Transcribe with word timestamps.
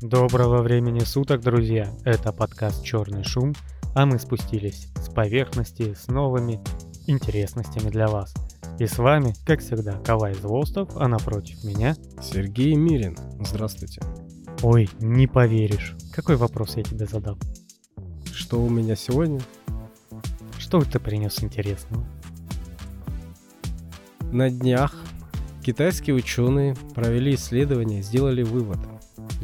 Доброго 0.00 0.62
времени 0.62 1.00
суток, 1.00 1.40
друзья! 1.40 1.92
Это 2.04 2.32
подкаст 2.32 2.84
«Черный 2.84 3.24
шум», 3.24 3.52
а 3.96 4.06
мы 4.06 4.20
спустились 4.20 4.86
с 4.94 5.08
поверхности 5.08 5.94
с 5.94 6.06
новыми 6.06 6.60
интересностями 7.08 7.90
для 7.90 8.06
вас. 8.06 8.32
И 8.78 8.86
с 8.86 8.96
вами, 8.98 9.34
как 9.44 9.58
всегда, 9.58 9.98
Кавай 10.04 10.34
Злостов, 10.34 10.90
а 10.94 11.08
напротив 11.08 11.64
меня... 11.64 11.96
Сергей 12.22 12.76
Мирин. 12.76 13.18
Здравствуйте. 13.40 14.00
Ой, 14.62 14.88
не 15.00 15.26
поверишь. 15.26 15.96
Какой 16.12 16.36
вопрос 16.36 16.76
я 16.76 16.84
тебе 16.84 17.06
задал? 17.06 17.36
Что 18.32 18.62
у 18.62 18.70
меня 18.70 18.94
сегодня? 18.94 19.40
Что 20.58 20.80
ты 20.80 21.00
принес 21.00 21.42
интересного? 21.42 22.06
На 24.30 24.48
днях 24.48 24.94
китайские 25.60 26.14
ученые 26.14 26.76
провели 26.94 27.34
исследование 27.34 27.98
и 27.98 28.02
сделали 28.04 28.44
вывод. 28.44 28.78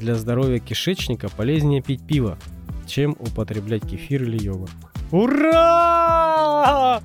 Для 0.05 0.17
здоровья 0.17 0.59
кишечника 0.59 1.31
полезнее 1.31 1.81
пить 1.81 2.07
пиво, 2.07 2.37
чем 2.87 3.17
употреблять 3.19 3.89
кефир 3.89 4.25
или 4.25 4.37
йогурт. 4.45 4.71
Ура! 5.11 7.01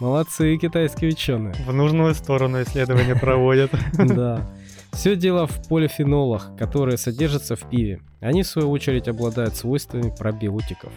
Молодцы 0.00 0.56
китайские 0.56 1.10
ученые. 1.10 1.52
В 1.66 1.74
нужную 1.74 2.14
сторону 2.14 2.62
исследования 2.62 3.14
проводят. 3.14 3.72
Да. 3.98 4.50
Все 4.90 5.16
дело 5.16 5.46
в 5.46 5.68
полифенолах, 5.68 6.56
которые 6.56 6.96
содержатся 6.96 7.56
в 7.56 7.68
пиве. 7.68 8.00
Они, 8.20 8.42
в 8.42 8.46
свою 8.46 8.70
очередь, 8.70 9.06
обладают 9.06 9.54
свойствами 9.54 10.10
пробиотиков. 10.18 10.94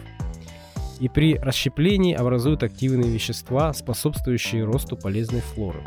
И 0.98 1.10
при 1.10 1.36
расщеплении 1.36 2.14
образуют 2.14 2.62
активные 2.62 3.10
вещества, 3.10 3.74
способствующие 3.74 4.64
росту 4.64 4.96
полезной 4.96 5.42
флоры. 5.42 5.82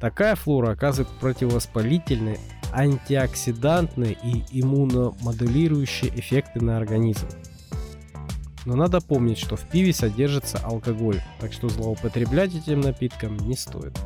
Такая 0.00 0.34
флора 0.34 0.72
оказывает 0.72 1.08
противовоспалительные, 1.20 2.38
антиоксидантные 2.72 4.16
и 4.22 4.44
иммуномодулирующие 4.60 6.10
эффекты 6.18 6.60
на 6.60 6.76
организм. 6.76 7.26
Но 8.64 8.76
надо 8.76 9.00
помнить, 9.00 9.38
что 9.38 9.56
в 9.56 9.68
пиве 9.68 9.92
содержится 9.92 10.58
алкоголь, 10.58 11.22
так 11.40 11.52
что 11.52 11.68
злоупотреблять 11.68 12.54
этим 12.54 12.80
напитком 12.80 13.36
не 13.38 13.56
стоит. 13.56 13.98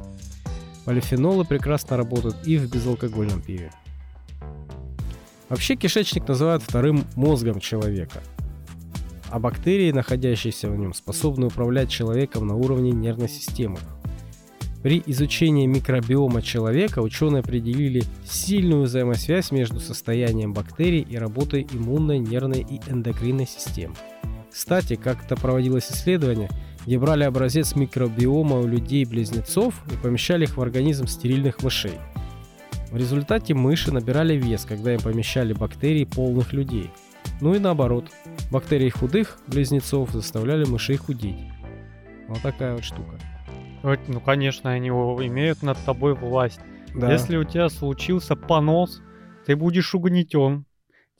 Полифенолы 0.84 1.44
прекрасно 1.44 1.96
работают 1.96 2.36
и 2.46 2.58
в 2.58 2.70
безалкогольном 2.70 3.40
пиве. 3.40 3.72
Вообще 5.48 5.76
кишечник 5.76 6.26
называют 6.28 6.62
вторым 6.62 7.04
мозгом 7.14 7.60
человека, 7.60 8.22
а 9.30 9.38
бактерии, 9.38 9.92
находящиеся 9.92 10.68
в 10.68 10.76
нем, 10.76 10.94
способны 10.94 11.46
управлять 11.46 11.90
человеком 11.90 12.46
на 12.46 12.54
уровне 12.54 12.90
нервной 12.90 13.28
системы. 13.28 13.78
При 14.82 15.00
изучении 15.06 15.66
микробиома 15.66 16.42
человека 16.42 17.00
ученые 17.00 17.40
определили 17.40 18.02
сильную 18.24 18.82
взаимосвязь 18.82 19.52
между 19.52 19.78
состоянием 19.78 20.52
бактерий 20.52 21.06
и 21.08 21.16
работой 21.16 21.68
иммунной, 21.72 22.18
нервной 22.18 22.66
и 22.68 22.80
эндокринной 22.90 23.46
систем. 23.46 23.94
Кстати, 24.50 24.96
как-то 24.96 25.36
проводилось 25.36 25.90
исследование, 25.90 26.50
где 26.84 26.98
брали 26.98 27.22
образец 27.22 27.76
микробиома 27.76 28.58
у 28.58 28.66
людей-близнецов 28.66 29.74
и 29.90 29.96
помещали 30.02 30.44
их 30.44 30.56
в 30.56 30.60
организм 30.60 31.06
стерильных 31.06 31.62
мышей. 31.62 31.98
В 32.90 32.96
результате 32.96 33.54
мыши 33.54 33.92
набирали 33.92 34.34
вес, 34.34 34.64
когда 34.64 34.92
им 34.92 35.00
помещали 35.00 35.52
бактерии 35.52 36.04
полных 36.04 36.52
людей. 36.52 36.90
Ну 37.40 37.54
и 37.54 37.60
наоборот, 37.60 38.10
бактерии 38.50 38.90
худых 38.90 39.38
близнецов 39.46 40.10
заставляли 40.10 40.64
мышей 40.64 40.96
худеть. 40.96 41.38
Вот 42.28 42.42
такая 42.42 42.74
вот 42.74 42.84
штука. 42.84 43.18
Ну, 43.82 44.20
конечно, 44.20 44.70
они 44.70 44.88
имеют 44.88 45.62
над 45.62 45.78
тобой 45.84 46.14
власть. 46.14 46.60
Да. 46.94 47.10
Если 47.10 47.36
у 47.36 47.44
тебя 47.44 47.68
случился 47.68 48.36
понос, 48.36 49.02
ты 49.46 49.56
будешь 49.56 49.94
угнетен. 49.94 50.66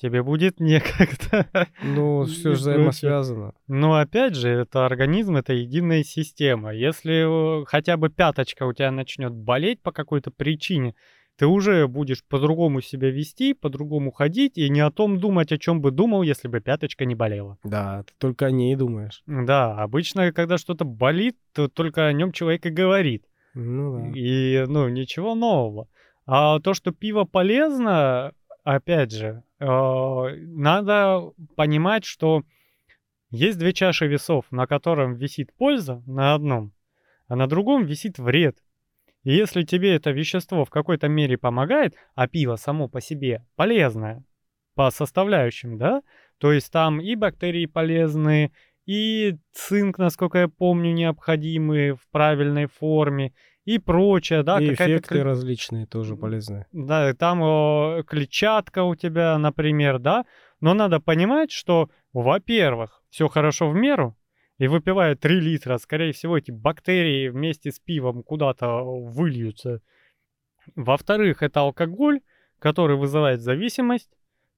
Тебе 0.03 0.23
будет 0.23 0.59
некогда. 0.59 1.69
Ну, 1.83 2.25
все 2.27 2.55
же 2.55 2.57
взаимосвязано. 2.57 3.55
Но 3.69 3.95
опять 3.95 4.35
же, 4.35 4.49
это 4.49 4.85
организм, 4.85 5.37
это 5.37 5.53
единая 5.53 6.03
система. 6.03 6.75
Если 6.75 7.63
э, 7.63 7.65
хотя 7.67 7.97
бы 7.97 8.11
пяточка 8.11 8.65
у 8.65 8.73
тебя 8.73 8.91
начнет 8.91 9.33
болеть 9.33 9.81
по 9.81 9.93
какой-то 9.93 10.33
причине, 10.33 10.95
ты 11.43 11.49
уже 11.49 11.89
будешь 11.89 12.23
по-другому 12.23 12.81
себя 12.81 13.11
вести, 13.11 13.53
по-другому 13.53 14.13
ходить 14.13 14.57
и 14.59 14.71
не 14.71 14.79
о 14.79 14.93
том 14.93 15.19
думать, 15.19 15.51
о 15.51 15.59
чем 15.59 15.81
бы 15.81 15.91
думал, 15.91 16.23
если 16.23 16.47
бы 16.47 16.61
пяточка 16.61 17.05
не 17.05 17.17
болела. 17.17 17.59
Да, 17.65 18.05
ты 18.05 18.13
только 18.17 18.47
о 18.47 18.53
ней 18.53 18.77
думаешь. 18.77 19.25
Да, 19.27 19.77
обычно, 19.77 20.31
когда 20.31 20.57
что-то 20.57 20.85
болит, 20.85 21.37
то 21.53 21.67
только 21.67 22.07
о 22.07 22.13
нем 22.13 22.31
человек 22.31 22.65
и 22.67 22.71
говорит. 22.71 23.25
Ну 23.55 24.13
да. 24.13 24.13
И, 24.17 24.67
ну, 24.69 24.89
ничего 24.89 25.35
нового. 25.35 25.89
А 26.27 26.61
то, 26.61 26.75
что 26.75 26.93
пиво 26.93 27.25
полезно, 27.25 28.35
опять 28.63 29.11
же, 29.11 29.43
э, 29.59 29.67
надо 29.67 31.33
понимать, 31.57 32.05
что 32.05 32.45
есть 33.33 33.59
две 33.59 33.73
чаши 33.73 34.07
весов, 34.07 34.45
на 34.53 34.69
котором 34.69 35.17
висит 35.17 35.53
польза 35.53 36.05
на 36.07 36.35
одном, 36.35 36.73
а 37.27 37.35
на 37.35 37.49
другом 37.49 37.85
висит 37.85 38.21
вред. 38.21 38.62
И 39.25 39.33
если 39.33 39.63
тебе 39.63 39.95
это 39.95 40.11
вещество 40.11 40.65
в 40.65 40.71
какой-то 40.71 41.09
мере 41.09 41.39
помогает, 41.39 41.95
а 42.15 42.27
пиво 42.27 42.57
само 42.57 42.89
по 42.89 43.01
себе 43.01 43.45
полезное 43.57 44.25
по 44.75 44.91
составляющим, 44.91 45.79
да, 45.79 46.03
то 46.39 46.51
есть 46.53 46.73
там 46.73 47.01
и 47.01 47.15
бактерии 47.15 47.67
полезные, 47.67 48.53
и 48.87 49.37
цинк, 49.53 49.99
насколько 49.99 50.39
я 50.39 50.49
помню, 50.49 50.93
необходимый 50.93 51.93
в 51.93 52.09
правильной 52.11 52.67
форме, 52.67 53.33
и 53.65 53.79
прочее, 53.79 54.43
да. 54.43 54.61
И 54.61 54.73
эффекты 54.73 55.21
кл... 55.21 55.23
различные 55.23 55.87
тоже 55.87 56.17
полезные. 56.17 56.67
Да, 56.73 57.15
там 57.15 57.43
о, 57.43 58.03
клетчатка 58.05 58.83
у 58.83 58.97
тебя, 58.97 59.39
например, 59.39 60.01
да. 60.01 60.25
Но 60.61 60.75
надо 60.75 60.99
понимать, 60.99 61.53
что, 61.53 61.89
во-первых, 62.13 63.03
все 63.11 63.29
хорошо 63.29 63.71
в 63.71 63.75
меру, 63.75 64.17
и 64.63 64.69
выпивая 64.69 65.17
3 65.17 65.41
литра, 65.41 65.77
скорее 65.79 66.13
всего, 66.13 66.39
эти 66.39 66.53
бактерии 66.53 67.29
вместе 67.31 67.73
с 67.73 67.81
пивом 67.81 68.23
куда-то 68.23 68.85
выльются. 68.85 69.81
Во-вторых, 70.77 71.43
это 71.43 71.63
алкоголь, 71.63 72.21
который 72.61 72.97
вызывает 72.97 73.41
зависимость, 73.41 74.11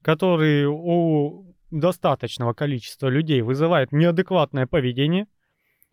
который 0.02 0.66
у 0.66 1.56
достаточного 1.70 2.52
количества 2.52 3.08
людей 3.08 3.40
вызывает 3.40 3.92
неадекватное 3.92 4.66
поведение. 4.66 5.26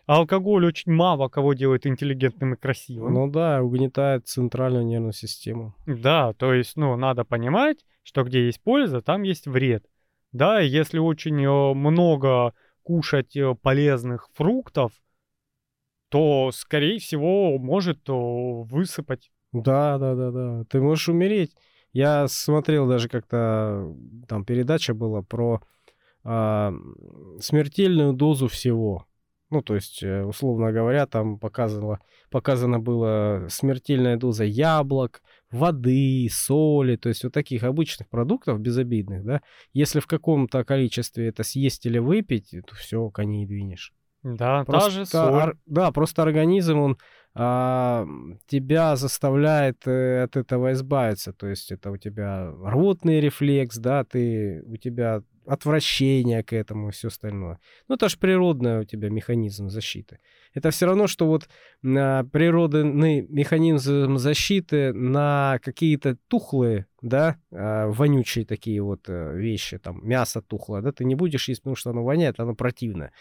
А 0.07 0.17
алкоголь 0.17 0.65
очень 0.65 0.91
мало 0.91 1.29
кого 1.29 1.53
делает 1.53 1.87
интеллигентным 1.87 2.55
и 2.55 2.57
красивым. 2.57 3.13
Ну 3.13 3.31
да, 3.31 3.63
угнетает 3.63 4.27
центральную 4.27 4.85
нервную 4.85 5.13
систему. 5.13 5.73
Да, 5.85 6.33
то 6.33 6.53
есть, 6.53 6.75
ну, 6.75 6.97
надо 6.97 7.23
понимать, 7.23 7.77
что 8.03 8.25
где 8.25 8.47
есть 8.47 8.61
польза, 8.61 9.01
там 9.01 9.21
есть 9.21 9.47
вред. 9.47 9.85
Да, 10.33 10.59
если 10.59 10.99
очень 10.99 11.41
э, 11.45 11.73
много 11.73 12.53
кушать 12.83 13.35
э, 13.35 13.55
полезных 13.61 14.27
фруктов, 14.33 14.93
то, 16.09 16.51
скорее 16.53 16.99
всего, 16.99 17.57
может 17.57 18.01
высыпать. 18.07 19.31
Да, 19.53 19.97
да, 19.97 20.15
да, 20.15 20.31
да. 20.31 20.63
Ты 20.65 20.81
можешь 20.81 21.09
умереть. 21.09 21.55
Я 21.93 22.27
смотрел 22.27 22.87
даже 22.87 23.09
как-то 23.09 23.93
там 24.27 24.45
передача 24.45 24.93
была 24.93 25.21
про 25.21 25.61
э, 26.23 26.71
смертельную 27.39 28.13
дозу 28.13 28.47
всего. 28.47 29.05
Ну, 29.49 29.61
то 29.61 29.75
есть, 29.75 30.01
э, 30.01 30.23
условно 30.23 30.71
говоря, 30.71 31.05
там 31.05 31.37
показано, 31.37 31.99
показано 32.29 32.79
было 32.79 33.47
смертельная 33.49 34.15
доза 34.15 34.45
яблок, 34.45 35.21
воды, 35.51 36.27
соли, 36.31 36.95
то 36.95 37.09
есть 37.09 37.23
вот 37.23 37.33
таких 37.33 37.63
обычных 37.63 38.09
продуктов 38.09 38.59
безобидных, 38.59 39.23
да. 39.23 39.41
Если 39.73 39.99
в 39.99 40.07
каком-то 40.07 40.63
количестве 40.63 41.27
это 41.27 41.43
съесть 41.43 41.85
или 41.85 41.97
выпить, 41.97 42.51
то 42.51 42.75
все, 42.75 43.09
коней 43.09 43.45
двинешь. 43.45 43.93
Да, 44.23 44.63
просто, 44.65 44.89
та 44.89 44.95
же 44.95 45.05
соль. 45.05 45.33
Ор, 45.33 45.57
да, 45.65 45.91
просто 45.91 46.21
организм, 46.21 46.77
он 46.77 46.97
а, 47.33 48.05
тебя 48.45 48.95
заставляет 48.95 49.87
э, 49.87 50.23
от 50.23 50.37
этого 50.37 50.73
избавиться. 50.73 51.33
То 51.33 51.47
есть 51.47 51.71
это 51.71 51.91
у 51.91 51.97
тебя 51.97 52.51
рвотный 52.63 53.19
рефлекс, 53.19 53.77
да, 53.77 54.03
ты, 54.03 54.63
у 54.65 54.77
тебя 54.77 55.23
отвращение 55.45 56.43
к 56.43 56.53
этому 56.53 56.89
и 56.89 56.91
все 56.91 57.07
остальное. 57.07 57.59
Ну, 57.87 57.95
это 57.95 58.09
же 58.09 58.17
природный 58.17 58.79
у 58.79 58.83
тебя 58.83 59.09
механизм 59.09 59.69
защиты. 59.69 60.19
Это 60.53 60.71
все 60.71 60.85
равно, 60.85 61.07
что 61.07 61.27
вот 61.27 61.49
а, 61.83 62.23
природный 62.25 63.21
механизм 63.27 64.17
защиты 64.17 64.93
на 64.93 65.59
какие-то 65.63 66.17
тухлые, 66.27 66.87
да, 67.01 67.37
а, 67.51 67.87
вонючие 67.87 68.45
такие 68.45 68.81
вот 68.81 69.05
а, 69.07 69.33
вещи, 69.33 69.77
там, 69.77 70.05
мясо 70.07 70.41
тухлое, 70.41 70.81
да, 70.81 70.91
ты 70.91 71.05
не 71.05 71.15
будешь 71.15 71.47
есть, 71.49 71.61
потому 71.61 71.75
что 71.75 71.89
оно 71.89 72.03
воняет, 72.03 72.39
оно 72.39 72.55
противное. 72.55 73.11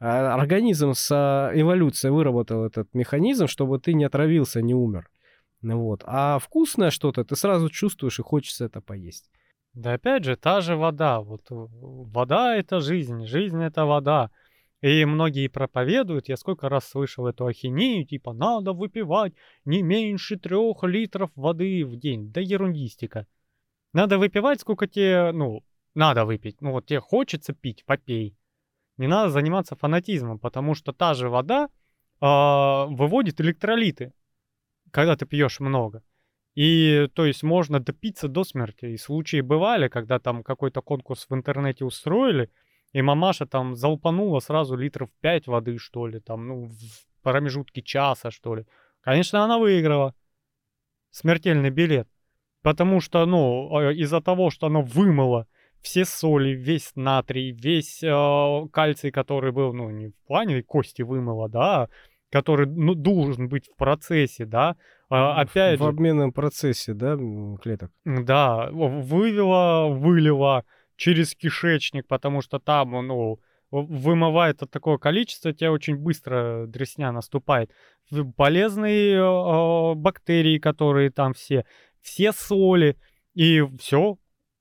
А 0.00 0.34
организм 0.34 0.94
с 0.94 1.50
эволюцией 1.54 2.12
выработал 2.12 2.64
этот 2.64 2.94
механизм, 2.94 3.48
чтобы 3.48 3.80
ты 3.80 3.94
не 3.94 4.04
отравился, 4.04 4.62
не 4.62 4.74
умер. 4.74 5.10
Вот. 5.62 6.02
А 6.06 6.38
вкусное 6.38 6.90
что-то 6.90 7.24
ты 7.24 7.34
сразу 7.34 7.68
чувствуешь 7.68 8.18
и 8.18 8.22
хочется 8.22 8.66
это 8.66 8.80
поесть. 8.80 9.30
Да 9.78 9.92
опять 9.92 10.24
же, 10.24 10.36
та 10.36 10.60
же 10.60 10.74
вода. 10.74 11.20
Вот 11.20 11.42
вода 11.50 12.56
это 12.56 12.80
жизнь, 12.80 13.26
жизнь 13.26 13.62
это 13.62 13.84
вода. 13.84 14.32
И 14.80 15.04
многие 15.04 15.46
проповедуют, 15.46 16.28
я 16.28 16.36
сколько 16.36 16.68
раз 16.68 16.88
слышал 16.88 17.28
эту 17.28 17.46
ахинею, 17.46 18.04
типа 18.04 18.32
надо 18.32 18.72
выпивать 18.72 19.34
не 19.64 19.82
меньше 19.82 20.36
трех 20.36 20.82
литров 20.82 21.30
воды 21.36 21.84
в 21.84 21.96
день. 21.96 22.32
Да 22.32 22.40
ерундистика. 22.40 23.28
Надо 23.92 24.18
выпивать, 24.18 24.60
сколько 24.60 24.88
тебе, 24.88 25.30
ну, 25.32 25.62
надо 25.94 26.24
выпить. 26.24 26.60
Ну, 26.60 26.72
вот 26.72 26.86
тебе 26.86 27.00
хочется 27.00 27.52
пить, 27.52 27.84
попей. 27.84 28.36
Не 28.96 29.06
надо 29.06 29.30
заниматься 29.30 29.76
фанатизмом, 29.76 30.40
потому 30.40 30.74
что 30.74 30.92
та 30.92 31.14
же 31.14 31.28
вода 31.28 31.68
э, 32.20 32.26
выводит 32.88 33.40
электролиты, 33.40 34.12
когда 34.90 35.14
ты 35.14 35.24
пьешь 35.24 35.60
много. 35.60 36.02
И, 36.54 37.08
то 37.14 37.24
есть, 37.24 37.42
можно 37.42 37.80
допиться 37.80 38.28
до 38.28 38.44
смерти. 38.44 38.86
И 38.86 38.96
случаи 38.96 39.40
бывали, 39.40 39.88
когда 39.88 40.18
там 40.18 40.42
какой-то 40.42 40.82
конкурс 40.82 41.26
в 41.28 41.34
интернете 41.34 41.84
устроили, 41.84 42.50
и 42.92 43.02
мамаша 43.02 43.46
там 43.46 43.76
залпанула 43.76 44.40
сразу 44.40 44.76
литров 44.76 45.10
5 45.20 45.46
воды, 45.46 45.78
что 45.78 46.06
ли, 46.06 46.20
там, 46.20 46.48
ну, 46.48 46.66
в 46.66 47.22
промежутке 47.22 47.82
часа, 47.82 48.30
что 48.30 48.54
ли. 48.54 48.64
Конечно, 49.00 49.44
она 49.44 49.58
выиграла 49.58 50.14
смертельный 51.10 51.70
билет. 51.70 52.08
Потому 52.62 53.00
что, 53.00 53.24
ну, 53.26 53.74
а, 53.76 53.92
из-за 53.92 54.20
того, 54.20 54.50
что 54.50 54.66
оно 54.66 54.82
вымыло 54.82 55.46
все 55.80 56.04
соли, 56.04 56.50
весь 56.50 56.92
натрий, 56.96 57.52
весь 57.52 58.02
э, 58.02 58.68
кальций, 58.72 59.10
который 59.10 59.52
был, 59.52 59.72
ну, 59.72 59.90
не 59.90 60.08
в 60.08 60.14
плане 60.26 60.62
кости 60.62 61.02
вымыло, 61.02 61.48
да, 61.48 61.88
который 62.30 62.66
ну, 62.66 62.94
должен 62.94 63.48
быть 63.48 63.68
в 63.68 63.76
процессе, 63.76 64.44
да, 64.44 64.76
а, 65.10 65.40
опять 65.40 65.78
в, 65.78 65.82
же... 65.82 65.84
В 65.84 65.88
обменном 65.88 66.32
процессе, 66.32 66.94
да, 66.94 67.16
клеток? 67.62 67.90
Да, 68.04 68.68
вывела, 68.70 69.88
вылила 69.88 70.64
через 70.96 71.34
кишечник, 71.34 72.06
потому 72.06 72.42
что 72.42 72.58
там, 72.58 72.90
ну, 73.06 73.40
вымывает 73.70 74.62
от 74.62 74.70
такого 74.70 74.98
количества, 74.98 75.52
тебе 75.52 75.70
очень 75.70 75.96
быстро 75.96 76.66
дресня 76.66 77.12
наступает. 77.12 77.70
Полезные 78.36 79.16
э, 79.16 79.94
бактерии, 79.94 80.58
которые 80.58 81.10
там 81.10 81.34
все, 81.34 81.64
все 82.00 82.32
соли, 82.32 82.96
и 83.34 83.62
все. 83.78 84.18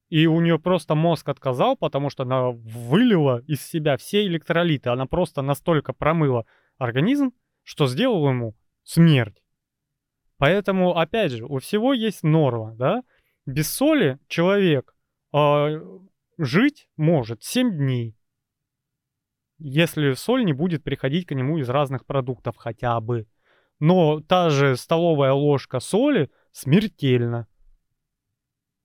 И 0.10 0.26
у 0.28 0.40
нее 0.40 0.60
просто 0.60 0.96
мозг 0.96 1.28
отказал, 1.28 1.76
потому 1.76 2.10
что 2.10 2.24
она 2.24 2.52
вылила 2.52 3.42
из 3.48 3.62
себя 3.66 3.98
все 3.98 4.26
электролиты. 4.26 4.90
Она 4.90 5.06
просто 5.06 5.42
настолько 5.42 5.94
промыла 5.94 6.46
организм, 6.78 7.32
что 7.68 7.86
сделала 7.88 8.30
ему 8.30 8.56
смерть. 8.84 9.44
Поэтому, 10.38 10.98
опять 10.98 11.34
же, 11.34 11.46
у 11.46 11.60
всего 11.60 11.92
есть 11.92 12.24
норма, 12.24 12.74
да? 12.76 13.04
Без 13.46 13.70
соли 13.70 14.20
человек 14.30 14.96
э, 15.34 15.82
жить 16.38 16.88
может 16.96 17.44
7 17.44 17.76
дней, 17.76 18.16
если 19.58 20.14
соль 20.14 20.46
не 20.46 20.54
будет 20.54 20.86
приходить 20.86 21.26
к 21.26 21.36
нему 21.36 21.58
из 21.58 21.68
разных 21.68 22.06
продуктов 22.06 22.56
хотя 22.56 23.02
бы. 23.02 23.28
Но 23.80 24.22
та 24.22 24.50
же 24.50 24.78
столовая 24.78 25.34
ложка 25.34 25.82
соли 25.82 26.32
смертельна. 26.54 27.48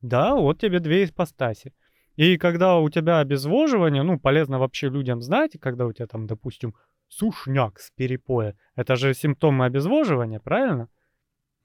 Да, 0.01 0.35
вот 0.35 0.61
тебе 0.61 0.81
две 0.81 1.05
ипостаси. 1.05 1.73
И 2.17 2.37
когда 2.37 2.79
у 2.79 2.91
тебя 2.91 3.21
обезвоживание, 3.21 4.03
ну, 4.03 4.19
полезно 4.19 4.59
вообще 4.59 4.89
людям 4.89 5.23
знать, 5.23 5.53
когда 5.61 5.87
у 5.87 5.93
тебя 5.93 6.09
там, 6.09 6.27
допустим, 6.27 6.75
сушняк 7.13 7.79
с 7.79 7.91
перепоя, 7.91 8.57
это 8.75 8.97
же 8.97 9.13
симптомы 9.15 9.67
обезвоживания, 9.67 10.41
правильно? 10.41 10.89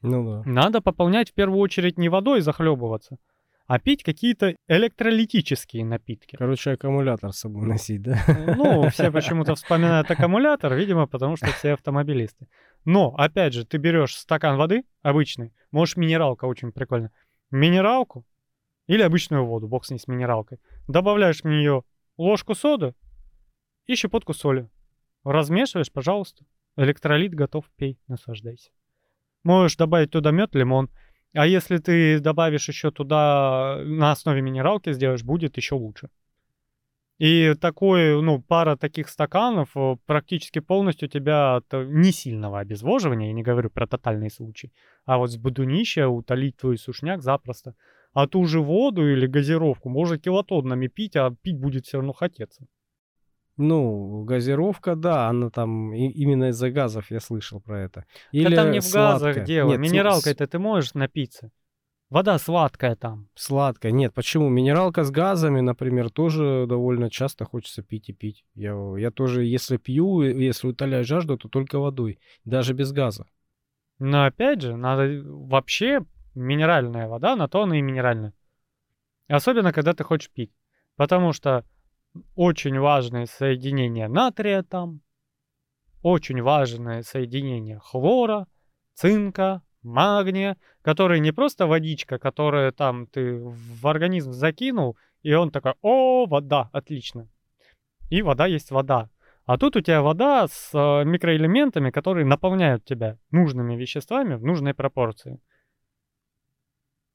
Ну 0.02 0.26
да. 0.26 0.44
Надо 0.46 0.82
пополнять 0.82 1.32
в 1.32 1.34
первую 1.34 1.60
очередь 1.60 1.98
не 1.98 2.10
водой 2.10 2.42
захлебываться, 2.42 3.18
а 3.66 3.80
пить 3.80 4.04
какие-то 4.04 4.56
электролитические 4.68 5.86
напитки. 5.86 6.36
Короче, 6.36 6.72
аккумулятор 6.72 7.32
с 7.32 7.40
собой 7.40 7.66
носить, 7.66 8.02
да? 8.02 8.20
Ну, 8.58 8.90
все 8.90 9.12
почему-то 9.12 9.56
вспоминают 9.56 10.12
аккумулятор, 10.12 10.74
видимо, 10.74 11.08
потому 11.08 11.38
что 11.38 11.48
все 11.48 11.74
автомобилисты. 11.74 12.48
Но, 12.86 13.16
опять 13.16 13.54
же, 13.54 13.66
ты 13.66 13.78
берешь 13.78 14.16
стакан 14.16 14.58
воды 14.58 14.84
обычный, 15.02 15.54
можешь 15.72 15.98
минералка 15.98 16.46
очень 16.46 16.72
прикольно. 16.72 17.12
Минералку 17.52 18.26
или 18.88 19.02
обычную 19.02 19.46
воду, 19.46 19.68
бог 19.68 19.86
с 19.86 19.92
ней 19.92 20.00
с 20.00 20.08
минералкой. 20.08 20.60
Добавляешь 20.88 21.42
в 21.42 21.46
нее 21.46 21.84
ложку 22.18 22.54
соды 22.54 22.94
и 23.86 23.96
щепотку 23.96 24.34
соли. 24.34 24.70
Размешиваешь, 25.28 25.92
пожалуйста. 25.92 26.46
Электролит 26.78 27.34
готов, 27.34 27.66
пей, 27.76 28.00
наслаждайся. 28.08 28.70
Можешь 29.44 29.76
добавить 29.76 30.12
туда 30.12 30.32
мед, 30.32 30.56
лимон. 30.56 30.90
А 31.34 31.46
если 31.46 31.80
ты 31.80 32.20
добавишь 32.20 32.70
еще 32.70 32.92
туда 32.92 33.82
на 33.84 34.12
основе 34.12 34.42
минералки 34.42 34.94
сделаешь, 34.94 35.24
будет 35.24 35.58
еще 35.58 35.76
лучше. 35.76 36.10
И 37.20 37.56
такой, 37.60 38.22
ну, 38.22 38.42
пара 38.42 38.78
таких 38.78 39.10
стаканов 39.10 39.76
э, 39.76 39.98
практически 40.06 40.60
полностью 40.60 41.10
тебя 41.10 41.56
от 41.56 41.66
э, 41.74 41.84
не 41.84 42.12
сильного 42.12 42.60
обезвоживания, 42.60 43.28
я 43.28 43.34
не 43.34 43.42
говорю 43.42 43.70
про 43.70 43.88
тотальный 43.88 44.30
случай, 44.30 44.72
а 45.06 45.18
вот 45.18 45.32
с 45.32 45.38
будунища 45.38 46.08
утолить 46.08 46.58
твой 46.58 46.78
сушняк 46.78 47.22
запросто. 47.24 47.76
А 48.14 48.28
ту 48.28 48.46
же 48.46 48.62
воду 48.62 49.06
или 49.12 49.26
газировку 49.26 49.90
можно 49.90 50.20
килотоннами 50.20 50.88
пить, 50.88 51.16
а 51.16 51.36
пить 51.42 51.58
будет 51.58 51.86
все 51.86 51.98
равно 51.98 52.14
хотеться. 52.14 52.68
Ну, 53.58 54.24
газировка, 54.24 54.96
да, 54.96 55.28
она 55.28 55.50
там 55.50 55.94
и, 55.94 56.10
именно 56.10 56.50
из-за 56.50 56.70
газов 56.70 57.10
я 57.10 57.20
слышал 57.20 57.60
про 57.60 57.82
это. 57.82 58.06
Или 58.32 58.56
да 58.56 58.64
там 58.64 58.72
не 58.72 58.80
в 58.80 58.94
газах 58.94 59.44
дело. 59.44 59.72
Нет, 59.72 59.80
Минералкой-то 59.80 60.46
с... 60.46 60.50
ты 60.50 60.60
можешь 60.60 60.94
напиться. 60.94 61.52
Вода 62.10 62.38
сладкая 62.38 62.96
там. 62.96 63.28
Сладкая. 63.36 63.92
Нет, 63.92 64.14
почему? 64.14 64.48
Минералка 64.48 65.04
с 65.04 65.12
газами, 65.12 65.60
например, 65.60 66.10
тоже 66.10 66.66
довольно 66.68 67.10
часто 67.10 67.44
хочется 67.44 67.82
пить 67.82 68.10
и 68.10 68.14
пить. 68.14 68.46
Я, 68.56 68.76
я 68.98 69.12
тоже, 69.12 69.44
если 69.44 69.78
пью, 69.78 70.22
если 70.22 70.68
утоляю 70.68 71.04
жажду, 71.04 71.38
то 71.38 71.50
только 71.50 71.80
водой, 71.80 72.20
даже 72.46 72.74
без 72.74 72.94
газа. 72.94 73.26
Но 74.00 74.26
опять 74.26 74.62
же, 74.62 74.78
надо 74.78 75.22
вообще 75.26 76.06
минеральная 76.34 77.08
вода, 77.08 77.36
на 77.36 77.50
то 77.50 77.64
она 77.64 77.78
и 77.78 77.82
минеральная. 77.82 78.34
Особенно, 79.28 79.74
когда 79.74 79.94
ты 79.94 80.04
хочешь 80.04 80.30
пить. 80.30 80.54
Потому 80.96 81.34
что 81.34 81.66
очень 82.36 82.80
важное 82.80 83.26
соединение 83.26 84.08
натрия 84.08 84.64
там, 84.64 85.02
очень 86.02 86.42
важное 86.42 87.04
соединение 87.04 87.80
хлора, 87.80 88.48
цинка, 88.94 89.62
магния, 89.84 90.58
который 90.82 91.20
не 91.20 91.32
просто 91.32 91.68
водичка, 91.68 92.20
которая 92.20 92.72
там 92.72 93.08
ты 93.08 93.40
в 93.40 93.88
организм 93.88 94.32
закинул, 94.32 94.98
и 95.24 95.34
он 95.34 95.52
такой, 95.52 95.74
о, 95.82 96.26
вода, 96.26 96.70
отлично. 96.72 97.28
И 98.10 98.22
вода 98.22 98.46
есть 98.46 98.72
вода. 98.72 99.10
А 99.46 99.58
тут 99.58 99.76
у 99.78 99.82
тебя 99.82 100.02
вода 100.02 100.48
с 100.48 100.72
э, 100.74 101.06
микроэлементами, 101.06 101.90
которые 101.90 102.26
наполняют 102.26 102.84
тебя 102.84 103.18
нужными 103.32 103.76
веществами 103.76 104.36
в 104.36 104.44
нужной 104.44 104.74
пропорции. 104.74 105.40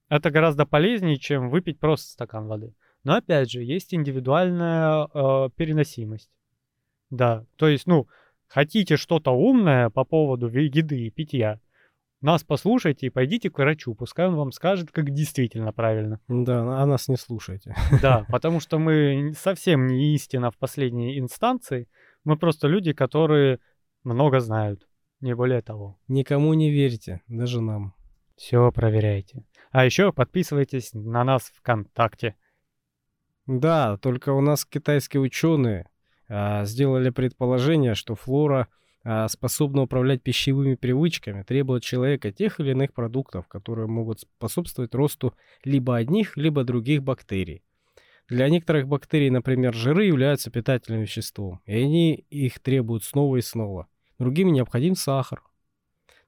Это 0.08 0.30
гораздо 0.30 0.66
полезнее, 0.66 1.18
чем 1.18 1.50
выпить 1.50 1.78
просто 1.78 2.12
стакан 2.12 2.46
воды. 2.46 2.74
Но 3.04 3.14
опять 3.14 3.50
же, 3.50 3.62
есть 3.62 3.94
индивидуальная 3.94 5.06
э, 5.06 5.48
переносимость. 5.56 6.30
Да, 7.10 7.44
то 7.56 7.68
есть, 7.68 7.86
ну, 7.86 8.06
хотите 8.46 8.96
что-то 8.96 9.32
умное 9.32 9.90
по 9.90 10.04
поводу 10.04 10.48
еды 10.48 11.06
и 11.06 11.10
питья, 11.10 11.60
нас 12.22 12.44
послушайте 12.44 13.06
и 13.06 13.10
пойдите 13.10 13.50
к 13.50 13.58
врачу, 13.58 13.94
пускай 13.94 14.28
он 14.28 14.36
вам 14.36 14.52
скажет, 14.52 14.92
как 14.92 15.10
действительно 15.10 15.72
правильно. 15.72 16.20
Да, 16.28 16.80
а 16.80 16.86
нас 16.86 17.08
не 17.08 17.16
слушайте. 17.16 17.74
Да, 18.00 18.24
потому 18.30 18.60
что 18.60 18.78
мы 18.78 19.32
совсем 19.36 19.88
не 19.88 20.14
истина 20.14 20.52
в 20.52 20.56
последней 20.56 21.18
инстанции, 21.18 21.88
мы 22.22 22.36
просто 22.36 22.68
люди, 22.68 22.92
которые 22.92 23.58
много 24.04 24.38
знают, 24.38 24.86
не 25.20 25.34
более 25.34 25.62
того. 25.62 25.98
Никому 26.06 26.54
не 26.54 26.70
верьте, 26.70 27.22
даже 27.26 27.60
нам. 27.60 27.92
Все 28.36 28.70
проверяйте. 28.70 29.44
А 29.72 29.84
еще 29.84 30.12
подписывайтесь 30.12 30.92
на 30.94 31.24
нас 31.24 31.52
ВКонтакте. 31.56 32.36
Да, 33.46 33.96
только 33.96 34.32
у 34.32 34.40
нас 34.40 34.64
китайские 34.64 35.20
ученые 35.20 35.88
а, 36.28 36.64
сделали 36.64 37.10
предположение, 37.10 37.94
что 37.94 38.14
флора 38.14 38.68
а, 39.04 39.28
способна 39.28 39.82
управлять 39.82 40.22
пищевыми 40.22 40.76
привычками, 40.76 41.42
требует 41.42 41.82
человека 41.82 42.30
тех 42.30 42.60
или 42.60 42.70
иных 42.70 42.92
продуктов, 42.92 43.48
которые 43.48 43.88
могут 43.88 44.20
способствовать 44.20 44.94
росту 44.94 45.34
либо 45.64 45.96
одних, 45.96 46.36
либо 46.36 46.62
других 46.62 47.02
бактерий. 47.02 47.64
Для 48.28 48.48
некоторых 48.48 48.86
бактерий, 48.86 49.30
например, 49.30 49.74
жиры 49.74 50.04
являются 50.04 50.50
питательным 50.50 51.02
веществом, 51.02 51.60
и 51.66 51.74
они 51.74 52.14
их 52.14 52.60
требуют 52.60 53.04
снова 53.04 53.36
и 53.36 53.42
снова. 53.42 53.88
Другим 54.18 54.52
необходим 54.52 54.94
сахар. 54.94 55.42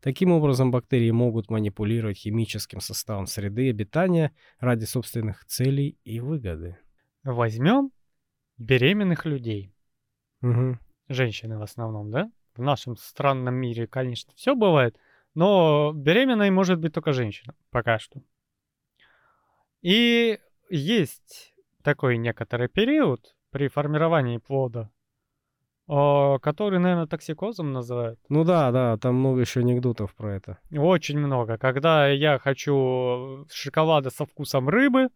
Таким 0.00 0.32
образом, 0.32 0.70
бактерии 0.70 1.12
могут 1.12 1.48
манипулировать 1.48 2.18
химическим 2.18 2.80
составом 2.80 3.26
среды 3.26 3.70
обитания 3.70 4.32
ради 4.58 4.84
собственных 4.84 5.44
целей 5.46 5.96
и 6.04 6.20
выгоды. 6.20 6.76
Возьмем 7.24 7.90
беременных 8.58 9.24
людей. 9.24 9.74
Угу. 10.42 10.78
Женщины 11.08 11.58
в 11.58 11.62
основном, 11.62 12.10
да? 12.10 12.30
В 12.54 12.62
нашем 12.62 12.96
странном 12.96 13.54
мире, 13.54 13.86
конечно, 13.86 14.32
все 14.36 14.54
бывает, 14.54 14.96
но 15.34 15.92
беременной 15.92 16.50
может 16.50 16.78
быть 16.78 16.94
только 16.94 17.12
женщина, 17.12 17.54
пока 17.70 17.98
что. 17.98 18.22
И 19.82 20.38
есть 20.70 21.54
такой 21.82 22.16
некоторый 22.16 22.68
период 22.68 23.34
при 23.50 23.68
формировании 23.68 24.38
плода, 24.38 24.90
который, 25.86 26.78
наверное, 26.78 27.06
токсикозом 27.06 27.72
называют. 27.72 28.20
Ну 28.28 28.44
да, 28.44 28.70
да, 28.70 28.96
там 28.96 29.16
много 29.16 29.40
еще 29.40 29.60
анекдотов 29.60 30.14
про 30.14 30.36
это. 30.36 30.58
Очень 30.70 31.18
много. 31.18 31.58
Когда 31.58 32.08
я 32.08 32.38
хочу 32.38 33.46
шоколада 33.52 34.10
со 34.10 34.24
вкусом 34.24 34.68
рыбы, 34.68 35.08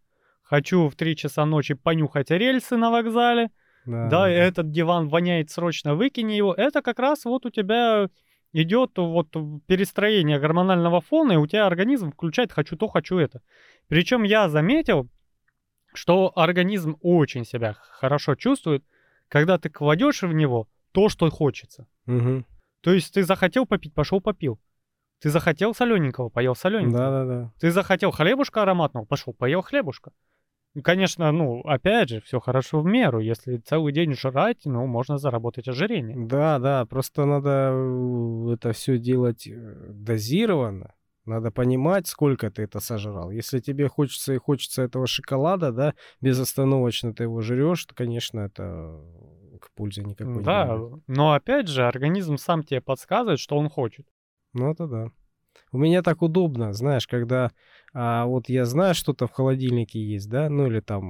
хочу 0.48 0.88
в 0.88 0.96
3 0.96 1.16
часа 1.16 1.44
ночи 1.44 1.74
понюхать 1.74 2.30
рельсы 2.30 2.76
на 2.76 2.90
вокзале, 2.90 3.50
Да, 3.84 4.08
да, 4.08 4.28
этот 4.28 4.70
диван 4.70 5.08
воняет, 5.08 5.50
срочно 5.50 5.94
выкини 5.94 6.32
его. 6.32 6.54
Это 6.54 6.82
как 6.82 6.98
раз 6.98 7.24
вот 7.24 7.44
у 7.46 7.50
тебя 7.50 8.08
идет 8.52 8.92
вот 8.96 9.28
перестроение 9.66 10.38
гормонального 10.38 11.00
фона, 11.02 11.32
и 11.32 11.36
у 11.36 11.46
тебя 11.46 11.66
организм 11.66 12.12
включает 12.12 12.52
«хочу 12.52 12.76
то, 12.76 12.88
хочу 12.88 13.18
это». 13.18 13.42
Причем 13.88 14.22
я 14.22 14.48
заметил, 14.48 15.08
что 15.92 16.32
организм 16.34 16.96
очень 17.02 17.44
себя 17.44 17.74
хорошо 17.78 18.34
чувствует, 18.34 18.84
когда 19.28 19.58
ты 19.58 19.68
кладешь 19.68 20.22
в 20.22 20.32
него 20.32 20.66
то, 20.92 21.10
что 21.10 21.30
хочется. 21.30 21.86
Мгм. 22.06 22.46
То 22.80 22.92
есть 22.92 23.12
ты 23.12 23.22
захотел 23.22 23.66
попить, 23.66 23.92
пошел 23.92 24.22
попил. 24.22 24.58
Ты 25.20 25.28
захотел 25.28 25.74
солененького, 25.74 26.30
поел 26.30 26.54
солененького. 26.54 26.98
Да-да-да. 26.98 27.52
Ты 27.60 27.70
захотел 27.70 28.12
хлебушка 28.12 28.62
ароматного, 28.62 29.04
пошел 29.04 29.34
поел 29.34 29.60
хлебушка. 29.60 30.12
И, 30.74 30.80
Конечно, 30.80 31.30
ну, 31.32 31.60
опять 31.62 32.10
же, 32.10 32.20
все 32.20 32.40
хорошо 32.40 32.80
в 32.80 32.86
меру. 32.86 33.20
Если 33.20 33.56
целый 33.56 33.92
день 33.92 34.14
жрать, 34.14 34.64
ну, 34.64 34.86
можно 34.86 35.18
заработать 35.18 35.68
ожирение. 35.68 36.16
Да, 36.26 36.58
да, 36.58 36.84
просто 36.86 37.24
надо 37.24 38.52
это 38.52 38.72
все 38.72 38.98
делать 38.98 39.46
э, 39.46 39.86
дозированно. 39.90 40.94
Надо 41.24 41.50
понимать, 41.50 42.06
сколько 42.06 42.50
ты 42.50 42.62
это 42.62 42.80
сожрал. 42.80 43.30
Если 43.30 43.58
тебе 43.58 43.88
хочется 43.88 44.32
и 44.32 44.38
хочется 44.38 44.82
этого 44.82 45.06
шоколада, 45.06 45.72
да, 45.72 45.94
безостановочно 46.22 47.12
ты 47.12 47.24
его 47.24 47.42
жрешь, 47.42 47.84
то, 47.84 47.94
конечно, 47.94 48.40
это 48.40 48.98
к 49.60 49.70
пользе 49.74 50.02
никакой 50.04 50.36
не 50.36 50.42
Да, 50.42 50.80
но 51.06 51.32
опять 51.32 51.68
же, 51.68 51.86
организм 51.86 52.38
сам 52.38 52.62
тебе 52.62 52.80
подсказывает, 52.80 53.40
что 53.40 53.58
он 53.58 53.68
хочет. 53.68 54.06
Ну, 54.54 54.70
это 54.70 54.86
да. 54.86 55.10
У 55.72 55.78
меня 55.78 56.02
так 56.02 56.22
удобно, 56.22 56.72
знаешь, 56.72 57.06
когда 57.06 57.50
а, 57.94 58.26
вот 58.26 58.48
я 58.48 58.64
знаю, 58.64 58.94
что-то 58.94 59.26
в 59.26 59.32
холодильнике 59.32 60.00
есть, 60.02 60.28
да, 60.28 60.48
ну 60.48 60.66
или 60.66 60.80
там 60.80 61.02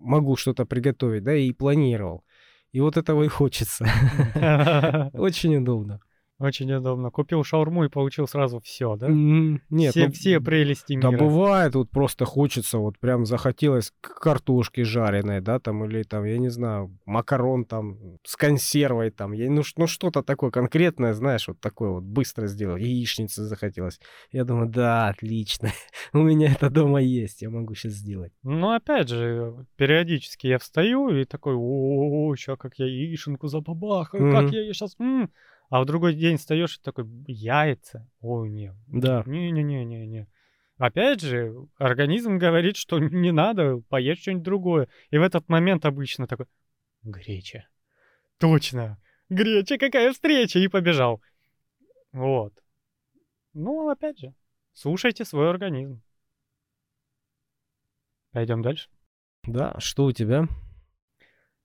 могу 0.00 0.36
что-то 0.36 0.64
приготовить, 0.64 1.24
да, 1.24 1.34
и 1.34 1.52
планировал. 1.52 2.24
И 2.72 2.80
вот 2.80 2.96
этого 2.96 3.22
и 3.22 3.28
хочется. 3.28 3.86
Очень 5.14 5.56
удобно. 5.56 6.00
Очень 6.38 6.70
удобно. 6.74 7.10
Купил 7.10 7.44
шаурму 7.44 7.84
и 7.84 7.88
получил 7.88 8.28
сразу 8.28 8.60
все, 8.60 8.96
да? 8.96 9.08
Нет, 9.08 9.92
все, 9.92 10.06
ну, 10.06 10.12
все 10.12 10.38
прелести 10.38 10.98
Да 11.00 11.08
мира. 11.08 11.18
бывает, 11.18 11.74
вот 11.74 11.90
просто 11.90 12.26
хочется, 12.26 12.76
вот 12.76 12.98
прям 12.98 13.24
захотелось 13.24 13.90
к- 14.02 14.20
картошки 14.20 14.82
жареной, 14.82 15.40
да, 15.40 15.58
там, 15.60 15.86
или 15.86 16.02
там, 16.02 16.24
я 16.24 16.36
не 16.36 16.50
знаю, 16.50 16.94
макарон 17.06 17.64
там 17.64 18.18
с 18.22 18.36
консервой 18.36 19.10
там, 19.10 19.32
я, 19.32 19.50
ну, 19.50 19.62
ну 19.76 19.86
что-то 19.86 20.22
такое 20.22 20.50
конкретное, 20.50 21.14
знаешь, 21.14 21.48
вот 21.48 21.58
такое 21.58 21.88
вот 21.88 22.04
быстро 22.04 22.48
сделать, 22.48 22.82
яичницы 22.82 23.44
захотелось. 23.44 23.98
Я 24.30 24.44
думаю, 24.44 24.68
да, 24.68 25.08
отлично, 25.08 25.70
у 26.12 26.18
меня 26.18 26.52
это 26.52 26.68
дома 26.68 27.00
есть, 27.00 27.40
я 27.40 27.48
могу 27.48 27.74
сейчас 27.74 27.92
сделать. 27.94 28.32
Ну, 28.42 28.74
опять 28.74 29.08
же, 29.08 29.66
периодически 29.76 30.48
я 30.48 30.58
встаю 30.58 31.08
и 31.08 31.24
такой, 31.24 31.54
о, 31.56 32.34
сейчас 32.36 32.58
как 32.58 32.78
я 32.78 32.84
яишенку 32.84 33.48
забабахаю, 33.48 34.30
как 34.32 34.52
я 34.52 34.60
ее 34.60 34.74
сейчас... 34.74 34.96
А 35.68 35.80
в 35.80 35.84
другой 35.84 36.14
день 36.14 36.36
встаешь 36.36 36.78
и 36.78 36.82
такой, 36.82 37.06
яйца? 37.26 38.08
Ой, 38.20 38.50
не, 38.50 38.72
Да, 38.86 39.24
не-не-не-не-не. 39.26 40.28
Опять 40.78 41.22
же, 41.22 41.54
организм 41.78 42.38
говорит, 42.38 42.76
что 42.76 42.98
не 42.98 43.32
надо, 43.32 43.78
поешь 43.88 44.20
что-нибудь 44.20 44.44
другое. 44.44 44.88
И 45.10 45.18
в 45.18 45.22
этот 45.22 45.48
момент 45.48 45.84
обычно 45.86 46.26
такой, 46.26 46.46
греча. 47.02 47.66
Точно, 48.38 49.00
греча, 49.28 49.78
какая 49.78 50.12
встреча, 50.12 50.58
и 50.58 50.68
побежал. 50.68 51.22
Вот. 52.12 52.52
Ну, 53.54 53.88
опять 53.88 54.18
же, 54.18 54.34
слушайте 54.72 55.24
свой 55.24 55.48
организм. 55.48 56.02
Пойдем 58.32 58.60
дальше. 58.60 58.90
да, 59.44 59.74
что 59.78 60.04
у 60.04 60.12
тебя? 60.12 60.46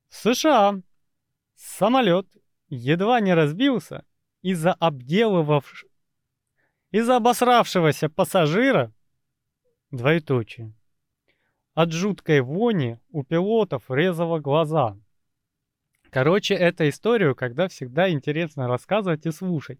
В 0.07 0.15
США 0.15 0.81
самолет 1.55 2.27
едва 2.71 3.19
не 3.19 3.33
разбился 3.33 4.05
из-за 4.41 4.73
обделывавш... 4.73 5.85
из-за 6.91 7.17
обосравшегося 7.17 8.09
пассажира 8.09 8.93
двоеточие. 9.91 10.73
От 11.73 11.91
жуткой 11.91 12.41
вони 12.41 12.99
у 13.11 13.23
пилотов 13.23 13.83
резало 13.89 14.39
глаза. 14.39 14.97
Короче, 16.09 16.53
это 16.55 16.89
историю, 16.89 17.35
когда 17.35 17.67
всегда 17.67 18.09
интересно 18.09 18.67
рассказывать 18.67 19.25
и 19.25 19.31
слушать. 19.31 19.79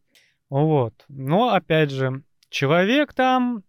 Вот. 0.49 1.05
Но, 1.09 1.49
опять 1.49 1.91
же, 1.91 2.23
человек 2.49 3.13
там 3.13 3.63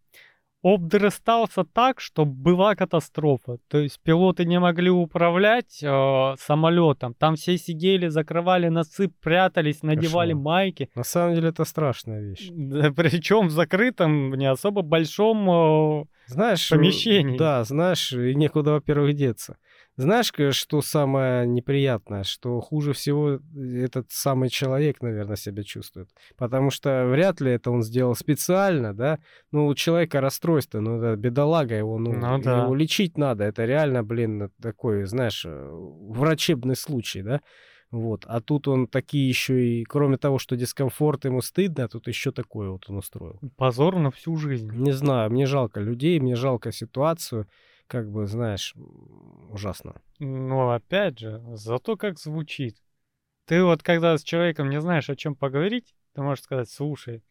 обдрыстался 0.62 1.64
так, 1.64 2.00
что 2.00 2.24
была 2.24 2.74
катастрофа. 2.74 3.58
То 3.68 3.78
есть 3.78 4.00
пилоты 4.00 4.44
не 4.44 4.60
могли 4.60 4.90
управлять 4.90 5.82
э, 5.82 6.34
самолетом. 6.38 7.14
Там 7.14 7.34
все 7.34 7.58
сидели, 7.58 8.08
закрывали 8.08 8.68
носы, 8.68 9.08
прятались, 9.08 9.82
надевали 9.82 10.32
Кошмар. 10.32 10.44
майки. 10.44 10.90
На 10.94 11.04
самом 11.04 11.34
деле 11.34 11.48
это 11.48 11.64
страшная 11.64 12.20
вещь. 12.20 12.48
причем 12.96 13.48
в 13.48 13.50
закрытом, 13.50 14.34
не 14.34 14.46
особо 14.46 14.82
большом 14.82 15.50
э, 15.50 16.04
Знаешь, 16.26 16.70
э, 16.70 16.76
помещении. 16.76 17.36
Да, 17.36 17.64
знаешь, 17.64 18.12
и 18.12 18.34
некуда, 18.34 18.72
во-первых, 18.72 19.14
деться. 19.14 19.56
Знаешь, 19.96 20.32
что 20.56 20.80
самое 20.80 21.46
неприятное, 21.46 22.24
что 22.24 22.60
хуже 22.60 22.94
всего 22.94 23.40
этот 23.54 24.10
самый 24.10 24.48
человек, 24.48 25.02
наверное, 25.02 25.36
себя 25.36 25.62
чувствует. 25.62 26.08
Потому 26.36 26.70
что 26.70 27.06
вряд 27.06 27.40
ли 27.42 27.52
это 27.52 27.70
он 27.70 27.82
сделал 27.82 28.14
специально, 28.14 28.94
да. 28.94 29.18
Ну, 29.50 29.66
у 29.66 29.74
человека 29.74 30.20
расстройство, 30.22 30.80
ну, 30.80 30.96
это 30.96 31.16
бедолага 31.20 31.74
его, 31.74 31.98
ну, 31.98 32.12
Ну 32.14 32.38
да. 32.42 32.62
его 32.62 32.74
лечить 32.74 33.18
надо. 33.18 33.44
Это 33.44 33.66
реально, 33.66 34.02
блин, 34.02 34.50
такой, 34.62 35.04
знаешь, 35.04 35.44
э, 35.44 35.68
врачебный 35.70 36.76
случай, 36.76 37.20
да. 37.22 37.40
Вот. 37.90 38.24
А 38.26 38.40
тут 38.40 38.68
он 38.68 38.86
такие 38.86 39.28
еще 39.28 39.62
и, 39.62 39.84
кроме 39.84 40.16
того, 40.16 40.38
что 40.38 40.56
дискомфорт 40.56 41.26
ему 41.26 41.42
стыдно, 41.42 41.88
тут 41.88 42.08
еще 42.08 42.32
такое 42.32 42.70
вот 42.70 42.88
он 42.88 42.96
устроил. 42.96 43.38
позор 43.58 43.96
на 43.98 44.10
всю 44.10 44.34
жизнь. 44.36 44.70
Не 44.72 44.92
знаю, 44.92 45.30
мне 45.30 45.44
жалко 45.44 45.80
людей, 45.80 46.18
мне 46.18 46.34
жалко 46.34 46.72
ситуацию. 46.72 47.46
Как 47.92 48.10
бы, 48.10 48.26
знаешь, 48.26 48.74
ужасно. 49.50 50.00
Но 50.18 50.70
опять 50.70 51.18
же, 51.18 51.42
зато 51.52 51.98
как 51.98 52.18
звучит. 52.18 52.78
Ты 53.44 53.62
вот 53.62 53.82
когда 53.82 54.16
с 54.16 54.22
человеком 54.22 54.70
не 54.70 54.80
знаешь, 54.80 55.10
о 55.10 55.14
чем 55.14 55.34
поговорить, 55.34 55.94
ты 56.14 56.22
можешь 56.22 56.42
сказать, 56.42 56.70
слушай, 56.70 57.22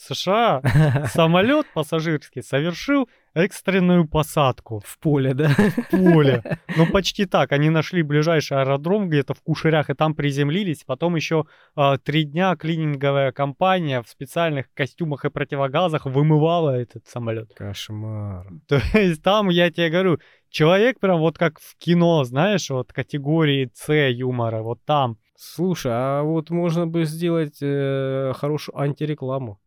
США 0.00 0.62
самолет 1.12 1.66
пассажирский 1.74 2.42
совершил 2.42 3.08
экстренную 3.34 4.08
посадку 4.08 4.82
В 4.84 4.98
поле, 4.98 5.34
да? 5.34 5.48
в 5.48 5.90
поле. 5.90 6.42
Ну, 6.76 6.86
почти 6.86 7.26
так. 7.26 7.52
Они 7.52 7.70
нашли 7.70 8.02
ближайший 8.02 8.60
аэродром 8.60 9.08
где-то 9.08 9.34
в 9.34 9.42
Кушерях 9.42 9.90
и 9.90 9.94
там 9.94 10.14
приземлились. 10.14 10.84
Потом 10.84 11.16
еще 11.16 11.44
а, 11.74 11.98
три 11.98 12.24
дня 12.24 12.56
клининговая 12.56 13.32
компания 13.32 14.02
в 14.02 14.08
специальных 14.08 14.72
костюмах 14.72 15.24
и 15.24 15.30
противогазах 15.30 16.06
вымывала 16.06 16.70
этот 16.70 17.06
самолет. 17.06 17.52
Кошмар. 17.54 18.46
То 18.68 18.80
есть 18.94 19.22
там, 19.22 19.48
я 19.48 19.70
тебе 19.70 19.90
говорю, 19.90 20.18
человек 20.48 20.98
прям 21.00 21.18
вот 21.18 21.38
как 21.38 21.60
в 21.60 21.76
кино, 21.76 22.24
знаешь, 22.24 22.70
вот 22.70 22.92
категории 22.92 23.70
С 23.74 23.92
юмора, 23.92 24.62
вот 24.62 24.80
там. 24.84 25.18
Слушай, 25.36 25.92
а 25.94 26.22
вот 26.22 26.50
можно 26.50 26.86
бы 26.86 27.04
сделать 27.04 27.58
э, 27.62 28.32
хорошую 28.36 28.78
антирекламу, 28.78 29.58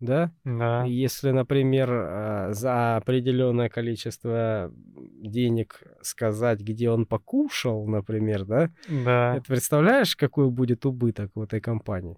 да? 0.00 0.32
Да. 0.44 0.84
Если, 0.84 1.30
например, 1.30 1.90
э, 1.90 2.48
за 2.52 2.96
определенное 2.96 3.68
количество 3.68 4.72
денег 5.20 5.82
сказать, 6.02 6.60
где 6.60 6.90
он 6.90 7.06
покушал, 7.06 7.86
например, 7.86 8.44
да? 8.44 8.70
Да. 8.88 9.36
Это 9.36 9.46
представляешь, 9.46 10.16
какой 10.16 10.50
будет 10.50 10.86
убыток 10.86 11.32
в 11.34 11.42
этой 11.42 11.60
компании? 11.60 12.16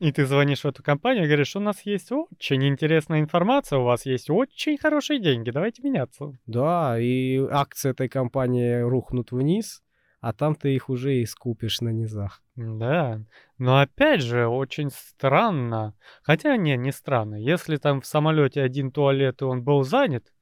И 0.00 0.12
ты 0.12 0.26
звонишь 0.26 0.60
в 0.60 0.66
эту 0.66 0.82
компанию 0.82 1.24
и 1.24 1.26
говоришь, 1.26 1.56
у 1.56 1.60
нас 1.60 1.84
есть 1.84 2.12
очень 2.12 2.68
интересная 2.68 3.20
информация, 3.20 3.80
у 3.80 3.84
вас 3.84 4.06
есть 4.06 4.30
очень 4.30 4.78
хорошие 4.78 5.20
деньги, 5.20 5.50
давайте 5.50 5.82
меняться. 5.82 6.32
Да, 6.46 6.98
и 7.00 7.38
акции 7.50 7.90
этой 7.90 8.08
компании 8.08 8.80
рухнут 8.80 9.32
вниз, 9.32 9.82
а 10.20 10.32
там 10.32 10.54
ты 10.54 10.74
их 10.74 10.88
уже 10.88 11.16
и 11.16 11.26
скупишь 11.26 11.80
на 11.80 11.90
низах. 11.90 12.42
Да, 12.56 13.22
но 13.58 13.80
опять 13.80 14.22
же, 14.22 14.46
очень 14.46 14.90
странно. 14.90 15.94
Хотя, 16.22 16.56
не, 16.56 16.76
не 16.76 16.92
странно. 16.92 17.36
Если 17.36 17.76
там 17.76 18.00
в 18.00 18.06
самолете 18.06 18.62
один 18.62 18.90
туалет, 18.90 19.42
и 19.42 19.44
он 19.44 19.62
был 19.62 19.82
занят, 19.84 20.32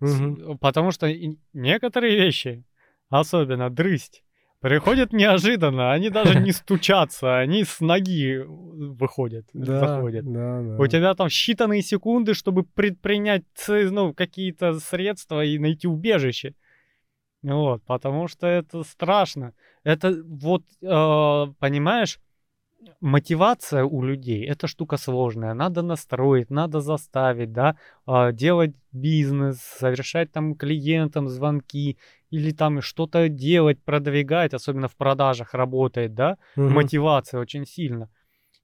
Мгм. 0.00 0.58
потому 0.58 0.90
что 0.90 1.10
некоторые 1.52 2.16
вещи, 2.16 2.64
особенно 3.08 3.70
дрысть, 3.70 4.22
приходят 4.60 5.12
неожиданно. 5.12 5.92
Они 5.92 6.10
даже 6.10 6.38
не 6.38 6.52
стучатся, 6.52 7.38
они 7.38 7.64
с 7.64 7.80
ноги 7.80 8.42
выходят, 8.46 9.46
Да, 9.52 9.80
заходят. 9.80 10.24
да, 10.30 10.62
да. 10.62 10.76
У 10.78 10.86
тебя 10.86 11.14
там 11.14 11.28
считанные 11.28 11.80
секунды, 11.80 12.34
чтобы 12.34 12.62
предпринять 12.64 13.44
ну, 13.68 14.12
какие-то 14.12 14.78
средства 14.80 15.44
и 15.44 15.58
найти 15.58 15.88
убежище. 15.88 16.54
Вот, 17.54 17.82
потому 17.84 18.28
что 18.28 18.46
это 18.46 18.82
страшно. 18.82 19.52
Это 19.84 20.20
вот, 20.24 20.62
э, 20.82 21.46
понимаешь, 21.58 22.18
мотивация 23.00 23.84
у 23.84 24.02
людей 24.02 24.44
это 24.46 24.66
штука 24.66 24.96
сложная. 24.96 25.54
Надо 25.54 25.82
настроить, 25.82 26.50
надо 26.50 26.80
заставить, 26.80 27.52
да, 27.52 27.76
а, 28.06 28.32
делать 28.32 28.74
бизнес, 28.92 29.60
совершать 29.60 30.32
там 30.32 30.54
клиентам 30.54 31.28
звонки 31.28 31.98
или 32.30 32.50
там 32.50 32.82
что-то 32.82 33.28
делать, 33.28 33.82
продвигать, 33.84 34.54
особенно 34.54 34.88
в 34.88 34.96
продажах 34.96 35.54
работает, 35.54 36.14
да, 36.14 36.38
Мгм. 36.56 36.74
мотивация 36.74 37.40
очень 37.40 37.66
сильно. 37.66 38.08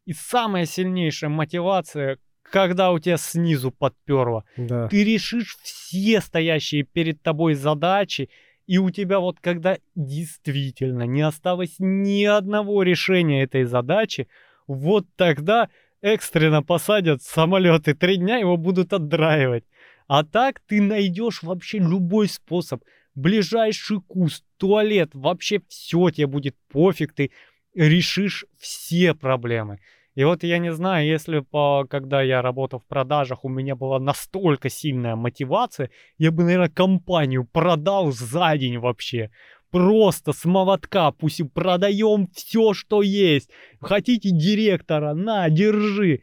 И 0.04 0.12
самая 0.12 0.66
сильнейшая 0.66 1.30
мотивация, 1.30 2.18
когда 2.42 2.90
у 2.90 2.98
тебя 2.98 3.16
снизу 3.16 3.70
подперло, 3.70 4.44
Да. 4.56 4.88
ты 4.88 5.04
решишь 5.04 5.56
все 5.62 6.20
стоящие 6.20 6.82
перед 6.82 7.22
тобой 7.22 7.54
задачи, 7.54 8.28
и 8.66 8.78
у 8.78 8.90
тебя 8.90 9.18
вот 9.18 9.38
когда 9.40 9.78
действительно 9.94 11.02
не 11.02 11.22
осталось 11.22 11.76
ни 11.78 12.24
одного 12.24 12.82
решения 12.82 13.42
этой 13.42 13.64
задачи, 13.64 14.28
вот 14.66 15.06
тогда 15.16 15.68
экстренно 16.00 16.62
посадят 16.62 17.22
самолеты, 17.22 17.94
три 17.94 18.16
дня 18.16 18.38
его 18.38 18.56
будут 18.56 18.92
отдраивать. 18.92 19.64
А 20.06 20.24
так 20.24 20.60
ты 20.60 20.80
найдешь 20.80 21.42
вообще 21.42 21.78
любой 21.78 22.28
способ. 22.28 22.82
Ближайший 23.14 24.00
куст, 24.00 24.44
туалет, 24.56 25.10
вообще 25.12 25.60
все 25.68 26.10
тебе 26.10 26.26
будет 26.26 26.56
пофиг, 26.68 27.12
ты 27.12 27.30
решишь 27.74 28.46
все 28.58 29.14
проблемы. 29.14 29.80
И 30.14 30.24
вот 30.24 30.42
я 30.42 30.58
не 30.58 30.72
знаю, 30.72 31.06
если 31.06 31.40
по, 31.40 31.86
когда 31.88 32.20
я 32.20 32.42
работал 32.42 32.80
в 32.80 32.86
продажах, 32.86 33.44
у 33.44 33.48
меня 33.48 33.74
была 33.74 33.98
настолько 33.98 34.68
сильная 34.68 35.16
мотивация, 35.16 35.90
я 36.18 36.30
бы, 36.30 36.44
наверное, 36.44 36.68
компанию 36.68 37.44
продал 37.50 38.12
за 38.12 38.56
день 38.58 38.78
вообще. 38.78 39.30
Просто 39.70 40.34
с 40.34 40.44
молотка, 40.44 41.12
пусть 41.12 41.40
и 41.40 41.44
продаем 41.44 42.28
все, 42.34 42.74
что 42.74 43.00
есть. 43.00 43.50
Хотите 43.80 44.30
директора, 44.30 45.14
на, 45.14 45.48
держи. 45.48 46.22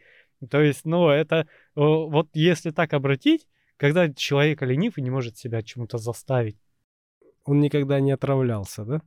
То 0.50 0.60
есть, 0.60 0.84
ну, 0.84 1.08
это 1.08 1.48
вот 1.74 2.28
если 2.32 2.70
так 2.70 2.92
обратить, 2.94 3.48
когда 3.76 4.12
человек 4.12 4.62
ленив 4.62 4.98
и 4.98 5.02
не 5.02 5.10
может 5.10 5.36
себя 5.36 5.62
чему-то 5.62 5.98
заставить. 5.98 6.56
Он 7.44 7.60
никогда 7.60 7.98
не 7.98 8.12
отравлялся, 8.12 8.84
да? 8.84 9.00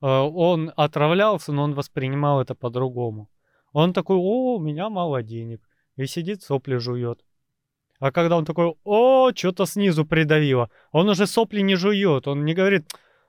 Э, 0.00 0.20
Он 0.20 0.72
отравлялся, 0.76 1.52
но 1.52 1.64
он 1.64 1.74
воспринимал 1.74 2.40
это 2.40 2.54
по-другому. 2.54 3.28
Он 3.72 3.92
такой, 3.92 4.16
о, 4.16 4.56
у 4.56 4.60
меня 4.60 4.88
мало 4.88 5.22
денег. 5.22 5.60
И 5.96 6.06
сидит, 6.06 6.42
сопли 6.42 6.76
жует. 6.76 7.20
А 8.00 8.10
когда 8.10 8.36
он 8.36 8.44
такой, 8.44 8.74
о, 8.84 9.30
что-то 9.34 9.66
снизу 9.66 10.04
придавило, 10.04 10.70
он 10.90 11.08
уже 11.08 11.26
сопли 11.26 11.60
не 11.60 11.76
жует. 11.76 12.26
Он 12.26 12.44
не 12.44 12.54
говорит, 12.54 12.84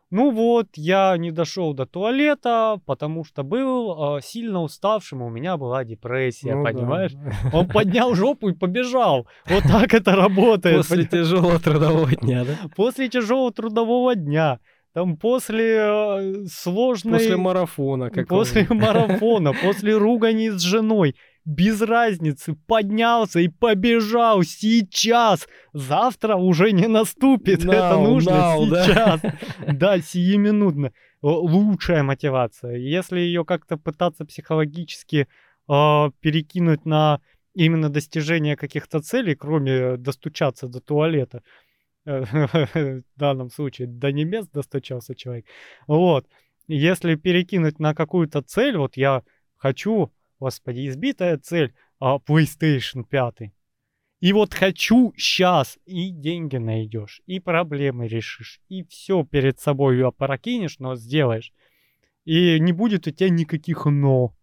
ну 0.09 0.31
вот, 0.31 0.67
я 0.75 1.17
не 1.17 1.31
дошел 1.31 1.73
до 1.73 1.85
туалета, 1.85 2.79
потому 2.85 3.23
что 3.23 3.43
был 3.43 4.17
э, 4.17 4.21
сильно 4.21 4.61
уставшим, 4.61 5.23
у 5.23 5.29
меня 5.29 5.57
была 5.57 5.83
депрессия, 5.83 6.55
Ну 6.55 6.63
да. 6.63 6.71
понимаешь? 6.71 7.13
Он 7.51 7.67
поднял 7.67 8.13
жопу 8.13 8.49
и 8.49 8.53
побежал. 8.53 9.27
Вот 9.47 9.63
так 9.63 9.91
это 9.93 10.15
работает. 10.15 10.77
После 10.77 11.05
тяжелого 11.05 11.59
трудового 11.59 12.15
дня, 12.15 12.45
да? 12.45 12.57
после 12.75 13.09
тяжелого 13.09 13.51
трудового 13.51 14.15
дня, 14.15 14.59
там 14.93 15.17
после 15.17 15.75
э, 15.77 16.45
сложной... 16.47 17.19
После 17.19 17.37
марафона. 17.37 18.09
Как 18.11 18.27
после 18.27 18.67
марафона, 18.69 19.53
после 19.53 19.97
ругани 19.97 20.49
с 20.49 20.61
женой, 20.61 21.15
без 21.45 21.81
разницы, 21.81 22.53
поднялся 22.67 23.39
и 23.39 23.47
побежал 23.47 24.43
сейчас. 24.43 25.47
Завтра 25.73 26.35
уже 26.35 26.71
не 26.71 26.87
наступит, 26.87 27.65
это 27.65 27.95
Now, 27.95 28.03
нужно 28.03 28.31
now, 28.31 28.69
да. 28.69 28.85
сейчас. 28.85 29.21
Да, 29.67 29.99
сиюминутно. 29.99 30.93
О, 31.21 31.39
Лучшая 31.39 32.03
мотивация. 32.03 32.75
Если 32.75 33.19
ее 33.19 33.45
как-то 33.45 33.77
пытаться 33.77 34.25
психологически 34.25 35.27
э, 35.67 36.11
перекинуть 36.21 36.85
на 36.85 37.19
именно 37.55 37.89
достижение 37.89 38.55
каких-то 38.55 38.99
целей, 38.99 39.35
кроме 39.35 39.97
достучаться 39.97 40.67
до 40.67 40.79
туалета, 40.79 41.37
э, 41.37 41.41
в 42.05 43.03
данном 43.15 43.49
случае 43.49 43.87
до 43.87 44.11
небес 44.11 44.47
достучался 44.47 45.15
человек. 45.15 45.45
Вот. 45.87 46.27
Если 46.67 47.15
перекинуть 47.15 47.79
на 47.79 47.93
какую-то 47.93 48.41
цель, 48.41 48.77
вот 48.77 48.97
я 48.97 49.23
хочу, 49.57 50.11
господи, 50.39 50.87
избитая 50.87 51.37
цель, 51.37 51.73
а, 51.99 52.17
PlayStation 52.17 53.03
5. 53.09 53.53
И 54.21 54.31
вот 54.31 54.53
хочу 54.53 55.13
сейчас, 55.17 55.77
и 55.85 56.09
деньги 56.09 56.55
найдешь, 56.55 57.21
и 57.25 57.41
проблемы 57.41 58.07
решишь, 58.07 58.61
и 58.69 58.85
все 58.85 59.25
перед 59.25 59.59
собой 59.59 60.01
опрокинешь, 60.01 60.79
но 60.79 60.95
сделаешь. 60.95 61.51
И 62.23 62.57
не 62.59 62.71
будет 62.71 63.05
у 63.05 63.11
тебя 63.11 63.29
никаких 63.29 63.85
но. 63.85 64.33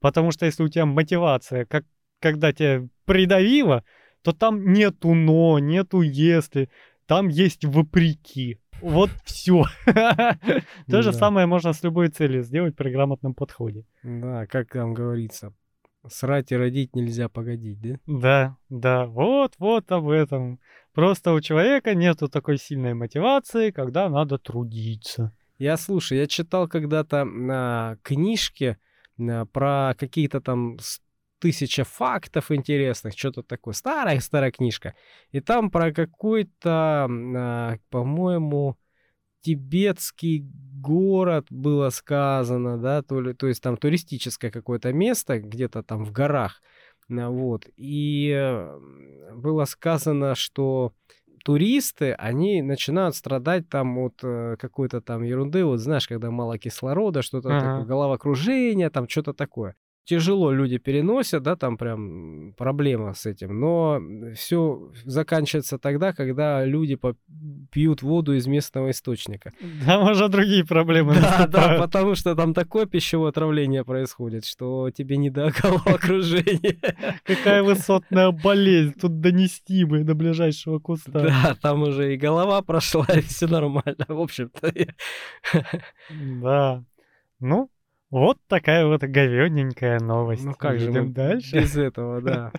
Потому 0.00 0.32
что 0.32 0.46
если 0.46 0.64
у 0.64 0.68
тебя 0.68 0.86
мотивация, 0.86 1.64
как 1.66 1.84
когда 2.20 2.52
тебя 2.52 2.88
придавило, 3.04 3.84
то 4.22 4.32
там 4.32 4.72
нету 4.72 5.14
но, 5.14 5.58
нету 5.58 6.02
если, 6.02 6.68
там 7.08 7.28
есть 7.28 7.64
вопреки. 7.64 8.60
Вот 8.82 9.10
все. 9.24 9.64
То 10.86 11.02
же 11.02 11.12
самое 11.12 11.46
можно 11.46 11.72
с 11.72 11.82
любой 11.82 12.08
целью 12.08 12.42
сделать 12.44 12.76
при 12.76 12.90
грамотном 12.90 13.34
подходе. 13.34 13.84
Да, 14.04 14.46
как 14.46 14.70
там 14.70 14.94
говорится, 14.94 15.52
срать 16.06 16.52
и 16.52 16.56
родить 16.56 16.94
нельзя 16.94 17.28
погодить, 17.28 17.80
да? 17.80 17.98
Да, 18.06 18.56
да, 18.68 19.06
вот, 19.06 19.54
вот 19.58 19.90
об 19.90 20.10
этом. 20.10 20.60
Просто 20.92 21.32
у 21.32 21.40
человека 21.40 21.94
нету 21.94 22.28
такой 22.28 22.58
сильной 22.58 22.94
мотивации, 22.94 23.70
когда 23.70 24.08
надо 24.08 24.38
трудиться. 24.38 25.32
Я 25.58 25.76
слушай, 25.76 26.18
я 26.18 26.26
читал 26.26 26.68
когда-то 26.68 27.24
на 27.24 27.96
книжке 28.02 28.78
а, 29.18 29.46
про 29.46 29.94
какие-то 29.98 30.40
там 30.40 30.78
тысяча 31.38 31.84
фактов 31.84 32.50
интересных, 32.50 33.16
что-то 33.16 33.42
такое. 33.42 33.74
Старая 33.74 34.20
старая 34.20 34.50
книжка. 34.50 34.94
И 35.30 35.40
там 35.40 35.70
про 35.70 35.92
какой-то, 35.92 37.08
а, 37.08 37.76
по-моему, 37.90 38.76
тибетский 39.40 40.44
город 40.80 41.46
было 41.50 41.90
сказано, 41.90 42.78
да, 42.78 43.02
то, 43.02 43.20
ли, 43.20 43.34
то 43.34 43.46
есть 43.46 43.62
там 43.62 43.76
туристическое 43.76 44.50
какое-то 44.50 44.92
место, 44.92 45.38
где-то 45.40 45.82
там 45.82 46.04
в 46.04 46.12
горах, 46.12 46.60
а, 47.10 47.30
вот, 47.30 47.66
и 47.76 48.66
было 49.32 49.64
сказано, 49.64 50.34
что 50.34 50.92
туристы, 51.44 52.12
они 52.12 52.62
начинают 52.62 53.16
страдать 53.16 53.68
там 53.68 53.96
от 53.98 54.14
э, 54.22 54.56
какой-то 54.58 55.00
там 55.00 55.22
ерунды, 55.22 55.64
вот 55.64 55.78
знаешь, 55.78 56.06
когда 56.06 56.30
мало 56.30 56.58
кислорода, 56.58 57.22
что-то 57.22 57.50
Ага. 57.50 57.68
такое, 57.68 57.86
головокружение, 57.86 58.90
там 58.90 59.08
что-то 59.08 59.32
такое. 59.32 59.74
Тяжело 60.08 60.52
люди 60.52 60.78
переносят, 60.78 61.42
да, 61.42 61.54
там 61.54 61.76
прям 61.76 62.54
проблема 62.56 63.12
с 63.12 63.26
этим, 63.26 63.60
но 63.60 64.00
все 64.34 64.90
заканчивается 65.04 65.78
тогда, 65.78 66.14
когда 66.14 66.64
люди 66.64 66.98
пьют 67.70 68.00
воду 68.00 68.34
из 68.34 68.46
местного 68.46 68.90
источника. 68.90 69.52
Там 69.84 70.10
уже 70.10 70.30
другие 70.30 70.64
проблемы 70.64 71.12
Да, 71.20 71.46
да, 71.46 71.78
потому 71.78 72.14
что 72.14 72.34
там 72.34 72.54
такое 72.54 72.86
пищевое 72.86 73.28
отравление 73.28 73.84
происходит, 73.84 74.46
что 74.46 74.90
тебе 74.90 75.18
не 75.18 75.28
до 75.28 75.52
головокружения. 75.62 76.78
Какая 77.24 77.62
высотная 77.62 78.30
болезнь. 78.30 78.94
Тут 78.98 79.20
донести 79.20 79.84
бы 79.84 80.04
до 80.04 80.14
ближайшего 80.14 80.78
куста. 80.78 81.10
Да, 81.10 81.54
там 81.60 81.82
уже 81.82 82.14
и 82.14 82.16
голова 82.16 82.62
прошла, 82.62 83.04
и 83.14 83.20
все 83.20 83.46
нормально. 83.46 84.06
В 84.08 84.20
общем-то, 84.22 84.72
Да. 86.40 86.82
Ну, 87.40 87.70
вот 88.10 88.38
такая 88.46 88.86
вот 88.86 89.02
говёненькая 89.02 90.00
новость. 90.00 90.44
ну 90.44 90.54
как 90.54 90.78
же 90.78 90.90
мы 90.90 90.98
Идем 91.00 91.12
дальше. 91.12 91.56
без 91.60 91.76
этого, 91.76 92.20
да. 92.22 92.52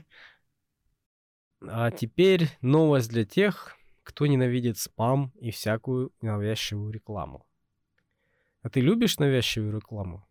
А 1.62 1.92
теперь 1.92 2.48
новость 2.62 3.10
для 3.10 3.26
тех, 3.26 3.76
кто 4.04 4.28
ненавидит 4.28 4.78
спам 4.78 5.32
и 5.40 5.52
всякую 5.52 6.12
навязчивую 6.22 6.92
рекламу. 6.92 7.46
А 8.62 8.70
ты 8.70 8.82
любишь 8.82 9.20
навязчивую 9.20 9.76
рекламу? 9.76 10.26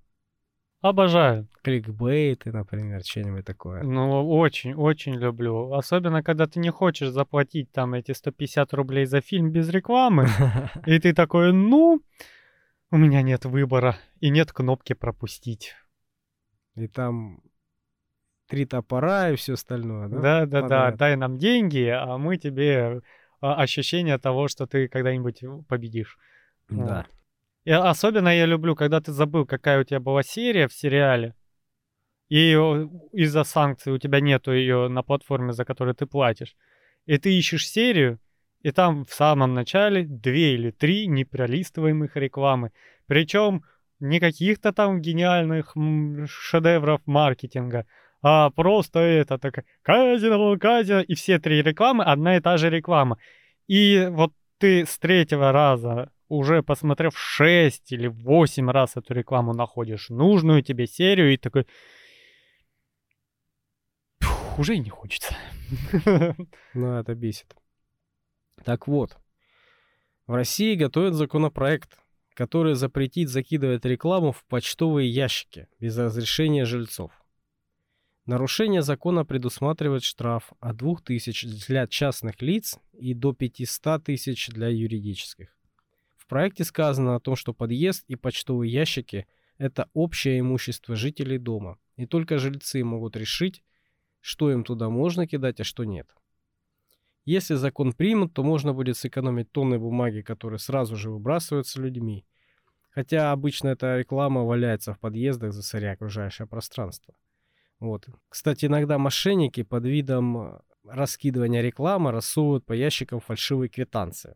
Обожаю. 0.80 1.48
Кликбейты, 1.62 2.52
например, 2.52 3.02
что-нибудь 3.02 3.44
такое. 3.44 3.82
Ну, 3.82 4.28
очень, 4.30 4.74
очень 4.74 5.14
люблю. 5.14 5.72
Особенно, 5.72 6.22
когда 6.22 6.46
ты 6.46 6.60
не 6.60 6.70
хочешь 6.70 7.08
заплатить 7.08 7.72
там 7.72 7.94
эти 7.94 8.12
150 8.12 8.72
рублей 8.74 9.04
за 9.04 9.20
фильм 9.20 9.50
без 9.50 9.68
рекламы. 9.70 10.28
И 10.86 10.98
ты 11.00 11.14
такой, 11.14 11.52
ну, 11.52 12.00
у 12.90 12.96
меня 12.96 13.22
нет 13.22 13.44
выбора. 13.44 13.96
И 14.20 14.30
нет 14.30 14.52
кнопки 14.52 14.94
пропустить. 14.94 15.74
И 16.74 16.88
там 16.88 17.42
три 18.48 18.64
топора 18.64 19.30
и 19.30 19.36
все 19.36 19.54
остальное, 19.54 20.08
да? 20.08 20.20
Да, 20.20 20.46
да, 20.46 20.46
да. 20.46 20.62
Подряд. 20.62 20.96
Дай 20.96 21.16
нам 21.16 21.38
деньги, 21.38 21.86
а 21.86 22.18
мы 22.18 22.38
тебе 22.38 23.02
а, 23.40 23.62
ощущение 23.62 24.18
того, 24.18 24.48
что 24.48 24.66
ты 24.66 24.88
когда-нибудь 24.88 25.44
победишь. 25.68 26.18
Да. 26.68 27.06
И 27.64 27.70
особенно 27.70 28.34
я 28.34 28.46
люблю, 28.46 28.74
когда 28.74 29.00
ты 29.00 29.12
забыл, 29.12 29.44
какая 29.44 29.80
у 29.80 29.84
тебя 29.84 30.00
была 30.00 30.22
серия 30.22 30.68
в 30.68 30.72
сериале, 30.72 31.34
и 32.28 32.52
из-за 33.12 33.44
санкций 33.44 33.92
у 33.92 33.98
тебя 33.98 34.20
нету 34.20 34.52
ее 34.52 34.88
на 34.88 35.02
платформе, 35.02 35.52
за 35.52 35.64
которую 35.64 35.94
ты 35.94 36.06
платишь. 36.06 36.56
И 37.06 37.16
ты 37.18 37.36
ищешь 37.36 37.68
серию, 37.68 38.18
и 38.62 38.70
там 38.72 39.04
в 39.04 39.12
самом 39.12 39.54
начале 39.54 40.04
две 40.04 40.54
или 40.54 40.70
три 40.70 41.06
непролистываемых 41.06 42.16
рекламы. 42.16 42.72
Причем 43.06 43.62
не 44.00 44.20
каких-то 44.20 44.72
там 44.72 45.00
гениальных 45.00 45.74
шедевров 46.26 47.00
маркетинга, 47.06 47.86
а 48.22 48.50
просто 48.50 48.98
это 49.00 49.38
такая 49.38 49.64
казино, 49.82 50.56
казино, 50.58 51.00
и 51.00 51.14
все 51.14 51.38
три 51.38 51.62
рекламы 51.62 52.04
одна 52.04 52.36
и 52.36 52.40
та 52.40 52.56
же 52.56 52.70
реклама. 52.70 53.18
И 53.68 54.08
вот 54.10 54.32
ты 54.58 54.84
с 54.86 54.98
третьего 54.98 55.52
раза, 55.52 56.10
уже 56.28 56.62
посмотрев 56.62 57.16
6 57.16 57.92
или 57.92 58.08
8 58.08 58.70
раз 58.70 58.96
эту 58.96 59.14
рекламу, 59.14 59.54
находишь 59.54 60.10
нужную 60.10 60.62
тебе 60.62 60.86
серию 60.86 61.32
и 61.32 61.36
такой... 61.36 61.66
Фух, 64.20 64.58
уже 64.58 64.78
не 64.78 64.90
хочется. 64.90 65.34
Ну, 66.74 66.98
это 66.98 67.14
бесит. 67.14 67.54
Так 68.64 68.86
вот, 68.86 69.16
в 70.26 70.34
России 70.34 70.74
готовят 70.74 71.14
законопроект, 71.14 71.98
который 72.34 72.74
запретит 72.74 73.28
закидывать 73.28 73.84
рекламу 73.84 74.32
в 74.32 74.44
почтовые 74.44 75.08
ящики 75.10 75.68
без 75.80 75.96
разрешения 75.98 76.64
жильцов. 76.64 77.12
Нарушение 78.26 78.82
закона 78.82 79.24
предусматривает 79.24 80.04
штраф 80.04 80.52
от 80.60 80.76
2000 80.76 81.66
для 81.66 81.86
частных 81.86 82.42
лиц 82.42 82.78
и 82.92 83.14
до 83.14 83.32
500 83.32 84.04
тысяч 84.04 84.48
для 84.48 84.68
юридических. 84.68 85.56
В 86.18 86.26
проекте 86.26 86.64
сказано 86.64 87.14
о 87.14 87.20
том, 87.20 87.36
что 87.36 87.54
подъезд 87.54 88.04
и 88.06 88.16
почтовые 88.16 88.70
ящики– 88.70 89.26
это 89.58 89.88
общее 89.94 90.40
имущество 90.40 90.94
жителей 90.94 91.38
дома, 91.38 91.78
и 91.96 92.04
только 92.04 92.38
жильцы 92.38 92.84
могут 92.84 93.16
решить, 93.16 93.62
что 94.20 94.52
им 94.52 94.62
туда 94.62 94.90
можно 94.90 95.26
кидать, 95.26 95.60
а 95.60 95.64
что 95.64 95.84
нет. 95.84 96.14
Если 97.28 97.56
закон 97.56 97.92
примут, 97.92 98.32
то 98.32 98.42
можно 98.42 98.72
будет 98.72 98.96
сэкономить 98.96 99.52
тонны 99.52 99.78
бумаги, 99.78 100.22
которые 100.22 100.58
сразу 100.58 100.96
же 100.96 101.10
выбрасываются 101.10 101.78
людьми. 101.78 102.24
Хотя 102.88 103.32
обычно 103.32 103.68
эта 103.68 103.98
реклама 103.98 104.44
валяется 104.44 104.94
в 104.94 104.98
подъездах, 104.98 105.52
засоряя 105.52 105.92
окружающее 105.92 106.48
пространство. 106.48 107.14
Вот. 107.80 108.08
Кстати, 108.30 108.64
иногда 108.64 108.96
мошенники 108.96 109.62
под 109.62 109.84
видом 109.84 110.38
э, 110.38 110.60
раскидывания 110.84 111.60
рекламы 111.60 112.12
рассовывают 112.12 112.64
по 112.64 112.72
ящикам 112.72 113.20
фальшивые 113.20 113.68
квитанции, 113.68 114.34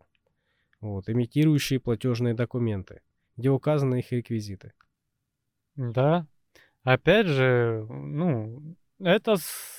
вот, 0.83 1.09
имитирующие 1.09 1.81
платежные 1.81 2.35
документы, 2.35 3.01
где 3.39 3.49
указаны 3.49 4.01
их 4.01 4.13
реквизиты. 4.13 4.75
Да. 5.77 6.27
Опять 6.83 7.27
же, 7.27 7.87
ну, 7.89 8.77
это 9.03 9.37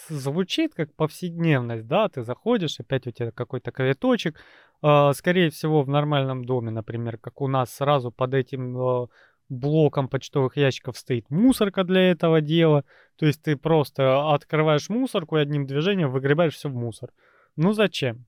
звучит 0.10 0.74
как 0.74 0.94
повседневность, 0.96 1.88
да, 1.88 2.10
ты 2.10 2.24
заходишь, 2.24 2.80
опять 2.80 3.08
у 3.08 3.12
тебя 3.12 3.32
какой-то 3.32 3.72
квиточек, 3.72 4.40
э, 4.82 5.12
скорее 5.14 5.50
всего, 5.50 5.84
в 5.84 5.90
нормальном 5.90 6.46
доме, 6.46 6.72
например, 6.72 7.18
как 7.18 7.42
у 7.42 7.48
нас 7.48 7.74
сразу 7.74 8.12
под 8.12 8.34
этим 8.34 8.78
э, 8.78 9.08
блоком 9.50 10.08
почтовых 10.08 10.58
ящиков 10.58 10.98
стоит 10.98 11.30
мусорка 11.30 11.84
для 11.84 12.12
этого 12.12 12.42
дела. 12.42 12.86
То 13.18 13.26
есть 13.26 13.42
ты 13.44 13.56
просто 13.56 14.34
открываешь 14.34 14.90
мусорку 14.90 15.38
и 15.38 15.42
одним 15.42 15.66
движением 15.66 16.12
выгребаешь 16.12 16.56
все 16.56 16.70
в 16.70 16.76
мусор. 16.76 17.12
Ну 17.56 17.74
зачем? 17.74 18.26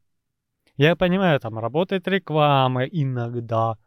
Я 0.77 0.95
понимаю, 0.95 1.39
там 1.39 1.57
работает 1.57 2.07
реклама 2.07 2.85
иногда. 2.85 3.77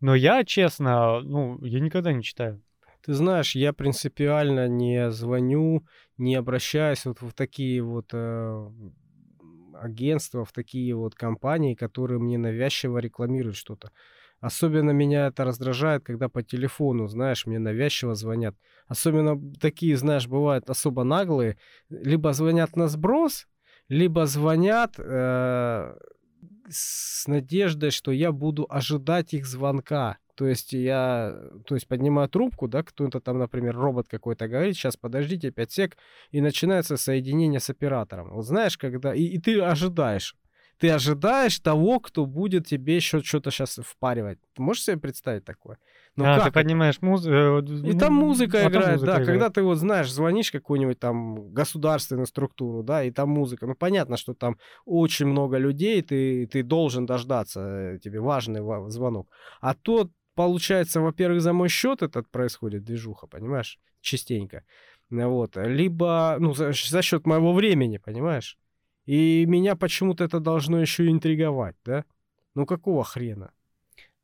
Но 0.00 0.14
я, 0.14 0.44
честно, 0.44 1.20
ну, 1.20 1.62
я 1.64 1.80
никогда 1.80 2.12
не 2.12 2.22
читаю. 2.22 2.62
Ты 3.06 3.14
знаешь, 3.14 3.54
я 3.54 3.72
принципиально 3.72 4.66
не 4.66 5.12
звоню, 5.12 5.86
не 6.18 6.34
обращаюсь 6.34 7.04
вот 7.06 7.22
в 7.22 7.32
такие 7.34 7.80
вот 7.80 8.06
э, 8.12 8.70
агентства, 9.80 10.44
в 10.44 10.52
такие 10.52 10.92
вот 10.96 11.14
компании, 11.14 11.74
которые 11.74 12.18
мне 12.18 12.36
навязчиво 12.36 12.98
рекламируют 12.98 13.56
что-то. 13.56 13.92
Особенно 14.40 14.90
меня 14.90 15.28
это 15.28 15.44
раздражает, 15.44 16.02
когда 16.02 16.28
по 16.28 16.42
телефону, 16.42 17.06
знаешь, 17.06 17.46
мне 17.46 17.60
навязчиво 17.60 18.16
звонят. 18.16 18.56
Особенно 18.88 19.40
такие, 19.60 19.96
знаешь, 19.96 20.26
бывают 20.26 20.68
особо 20.68 21.04
наглые. 21.04 21.58
Либо 21.88 22.32
звонят 22.32 22.74
на 22.74 22.88
сброс, 22.88 23.46
либо 23.88 24.26
звонят 24.26 24.96
э, 24.98 25.94
с 26.70 27.26
надеждой, 27.26 27.90
что 27.90 28.10
я 28.12 28.32
буду 28.32 28.66
ожидать 28.68 29.34
их 29.34 29.46
звонка. 29.46 30.18
То 30.34 30.46
есть 30.46 30.74
я, 30.74 31.34
то 31.66 31.74
есть 31.74 31.88
поднимаю 31.88 32.28
трубку, 32.28 32.68
да, 32.68 32.82
кто-то 32.82 33.20
там, 33.20 33.38
например, 33.38 33.74
робот 33.74 34.06
какой-то 34.08 34.48
говорит, 34.48 34.76
сейчас 34.76 34.96
подождите 34.96 35.50
5 35.50 35.72
сек, 35.72 35.96
и 36.30 36.42
начинается 36.42 36.98
соединение 36.98 37.58
с 37.58 37.70
оператором. 37.70 38.34
Вот 38.34 38.44
знаешь, 38.44 38.76
когда, 38.76 39.14
и, 39.14 39.22
и 39.22 39.38
ты 39.38 39.60
ожидаешь 39.60 40.36
ты 40.78 40.90
ожидаешь 40.90 41.58
того, 41.58 42.00
кто 42.00 42.26
будет 42.26 42.66
тебе 42.66 42.96
еще 42.96 43.22
что-то 43.22 43.50
сейчас 43.50 43.80
впаривать. 43.82 44.38
Ты 44.54 44.62
можешь 44.62 44.84
себе 44.84 44.98
представить 44.98 45.44
такое? 45.44 45.78
Ну, 46.16 46.24
а, 46.24 46.36
как? 46.36 46.44
ты 46.44 46.52
поднимаешь 46.52 47.02
музыку. 47.02 47.34
Э, 47.34 47.62
И 47.84 47.98
там 47.98 48.14
музыка 48.14 48.58
а 48.58 48.68
играет, 48.68 48.92
музыка 48.92 49.06
да. 49.06 49.12
Играет. 49.12 49.26
Когда 49.26 49.50
ты 49.50 49.62
вот 49.62 49.76
знаешь, 49.76 50.10
звонишь 50.10 50.50
какую-нибудь 50.50 50.98
там 50.98 51.52
государственную 51.52 52.26
структуру, 52.26 52.82
да, 52.82 53.04
и 53.04 53.10
там 53.10 53.28
музыка. 53.28 53.66
Ну, 53.66 53.74
понятно, 53.74 54.16
что 54.16 54.32
там 54.32 54.56
очень 54.86 55.26
много 55.26 55.58
людей, 55.58 56.00
ты, 56.00 56.46
ты 56.46 56.62
должен 56.62 57.04
дождаться, 57.04 57.60
э, 57.60 57.98
тебе 57.98 58.20
важный 58.20 58.62
звонок. 58.90 59.28
А 59.60 59.74
то, 59.74 60.08
получается, 60.34 61.02
во-первых, 61.02 61.42
за 61.42 61.52
мой 61.52 61.68
счет 61.68 62.02
этот 62.02 62.30
происходит 62.30 62.84
движуха, 62.84 63.26
понимаешь, 63.26 63.78
частенько. 64.00 64.64
Вот. 65.10 65.56
Либо, 65.56 66.36
ну, 66.40 66.54
за, 66.54 66.72
за 66.72 67.02
счет 67.02 67.26
моего 67.26 67.52
времени, 67.52 67.98
понимаешь? 67.98 68.56
И 69.04 69.44
меня 69.46 69.76
почему-то 69.76 70.24
это 70.24 70.40
должно 70.40 70.80
еще 70.80 71.08
интриговать, 71.08 71.76
да? 71.84 72.04
Ну 72.54 72.66
какого 72.66 73.04
хрена? 73.04 73.52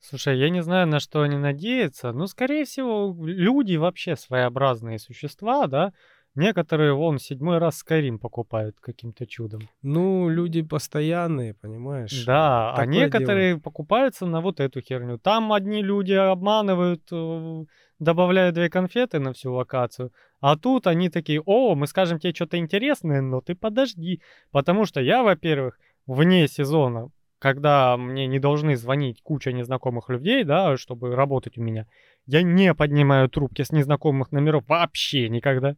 Слушай, 0.02 0.38
я 0.38 0.50
не 0.50 0.62
знаю, 0.62 0.88
на 0.88 0.98
что 0.98 1.22
они 1.22 1.36
надеются, 1.36 2.12
но, 2.12 2.26
скорее 2.26 2.64
всего, 2.64 3.16
люди 3.24 3.76
вообще 3.76 4.16
своеобразные 4.16 4.98
существа, 4.98 5.68
да? 5.68 5.92
Некоторые, 6.34 6.94
вон, 6.94 7.18
седьмой 7.18 7.58
раз 7.58 7.76
Скайрим 7.76 8.18
покупают 8.18 8.76
каким-то 8.80 9.26
чудом. 9.26 9.68
Ну, 9.82 10.28
люди 10.28 10.62
постоянные, 10.62 11.54
понимаешь? 11.54 12.24
Да, 12.24 12.70
а 12.70 12.76
Такое 12.76 12.84
а 12.84 12.86
некоторые 12.86 13.50
дело. 13.52 13.60
покупаются 13.60 14.26
на 14.26 14.40
вот 14.40 14.58
эту 14.58 14.80
херню. 14.80 15.18
Там 15.18 15.52
одни 15.52 15.82
люди 15.82 16.14
обманывают, 16.14 17.02
э, 17.12 17.64
добавляют 17.98 18.54
две 18.54 18.70
конфеты 18.70 19.20
на 19.20 19.34
всю 19.34 19.52
локацию, 19.52 20.10
а 20.40 20.56
тут 20.56 20.86
они 20.86 21.10
такие, 21.10 21.42
о, 21.44 21.74
мы 21.76 21.86
скажем 21.86 22.18
тебе 22.18 22.34
что-то 22.34 22.56
интересное, 22.56 23.20
но 23.20 23.40
ты 23.40 23.54
подожди. 23.54 24.20
Потому 24.50 24.84
что 24.84 25.00
я, 25.00 25.22
во-первых, 25.22 25.78
вне 26.06 26.48
сезона, 26.48 27.10
когда 27.42 27.96
мне 27.96 28.28
не 28.28 28.38
должны 28.38 28.76
звонить 28.76 29.20
куча 29.20 29.50
незнакомых 29.50 30.08
людей, 30.08 30.44
да, 30.44 30.76
чтобы 30.76 31.16
работать 31.16 31.58
у 31.58 31.60
меня, 31.60 31.88
я 32.24 32.44
не 32.44 32.72
поднимаю 32.72 33.28
трубки 33.28 33.62
с 33.62 33.72
незнакомых 33.72 34.30
номеров 34.30 34.62
вообще 34.68 35.28
никогда. 35.28 35.74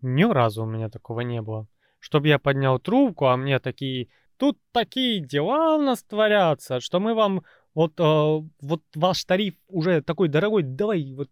Ни 0.00 0.24
разу 0.24 0.62
у 0.62 0.66
меня 0.66 0.88
такого 0.88 1.20
не 1.20 1.42
было. 1.42 1.68
Чтобы 1.98 2.28
я 2.28 2.38
поднял 2.38 2.78
трубку, 2.78 3.26
а 3.26 3.36
мне 3.36 3.58
такие... 3.58 4.08
Тут 4.38 4.58
такие 4.72 5.20
дела 5.20 5.76
у 5.76 5.82
нас 5.82 6.02
творятся, 6.02 6.80
что 6.80 7.00
мы 7.00 7.14
вам... 7.14 7.42
Вот, 7.74 8.00
э, 8.00 8.48
вот 8.62 8.82
ваш 8.94 9.26
тариф 9.26 9.56
уже 9.68 10.00
такой 10.00 10.28
дорогой, 10.28 10.62
давай 10.62 11.12
вот 11.12 11.28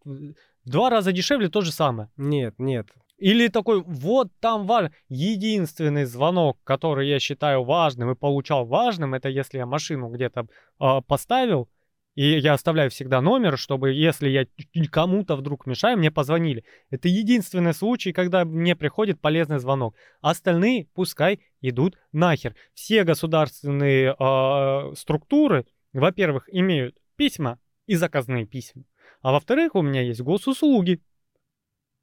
два 0.66 0.90
раза 0.90 1.12
дешевле 1.12 1.48
то 1.48 1.62
же 1.62 1.72
самое. 1.72 2.10
Нет, 2.18 2.56
нет. 2.58 2.88
Или 3.18 3.48
такой, 3.48 3.82
вот 3.82 4.28
там 4.40 4.66
важно. 4.66 4.92
Единственный 5.08 6.04
звонок, 6.04 6.58
который 6.64 7.08
я 7.08 7.20
считаю 7.20 7.62
важным 7.62 8.10
и 8.10 8.16
получал 8.16 8.66
важным, 8.66 9.14
это 9.14 9.28
если 9.28 9.58
я 9.58 9.66
машину 9.66 10.08
где-то 10.08 10.46
э, 10.80 11.00
поставил, 11.06 11.68
и 12.14 12.38
я 12.38 12.52
оставляю 12.52 12.90
всегда 12.90 13.20
номер, 13.20 13.58
чтобы 13.58 13.92
если 13.92 14.28
я 14.28 14.46
кому-то 14.90 15.36
вдруг 15.36 15.66
мешаю, 15.66 15.98
мне 15.98 16.10
позвонили. 16.10 16.64
Это 16.90 17.08
единственный 17.08 17.74
случай, 17.74 18.12
когда 18.12 18.44
мне 18.44 18.76
приходит 18.76 19.20
полезный 19.20 19.58
звонок. 19.58 19.96
Остальные 20.20 20.86
пускай 20.94 21.40
идут 21.60 21.96
нахер. 22.12 22.54
Все 22.72 23.04
государственные 23.04 24.14
э, 24.18 24.94
структуры, 24.96 25.66
во-первых, 25.92 26.48
имеют 26.52 26.96
письма 27.16 27.58
и 27.86 27.96
заказные 27.96 28.46
письма. 28.46 28.84
А 29.22 29.32
во-вторых, 29.32 29.74
у 29.74 29.82
меня 29.82 30.02
есть 30.02 30.20
госуслуги, 30.20 31.00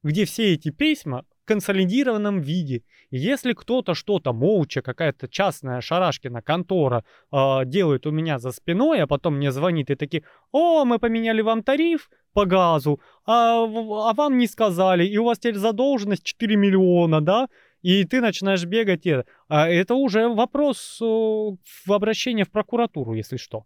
где 0.02 0.24
все 0.24 0.54
эти 0.54 0.70
письма 0.70 1.24
консолидированном 1.44 2.40
виде. 2.40 2.82
И 3.10 3.18
если 3.18 3.52
кто-то 3.52 3.94
что-то 3.94 4.32
молча, 4.32 4.80
какая-то 4.80 5.28
частная 5.28 5.80
шарашкина 5.80 6.40
контора 6.42 7.04
э, 7.32 7.64
делает 7.66 8.06
у 8.06 8.10
меня 8.10 8.38
за 8.38 8.52
спиной, 8.52 9.02
а 9.02 9.06
потом 9.06 9.36
мне 9.36 9.52
звонит 9.52 9.90
и 9.90 9.94
такие, 9.94 10.22
о, 10.52 10.84
мы 10.84 10.98
поменяли 10.98 11.42
вам 11.42 11.62
тариф 11.62 12.10
по 12.32 12.46
газу, 12.46 13.00
а, 13.26 13.64
а 13.64 14.14
вам 14.14 14.38
не 14.38 14.46
сказали, 14.46 15.04
и 15.06 15.18
у 15.18 15.24
вас 15.24 15.38
теперь 15.38 15.56
задолженность 15.56 16.24
4 16.24 16.56
миллиона, 16.56 17.20
да? 17.20 17.48
И 17.82 18.04
ты 18.04 18.20
начинаешь 18.20 18.64
бегать. 18.64 19.06
И, 19.06 19.24
а 19.48 19.68
это 19.68 19.94
уже 19.94 20.28
вопрос 20.28 20.98
э, 21.02 21.04
в 21.04 21.92
обращении 21.92 22.44
в 22.44 22.50
прокуратуру, 22.50 23.14
если 23.14 23.36
что. 23.36 23.64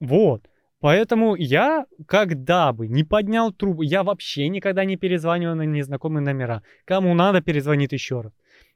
Вот. 0.00 0.48
Поэтому 0.82 1.36
я, 1.36 1.86
когда 2.08 2.72
бы 2.72 2.88
не 2.88 3.04
поднял 3.04 3.52
трубу, 3.52 3.82
я 3.82 4.02
вообще 4.02 4.48
никогда 4.48 4.84
не 4.84 4.96
перезваниваю 4.96 5.54
на 5.54 5.62
незнакомые 5.62 6.24
номера. 6.24 6.64
Кому 6.84 7.14
надо, 7.14 7.40
перезвонит 7.40 7.92
еще 7.92 8.22
раз. 8.22 8.32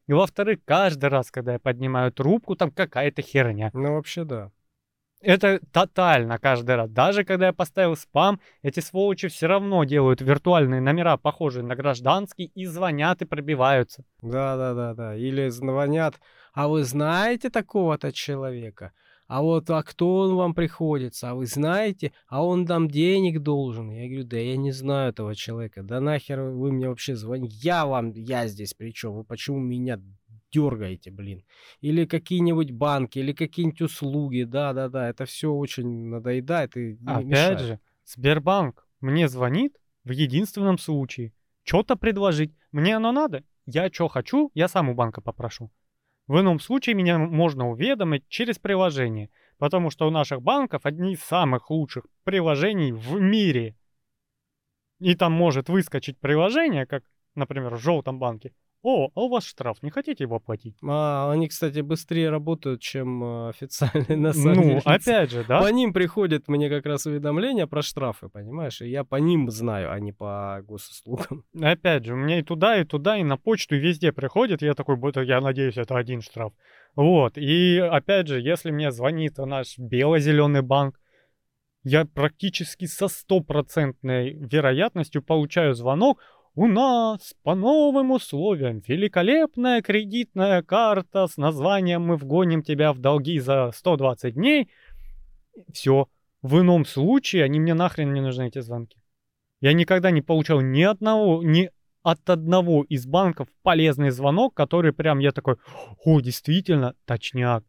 И 0.06 0.12
во-вторых, 0.12 0.60
каждый 0.64 1.08
раз, 1.08 1.32
когда 1.32 1.54
я 1.54 1.58
поднимаю 1.58 2.12
трубку, 2.12 2.54
там 2.54 2.70
какая-то 2.70 3.22
херня. 3.22 3.70
Ну, 3.74 3.94
вообще, 3.94 4.22
да. 4.22 4.52
Это 5.20 5.58
тотально 5.72 6.38
каждый 6.38 6.76
раз. 6.76 6.90
Даже 6.90 7.24
когда 7.24 7.46
я 7.46 7.52
поставил 7.52 7.96
спам, 7.96 8.38
эти 8.62 8.78
сволочи 8.78 9.26
все 9.26 9.48
равно 9.48 9.82
делают 9.82 10.20
виртуальные 10.20 10.80
номера, 10.80 11.16
похожие 11.16 11.64
на 11.64 11.74
гражданские, 11.74 12.46
и 12.54 12.66
звонят 12.66 13.20
и 13.22 13.24
пробиваются. 13.24 14.04
Да, 14.22 14.56
да, 14.56 14.74
да, 14.74 14.94
да. 14.94 15.16
Или 15.16 15.48
звонят, 15.48 16.20
а 16.52 16.68
вы 16.68 16.84
знаете 16.84 17.50
такого-то 17.50 18.12
человека? 18.12 18.92
А 19.26 19.42
вот 19.42 19.68
а 19.70 19.82
кто 19.82 20.18
он 20.18 20.36
вам 20.36 20.54
приходится? 20.54 21.30
А 21.30 21.34
вы 21.34 21.46
знаете? 21.46 22.12
А 22.28 22.44
он 22.44 22.64
нам 22.64 22.88
денег 22.88 23.40
должен. 23.40 23.90
Я 23.90 24.06
говорю, 24.06 24.24
да 24.24 24.38
я 24.38 24.56
не 24.56 24.70
знаю 24.70 25.10
этого 25.10 25.34
человека. 25.34 25.82
Да 25.82 26.00
нахер 26.00 26.40
вы 26.42 26.72
мне 26.72 26.88
вообще 26.88 27.16
звоните? 27.16 27.56
Я 27.60 27.86
вам, 27.86 28.12
я 28.12 28.46
здесь 28.46 28.74
при 28.74 28.92
чем? 28.92 29.14
Вы 29.14 29.24
почему 29.24 29.58
меня 29.58 30.00
дергаете, 30.52 31.10
блин. 31.10 31.44
Или 31.80 32.06
какие-нибудь 32.06 32.70
банки, 32.70 33.18
или 33.18 33.32
какие-нибудь 33.32 33.82
услуги. 33.82 34.44
Да-да-да, 34.44 35.08
это 35.08 35.24
все 35.24 35.52
очень 35.52 36.08
надоедает 36.08 36.76
и 36.76 36.98
Опять 37.04 37.24
мешает. 37.26 37.60
же, 37.60 37.80
Сбербанк 38.04 38.86
мне 39.00 39.28
звонит 39.28 39.76
в 40.04 40.10
единственном 40.10 40.78
случае. 40.78 41.32
Что-то 41.64 41.96
предложить. 41.96 42.54
Мне 42.70 42.96
оно 42.96 43.10
надо. 43.10 43.42
Я 43.66 43.90
что 43.92 44.06
хочу, 44.06 44.52
я 44.54 44.68
сам 44.68 44.88
у 44.88 44.94
банка 44.94 45.20
попрошу. 45.20 45.72
В 46.26 46.40
ином 46.40 46.58
случае 46.58 46.94
меня 46.94 47.18
можно 47.18 47.70
уведомить 47.70 48.28
через 48.28 48.58
приложение, 48.58 49.30
потому 49.58 49.90
что 49.90 50.08
у 50.08 50.10
наших 50.10 50.42
банков 50.42 50.84
одни 50.84 51.12
из 51.12 51.20
самых 51.20 51.70
лучших 51.70 52.06
приложений 52.24 52.92
в 52.92 53.20
мире. 53.20 53.76
И 54.98 55.14
там 55.14 55.32
может 55.32 55.68
выскочить 55.68 56.18
приложение, 56.18 56.86
как, 56.86 57.04
например, 57.34 57.74
в 57.74 57.80
желтом 57.80 58.18
банке, 58.18 58.52
о, 58.88 59.10
а 59.16 59.20
у 59.22 59.28
вас 59.28 59.44
штраф, 59.44 59.82
не 59.82 59.90
хотите 59.90 60.22
его 60.22 60.38
платить? 60.38 60.76
А, 60.86 61.32
они, 61.32 61.48
кстати, 61.48 61.80
быстрее 61.80 62.30
работают, 62.30 62.80
чем 62.80 63.24
э, 63.24 63.48
официальные 63.48 64.16
на 64.16 64.32
самом 64.32 64.62
деле. 64.62 64.82
Ну, 64.84 64.92
опять 64.92 65.32
же, 65.32 65.44
да? 65.44 65.60
По 65.60 65.66
ним 65.72 65.92
приходят 65.92 66.46
мне 66.46 66.70
как 66.70 66.86
раз 66.86 67.04
уведомления 67.04 67.66
про 67.66 67.82
штрафы, 67.82 68.28
понимаешь? 68.28 68.80
И 68.80 68.88
я 68.88 69.02
по 69.02 69.16
ним 69.16 69.50
знаю, 69.50 69.90
а 69.90 69.98
не 69.98 70.12
по 70.12 70.60
госуслугам. 70.62 71.42
Опять 71.60 72.04
же, 72.04 72.14
у 72.14 72.16
меня 72.16 72.38
и 72.38 72.42
туда, 72.44 72.80
и 72.80 72.84
туда, 72.84 73.16
и 73.16 73.24
на 73.24 73.36
почту, 73.36 73.74
и 73.74 73.80
везде 73.80 74.12
приходит. 74.12 74.62
Я 74.62 74.74
такой, 74.74 74.94
будто 74.94 75.20
я 75.20 75.40
надеюсь, 75.40 75.76
это 75.76 75.96
один 75.96 76.20
штраф. 76.20 76.52
Вот. 76.94 77.36
И 77.38 77.78
опять 77.78 78.28
же, 78.28 78.40
если 78.40 78.70
мне 78.70 78.92
звонит 78.92 79.36
наш 79.38 79.78
бело-зеленый 79.78 80.62
банк, 80.62 81.00
я 81.82 82.04
практически 82.04 82.86
со 82.86 83.06
стопроцентной 83.08 84.32
вероятностью 84.32 85.22
получаю 85.22 85.74
звонок, 85.74 86.20
у 86.56 86.66
нас 86.66 87.34
по 87.42 87.54
новым 87.54 88.12
условиям 88.12 88.82
великолепная 88.88 89.82
кредитная 89.82 90.62
карта 90.62 91.26
с 91.26 91.36
названием 91.36 92.00
«Мы 92.02 92.16
вгоним 92.16 92.62
тебя 92.62 92.94
в 92.94 92.98
долги 92.98 93.38
за 93.38 93.70
120 93.74 94.34
дней». 94.34 94.70
Все. 95.72 96.08
В 96.40 96.60
ином 96.60 96.86
случае 96.86 97.44
они 97.44 97.60
мне 97.60 97.74
нахрен 97.74 98.12
не 98.14 98.22
нужны, 98.22 98.48
эти 98.48 98.60
звонки. 98.60 98.98
Я 99.60 99.74
никогда 99.74 100.10
не 100.10 100.22
получал 100.22 100.62
ни 100.62 100.82
одного, 100.82 101.42
ни 101.42 101.70
от 102.02 102.28
одного 102.30 102.84
из 102.84 103.06
банков 103.06 103.48
полезный 103.62 104.10
звонок, 104.10 104.54
который 104.54 104.94
прям 104.94 105.18
я 105.18 105.32
такой, 105.32 105.56
о, 106.04 106.20
действительно, 106.20 106.94
точняк. 107.04 107.64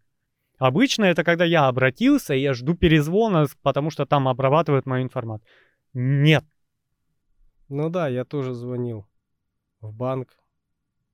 Обычно 0.60 1.06
это 1.06 1.26
когда 1.26 1.44
я 1.44 1.68
обратился, 1.68 2.36
и 2.36 2.42
я 2.42 2.54
жду 2.54 2.74
перезвона, 2.74 3.48
потому 3.64 3.90
что 3.90 4.06
там 4.06 4.30
обрабатывают 4.30 4.86
мою 4.86 5.04
информацию. 5.04 5.48
Нет, 5.94 6.46
ну 7.70 7.90
да, 7.90 8.08
я 8.08 8.26
тоже 8.26 8.54
звонил 8.54 9.06
в 9.82 9.94
банк, 9.94 10.38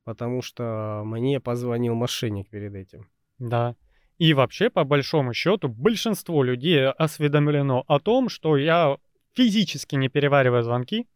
потому 0.03 0.41
что 0.41 1.03
мне 1.05 1.39
позвонил 1.39 1.95
мошенник 1.95 2.49
перед 2.49 2.75
этим. 2.75 3.09
Да. 3.39 3.75
И 4.17 4.33
вообще, 4.33 4.69
по 4.69 4.83
большому 4.83 5.33
счету, 5.33 5.67
большинство 5.67 6.43
людей 6.43 6.87
осведомлено 6.87 7.83
о 7.87 7.99
том, 7.99 8.29
что 8.29 8.57
я 8.57 8.97
физически 9.33 9.95
не 9.95 10.09
перевариваю 10.09 10.63
звонки, 10.63 11.07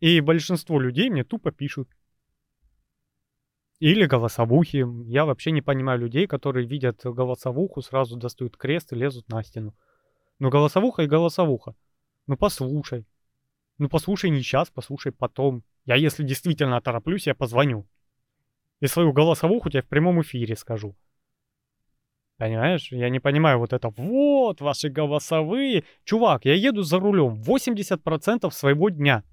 и 0.00 0.20
большинство 0.20 0.80
людей 0.80 1.10
мне 1.10 1.24
тупо 1.24 1.50
пишут. 1.50 1.88
Или 3.80 4.04
голосовухи. 4.06 4.86
Я 5.06 5.24
вообще 5.24 5.50
не 5.50 5.62
понимаю 5.62 5.98
людей, 5.98 6.26
которые 6.26 6.66
видят 6.66 7.00
голосовуху, 7.02 7.82
сразу 7.82 8.16
достают 8.16 8.56
крест 8.56 8.92
и 8.92 8.96
лезут 8.96 9.28
на 9.28 9.42
стену. 9.42 9.74
Ну, 10.38 10.50
голосовуха 10.50 11.02
и 11.02 11.06
голосовуха. 11.06 11.74
Ну, 12.26 12.36
послушай. 12.36 13.06
Ну 13.80 13.88
послушай 13.88 14.28
не 14.28 14.42
сейчас, 14.42 14.68
послушай 14.68 15.10
потом. 15.10 15.64
Я 15.86 15.94
если 15.94 16.22
действительно 16.22 16.82
тороплюсь, 16.82 17.26
я 17.26 17.34
позвоню. 17.34 17.86
И 18.80 18.86
свою 18.86 19.14
голосовуху 19.14 19.70
тебе 19.70 19.80
в 19.80 19.88
прямом 19.88 20.20
эфире 20.20 20.54
скажу. 20.54 20.94
Понимаешь? 22.36 22.92
Я 22.92 23.08
не 23.08 23.20
понимаю 23.20 23.58
вот 23.58 23.72
это. 23.72 23.88
Вот 23.88 24.60
ваши 24.60 24.90
голосовые. 24.90 25.84
Чувак, 26.04 26.44
я 26.44 26.54
еду 26.54 26.82
за 26.82 26.98
рулем 26.98 27.40
80% 27.40 28.50
своего 28.50 28.90
дня. 28.90 29.24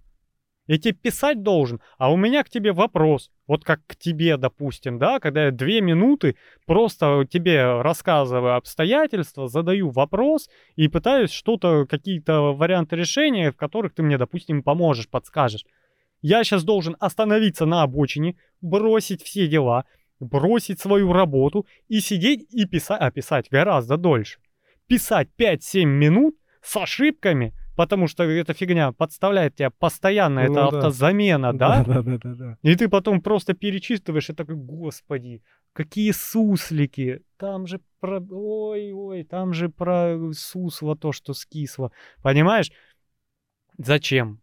Я 0.68 0.78
тебе 0.78 0.94
писать 0.94 1.44
должен, 1.44 1.80
а 1.98 2.12
у 2.12 2.18
меня 2.18 2.44
к 2.44 2.50
тебе 2.50 2.74
вопрос. 2.74 3.32
Вот 3.48 3.64
как 3.64 3.80
к 3.88 3.96
тебе, 3.96 4.36
допустим, 4.36 5.00
да, 5.00 5.20
когда 5.20 5.46
я 5.46 5.52
две 5.52 5.80
минуты 5.80 6.36
просто 6.66 7.26
тебе 7.30 7.82
рассказываю 7.82 8.56
обстоятельства, 8.56 9.48
задаю 9.48 9.90
вопрос 9.90 10.50
и 10.76 10.90
пытаюсь 10.90 11.32
что-то, 11.32 11.86
какие-то 11.86 12.54
варианты 12.54 12.98
решения, 12.98 13.52
в 13.52 13.56
которых 13.56 13.94
ты 13.94 14.04
мне, 14.04 14.18
допустим, 14.18 14.62
поможешь, 14.62 15.10
подскажешь. 15.10 15.64
Я 16.22 16.44
сейчас 16.44 16.66
должен 16.66 16.98
остановиться 17.00 17.66
на 17.66 17.84
обочине, 17.84 18.36
бросить 18.60 19.24
все 19.24 19.48
дела, 19.48 19.86
бросить 20.20 20.82
свою 20.82 21.14
работу 21.14 21.66
и 21.88 22.02
сидеть 22.02 22.46
и 22.50 22.66
писать, 22.66 23.00
а 23.00 23.12
писать 23.12 23.48
гораздо 23.50 23.96
дольше. 23.96 24.40
Писать 24.88 25.30
5-7 25.38 25.86
минут 25.86 26.36
с 26.62 26.76
ошибками, 26.76 27.54
потому 27.78 28.08
что 28.08 28.24
эта 28.24 28.54
фигня 28.54 28.92
подставляет 28.92 29.56
тебя 29.56 29.70
постоянно, 29.70 30.42
ну, 30.42 30.52
это 30.52 30.54
да. 30.54 30.68
автозамена, 30.68 31.54
да? 31.54 31.84
Да, 31.84 32.02
да, 32.02 32.18
да, 32.18 32.34
да. 32.34 32.58
И 32.64 32.76
ты 32.76 32.90
потом 32.90 33.22
просто 33.22 33.54
перечитываешь 33.54 34.30
и 34.30 34.34
такой, 34.34 34.56
господи, 34.56 35.44
какие 35.74 36.12
суслики, 36.12 37.22
там 37.38 37.68
же 37.68 37.80
про, 38.00 38.20
ой-ой, 38.20 39.24
там 39.24 39.54
же 39.54 39.70
про 39.70 40.18
сусло 40.34 40.98
то, 40.98 41.12
что 41.12 41.34
скисло, 41.34 41.92
понимаешь? 42.24 42.72
Зачем? 43.78 44.42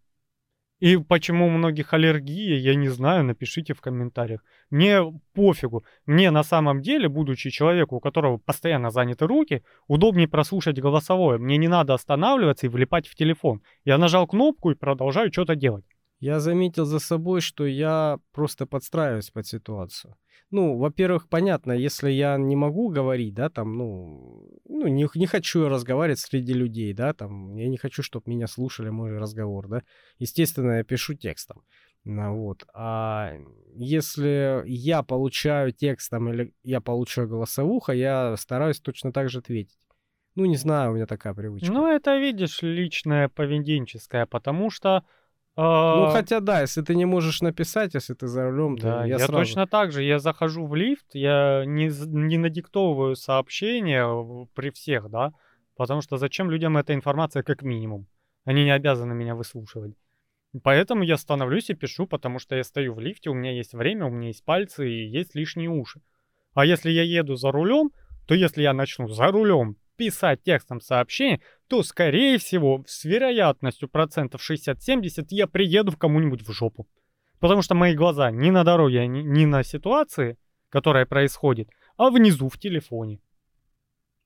И 0.80 0.96
почему 0.96 1.46
у 1.46 1.50
многих 1.50 1.94
аллергия, 1.94 2.56
я 2.58 2.74
не 2.74 2.88
знаю, 2.88 3.24
напишите 3.24 3.74
в 3.74 3.80
комментариях. 3.80 4.44
Мне 4.70 5.00
пофигу. 5.32 5.84
Мне 6.04 6.30
на 6.30 6.42
самом 6.42 6.82
деле, 6.82 7.08
будучи 7.08 7.50
человеком, 7.50 7.98
у 7.98 8.00
которого 8.00 8.38
постоянно 8.38 8.90
заняты 8.90 9.26
руки, 9.26 9.62
удобнее 9.86 10.28
прослушать 10.28 10.80
голосовое. 10.80 11.38
Мне 11.38 11.58
не 11.58 11.68
надо 11.68 11.94
останавливаться 11.94 12.66
и 12.66 12.68
влипать 12.68 13.06
в 13.06 13.14
телефон. 13.14 13.62
Я 13.84 13.98
нажал 13.98 14.26
кнопку 14.26 14.72
и 14.72 14.74
продолжаю 14.74 15.32
что-то 15.32 15.54
делать. 15.54 15.84
Я 16.20 16.40
заметил 16.40 16.84
за 16.86 16.98
собой, 16.98 17.40
что 17.40 17.66
я 17.66 18.18
просто 18.32 18.66
подстраиваюсь 18.66 19.30
под 19.30 19.46
ситуацию. 19.46 20.16
Ну, 20.54 20.76
во-первых, 20.78 21.28
понятно, 21.28 21.72
если 21.72 22.12
я 22.12 22.38
не 22.38 22.54
могу 22.54 22.88
говорить, 22.88 23.34
да, 23.34 23.50
там, 23.50 23.76
ну, 23.76 24.48
ну 24.68 24.86
не, 24.86 25.08
не 25.16 25.26
хочу 25.26 25.68
разговаривать 25.68 26.20
среди 26.20 26.52
людей, 26.52 26.92
да, 26.92 27.12
там, 27.12 27.56
я 27.56 27.68
не 27.68 27.76
хочу, 27.76 28.04
чтобы 28.04 28.30
меня 28.30 28.46
слушали 28.46 28.88
мой 28.88 29.18
разговор, 29.18 29.66
да. 29.66 29.82
Естественно, 30.20 30.76
я 30.76 30.84
пишу 30.84 31.14
текстом. 31.14 31.64
Ну, 32.04 32.36
вот. 32.36 32.64
А 32.72 33.32
если 33.74 34.62
я 34.66 35.02
получаю 35.02 35.72
текстом 35.72 36.32
или 36.32 36.54
я 36.62 36.80
получаю 36.80 37.28
голосовуха, 37.28 37.92
я 37.92 38.36
стараюсь 38.36 38.78
точно 38.78 39.12
так 39.12 39.30
же 39.30 39.40
ответить. 39.40 39.80
Ну, 40.36 40.44
не 40.44 40.56
знаю, 40.56 40.92
у 40.92 40.94
меня 40.94 41.06
такая 41.06 41.34
привычка. 41.34 41.72
Ну, 41.72 41.88
это, 41.88 42.16
видишь, 42.16 42.62
личное 42.62 43.28
поведенческое, 43.28 44.24
потому 44.26 44.70
что 44.70 45.02
ну, 45.56 46.06
а, 46.06 46.10
хотя 46.10 46.40
да, 46.40 46.62
если 46.62 46.82
ты 46.82 46.96
не 46.96 47.04
можешь 47.04 47.40
написать, 47.40 47.94
если 47.94 48.14
ты 48.14 48.26
за 48.26 48.50
рулем, 48.50 48.76
то 48.76 48.86
да, 48.86 49.04
я, 49.04 49.12
я 49.12 49.18
сразу... 49.18 49.32
точно 49.32 49.66
так 49.68 49.92
же. 49.92 50.02
Я 50.02 50.18
захожу 50.18 50.66
в 50.66 50.74
лифт, 50.74 51.06
я 51.12 51.64
не, 51.64 51.90
не 52.06 52.38
надиктовываю 52.38 53.14
сообщения 53.14 54.04
при 54.54 54.70
всех, 54.70 55.08
да, 55.10 55.32
потому 55.76 56.00
что 56.00 56.16
зачем 56.16 56.50
людям 56.50 56.76
эта 56.76 56.92
информация 56.92 57.44
как 57.44 57.62
минимум? 57.62 58.08
Они 58.44 58.64
не 58.64 58.72
обязаны 58.72 59.14
меня 59.14 59.36
выслушивать. 59.36 59.94
Поэтому 60.62 61.02
я 61.04 61.16
становлюсь 61.16 61.70
и 61.70 61.74
пишу, 61.74 62.06
потому 62.06 62.38
что 62.38 62.56
я 62.56 62.64
стою 62.64 62.94
в 62.94 63.00
лифте, 63.00 63.30
у 63.30 63.34
меня 63.34 63.52
есть 63.52 63.74
время, 63.74 64.06
у 64.06 64.10
меня 64.10 64.28
есть 64.28 64.44
пальцы 64.44 64.88
и 64.88 65.06
есть 65.06 65.34
лишние 65.34 65.68
уши. 65.68 66.00
А 66.54 66.64
если 66.64 66.90
я 66.90 67.02
еду 67.02 67.36
за 67.36 67.52
рулем, 67.52 67.90
то 68.26 68.34
если 68.34 68.62
я 68.62 68.72
начну 68.72 69.08
за 69.08 69.28
рулем 69.28 69.76
писать 69.96 70.42
текстом 70.42 70.80
сообщение, 70.80 71.40
то, 71.68 71.82
скорее 71.82 72.38
всего, 72.38 72.84
с 72.86 73.04
вероятностью 73.04 73.88
процентов 73.88 74.40
60-70 74.48 75.26
я 75.30 75.46
приеду 75.46 75.92
в 75.92 75.98
кому-нибудь 75.98 76.42
в 76.42 76.52
жопу. 76.52 76.86
Потому 77.40 77.62
что 77.62 77.74
мои 77.74 77.94
глаза 77.94 78.30
не 78.30 78.50
на 78.50 78.64
дороге, 78.64 79.06
не, 79.06 79.22
не 79.22 79.46
на 79.46 79.62
ситуации, 79.62 80.38
которая 80.70 81.06
происходит, 81.06 81.68
а 81.96 82.10
внизу 82.10 82.48
в 82.48 82.58
телефоне. 82.58 83.20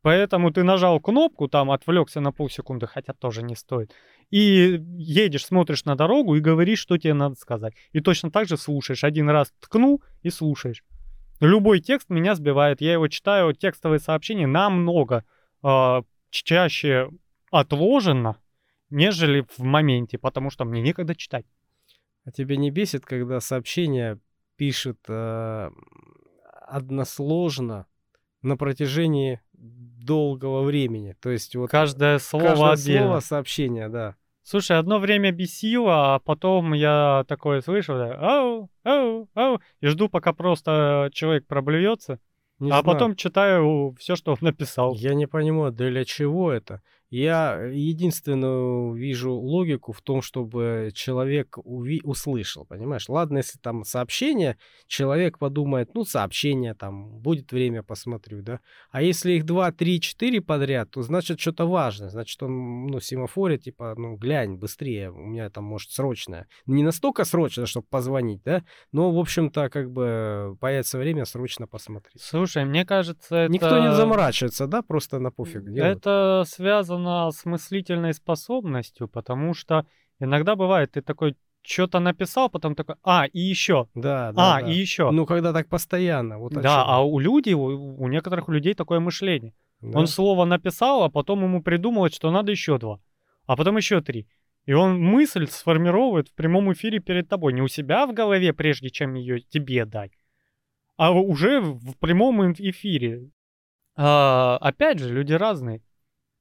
Поэтому 0.02 0.52
ты 0.52 0.62
нажал 0.62 1.00
кнопку, 1.00 1.48
там 1.48 1.70
отвлекся 1.70 2.20
на 2.20 2.32
полсекунды, 2.32 2.86
хотя 2.86 3.12
тоже 3.12 3.42
не 3.42 3.56
стоит. 3.56 3.92
И 4.30 4.80
едешь, 4.96 5.44
смотришь 5.44 5.84
на 5.84 5.96
дорогу 5.96 6.36
и 6.36 6.40
говоришь, 6.40 6.78
что 6.78 6.98
тебе 6.98 7.14
надо 7.14 7.34
сказать. 7.34 7.74
И 7.92 8.00
точно 8.00 8.30
так 8.30 8.46
же 8.46 8.56
слушаешь. 8.56 9.04
Один 9.04 9.28
раз 9.28 9.52
ткнул 9.60 10.02
и 10.22 10.30
слушаешь. 10.30 10.84
Любой 11.40 11.80
текст 11.80 12.10
меня 12.10 12.34
сбивает. 12.34 12.80
Я 12.80 12.92
его 12.94 13.08
читаю, 13.08 13.52
текстовые 13.52 14.00
сообщения 14.00 14.46
намного 14.46 15.24
э, 15.62 16.02
чаще 16.30 17.10
отложено, 17.50 18.36
нежели 18.90 19.46
в 19.56 19.60
моменте, 19.60 20.18
потому 20.18 20.50
что 20.50 20.64
мне 20.64 20.80
некогда 20.82 21.14
читать. 21.14 21.46
А 22.24 22.30
тебя 22.30 22.56
не 22.56 22.70
бесит, 22.70 23.06
когда 23.06 23.40
сообщение 23.40 24.18
пишет 24.56 24.98
э, 25.08 25.70
односложно 26.66 27.86
на 28.42 28.56
протяжении 28.56 29.40
долгого 29.52 30.62
времени? 30.62 31.16
То 31.20 31.30
есть 31.30 31.56
вот 31.56 31.70
Каждое 31.70 32.18
слово 32.18 32.44
каждое 32.48 32.72
отдельно. 32.72 33.06
слово 33.06 33.20
сообщения, 33.20 33.88
да. 33.88 34.16
Слушай, 34.42 34.78
одно 34.78 34.98
время 34.98 35.30
бесило, 35.30 36.14
а 36.14 36.18
потом 36.20 36.72
я 36.72 37.24
такое 37.28 37.60
слышу, 37.60 37.92
да, 37.94 38.14
ау, 38.18 38.70
ау, 38.82 39.28
ау, 39.34 39.60
и 39.80 39.86
жду, 39.88 40.08
пока 40.08 40.32
просто 40.32 41.10
человек 41.12 41.46
проблюется, 41.46 42.18
Не 42.58 42.70
а 42.70 42.80
знаю. 42.80 42.84
потом 42.84 43.16
читаю 43.16 43.94
все, 43.98 44.16
что 44.16 44.32
он 44.32 44.38
написал. 44.40 44.94
Я 44.94 45.14
не 45.14 45.26
понимаю, 45.26 45.72
для 45.72 46.04
чего 46.04 46.50
это. 46.52 46.82
Я 47.10 47.62
единственную 47.62 48.92
вижу 48.92 49.32
логику 49.32 49.92
в 49.92 50.02
том, 50.02 50.20
чтобы 50.20 50.90
человек 50.92 51.56
уви- 51.56 52.02
услышал, 52.02 52.66
понимаешь? 52.66 53.08
Ладно, 53.08 53.38
если 53.38 53.58
там 53.58 53.84
сообщение, 53.84 54.58
человек 54.86 55.38
подумает, 55.38 55.94
ну, 55.94 56.04
сообщение 56.04 56.74
там, 56.74 57.18
будет 57.20 57.50
время, 57.50 57.82
посмотрю, 57.82 58.42
да? 58.42 58.60
А 58.90 59.00
если 59.00 59.32
их 59.32 59.46
два, 59.46 59.72
три, 59.72 60.02
четыре 60.02 60.42
подряд, 60.42 60.90
то 60.90 61.00
значит 61.00 61.40
что-то 61.40 61.66
важное. 61.66 62.10
Значит, 62.10 62.42
он, 62.42 62.88
ну, 62.88 63.00
семафорит, 63.00 63.62
типа, 63.62 63.94
ну, 63.96 64.16
глянь, 64.16 64.56
быстрее, 64.56 65.10
у 65.10 65.16
меня 65.16 65.48
там, 65.48 65.64
может, 65.64 65.90
срочное. 65.90 66.46
Не 66.66 66.82
настолько 66.82 67.24
срочно, 67.24 67.64
чтобы 67.64 67.86
позвонить, 67.88 68.42
да? 68.42 68.64
Но, 68.92 69.10
в 69.12 69.18
общем-то, 69.18 69.70
как 69.70 69.90
бы 69.90 70.58
появится 70.60 70.98
время 70.98 71.24
срочно 71.24 71.66
посмотреть. 71.66 72.20
Слушай, 72.20 72.66
мне 72.66 72.84
кажется, 72.84 73.34
это... 73.34 73.52
Никто 73.52 73.78
не 73.78 73.94
заморачивается, 73.94 74.66
да? 74.66 74.82
Просто 74.82 75.18
на 75.18 75.30
пофиг 75.30 75.64
делают. 75.72 75.98
Это 75.98 76.44
связано 76.46 76.97
с 77.30 77.44
мыслительной 77.44 78.14
способностью, 78.14 79.08
потому 79.08 79.54
что 79.54 79.86
иногда 80.20 80.56
бывает, 80.56 80.92
ты 80.92 81.02
такой 81.02 81.36
что-то 81.62 82.00
написал, 82.00 82.48
потом 82.48 82.74
такой, 82.74 82.96
а, 83.02 83.26
и 83.26 83.40
еще, 83.40 83.88
Да, 83.94 84.32
да, 84.32 84.56
а, 84.56 84.60
да. 84.62 84.70
и 84.70 84.74
еще. 84.74 85.10
Ну, 85.10 85.26
когда 85.26 85.52
так 85.52 85.68
постоянно. 85.68 86.38
Вот 86.38 86.52
да, 86.52 86.84
а 86.84 87.02
у 87.02 87.18
людей, 87.18 87.54
у, 87.54 88.02
у 88.02 88.08
некоторых 88.08 88.48
людей 88.48 88.74
такое 88.74 89.00
мышление. 89.00 89.54
Да. 89.80 89.98
Он 89.98 90.06
слово 90.06 90.44
написал, 90.44 91.04
а 91.04 91.10
потом 91.10 91.42
ему 91.44 91.62
придумалось, 91.62 92.14
что 92.14 92.30
надо 92.30 92.50
еще 92.50 92.78
два, 92.78 93.00
а 93.46 93.56
потом 93.56 93.76
еще 93.76 94.00
три. 94.00 94.26
И 94.66 94.72
он 94.72 95.00
мысль 95.00 95.46
сформировывает 95.46 96.28
в 96.28 96.34
прямом 96.34 96.72
эфире 96.72 96.98
перед 96.98 97.28
тобой. 97.28 97.52
Не 97.52 97.62
у 97.62 97.68
себя 97.68 98.06
в 98.06 98.12
голове, 98.12 98.52
прежде 98.52 98.90
чем 98.90 99.14
ее 99.14 99.40
тебе 99.40 99.84
дать, 99.84 100.12
а 100.96 101.12
уже 101.12 101.60
в 101.60 101.96
прямом 101.98 102.52
эфире. 102.52 103.30
А, 103.96 104.58
опять 104.60 104.98
же, 104.98 105.12
люди 105.12 105.32
разные. 105.32 105.82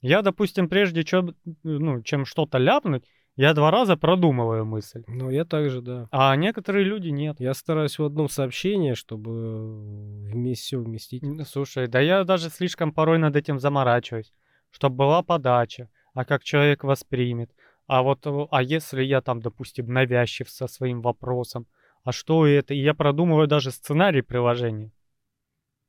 Я, 0.02 0.22
допустим, 0.22 0.70
прежде 0.70 1.04
чем, 1.04 1.36
ну, 1.64 2.02
чем 2.04 2.26
что-то 2.26 2.58
ляпнуть, 2.58 3.04
я 3.36 3.54
два 3.54 3.70
раза 3.70 3.98
продумываю 3.98 4.66
мысль. 4.66 5.04
Ну, 5.08 5.30
я 5.30 5.46
также, 5.46 5.82
да. 5.82 6.08
А 6.12 6.36
некоторые 6.36 6.84
люди 6.84 7.10
нет. 7.10 7.40
Я 7.40 7.54
стараюсь 7.54 8.00
в 8.00 8.04
одном 8.04 8.30
сообщении, 8.30 8.94
чтобы 8.94 10.32
вместе 10.32 10.64
все 10.64 10.80
вместить. 10.80 11.24
Слушай, 11.48 11.88
да 11.88 12.00
я 12.00 12.24
даже 12.24 12.50
слишком 12.50 12.92
порой 12.92 13.20
над 13.20 13.36
этим 13.36 13.60
заморачиваюсь, 13.60 14.34
чтобы 14.72 14.96
была 14.96 15.22
подача, 15.22 15.90
а 16.14 16.26
как 16.26 16.44
человек 16.44 16.84
воспримет. 16.84 17.52
А 17.86 18.02
вот, 18.02 18.26
э, 18.26 18.48
а 18.52 18.64
если 18.64 19.04
я 19.04 19.22
там, 19.22 19.40
допустим, 19.40 19.88
навязчив 19.88 20.50
со 20.50 20.68
своим 20.68 21.02
вопросом, 21.02 21.68
а 22.04 22.12
что 22.12 22.48
это? 22.48 22.74
И 22.74 22.82
я 22.82 22.94
продумываю 22.94 23.48
даже 23.48 23.72
сценарий 23.72 24.22
приложения. 24.22 24.92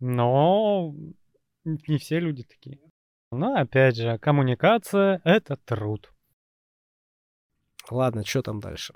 Но 0.01 0.95
не 1.65 1.99
все 1.99 2.21
люди 2.21 2.45
такие. 2.45 2.79
Но 3.31 3.55
опять 3.57 3.97
же, 3.97 4.19
коммуникация— 4.19 5.21
это 5.25 5.57
труд. 5.57 6.13
Ладно, 7.91 8.25
что 8.25 8.43
там 8.43 8.61
дальше? 8.61 8.95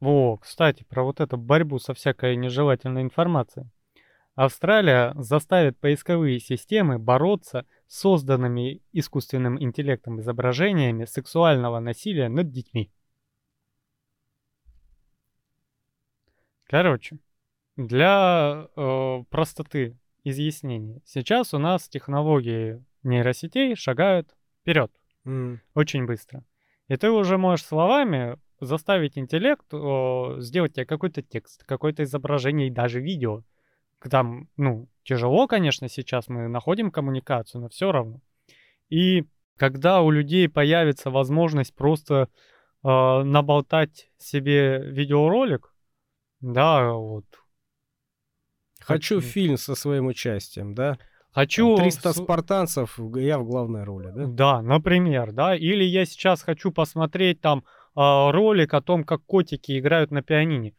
Во, 0.00 0.38
кстати, 0.38 0.84
про 0.84 1.04
вот 1.04 1.20
эту 1.20 1.36
борьбу 1.36 1.78
со 1.78 1.94
всякой 1.94 2.36
нежелательной 2.36 3.02
информацией. 3.02 3.66
Австралия 4.34 5.12
заставит 5.16 5.78
поисковые 5.78 6.40
системы 6.40 6.98
бороться 6.98 7.66
с 7.86 8.00
созданными 8.00 8.82
искусственным 8.92 9.62
интеллектом 9.62 10.20
изображениями 10.20 11.04
сексуального 11.04 11.78
насилия 11.80 12.28
над 12.28 12.50
детьми. 12.50 12.90
Короче, 16.64 17.18
для 17.76 18.68
э, 18.74 19.24
простоты 19.28 19.98
изъяснения, 20.24 21.00
сейчас 21.04 21.54
у 21.54 21.58
нас 21.58 21.88
технологии 21.88 22.84
нейросетей 23.02 23.74
шагают 23.74 24.34
вперед 24.60 24.92
М, 25.24 25.60
очень 25.74 26.06
быстро. 26.06 26.44
И 26.88 26.96
ты 26.96 27.10
уже 27.10 27.38
можешь 27.38 27.64
словами 27.64 28.38
заставить 28.60 29.18
интеллект 29.18 29.72
о, 29.72 30.36
сделать 30.38 30.74
тебе 30.74 30.86
какой-то 30.86 31.22
текст, 31.22 31.64
какое-то 31.64 32.04
изображение 32.04 32.68
и 32.68 32.70
даже 32.70 33.00
видео. 33.00 33.42
Там, 34.10 34.48
ну, 34.56 34.88
тяжело, 35.04 35.46
конечно, 35.46 35.88
сейчас 35.88 36.28
мы 36.28 36.48
находим 36.48 36.90
коммуникацию, 36.90 37.60
но 37.60 37.68
все 37.68 37.92
равно. 37.92 38.20
И 38.88 39.24
когда 39.56 40.02
у 40.02 40.10
людей 40.10 40.48
появится 40.48 41.10
возможность 41.10 41.74
просто 41.74 42.28
э, 42.84 43.22
наболтать 43.22 44.10
себе 44.18 44.82
видеоролик, 44.82 45.72
да, 46.40 46.92
вот. 46.92 47.24
Хочу 48.84 49.20
фильм 49.20 49.56
со 49.56 49.74
своим 49.74 50.06
участием, 50.06 50.74
да? 50.74 50.98
Хочу... 51.32 51.76
300 51.76 52.12
с- 52.12 52.16
спартанцев, 52.16 52.98
я 53.16 53.38
в 53.38 53.44
главной 53.44 53.84
роли, 53.84 54.10
да? 54.14 54.26
Да, 54.26 54.62
например, 54.62 55.32
да. 55.32 55.56
Или 55.56 55.84
я 55.84 56.04
сейчас 56.04 56.42
хочу 56.42 56.70
посмотреть 56.70 57.40
там 57.40 57.64
а, 57.94 58.30
ролик 58.32 58.74
о 58.74 58.82
том, 58.82 59.04
как 59.04 59.24
котики 59.24 59.78
играют 59.78 60.10
на 60.10 60.22
пианине. 60.22 60.74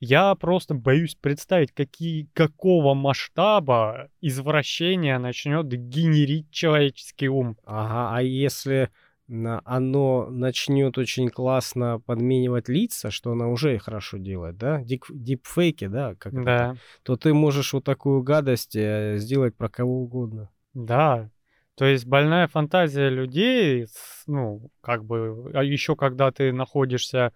Я 0.00 0.34
просто 0.34 0.74
боюсь 0.74 1.14
представить, 1.14 1.72
какие, 1.72 2.28
какого 2.34 2.94
масштаба 2.94 4.10
извращения 4.20 5.18
начнет 5.18 5.66
генерить 5.68 6.50
человеческий 6.50 7.28
ум. 7.28 7.56
Ага, 7.64 8.16
а 8.16 8.22
если 8.22 8.90
оно 9.28 10.26
начнет 10.30 10.98
очень 10.98 11.28
классно 11.30 12.00
подменивать 12.00 12.68
лица, 12.68 13.10
что 13.10 13.32
она 13.32 13.48
уже 13.48 13.78
хорошо 13.78 14.18
делает, 14.18 14.56
да? 14.58 14.82
Дик- 14.82 15.10
дипфейки, 15.10 15.86
да? 15.86 16.14
Как 16.14 16.32
это 16.34 16.44
Да, 16.44 16.68
так? 16.68 16.76
То 17.02 17.16
ты 17.16 17.32
можешь 17.32 17.72
вот 17.72 17.84
такую 17.84 18.22
гадость 18.22 18.76
э, 18.76 19.16
сделать 19.18 19.56
про 19.56 19.68
кого 19.68 20.02
угодно. 20.02 20.50
да. 20.74 21.30
То 21.76 21.86
есть 21.86 22.06
больная 22.06 22.46
фантазия 22.46 23.08
людей, 23.08 23.88
ну, 24.28 24.70
как 24.80 25.04
бы, 25.04 25.50
а 25.54 25.64
еще 25.64 25.96
когда 25.96 26.30
ты 26.30 26.52
находишься, 26.52 27.32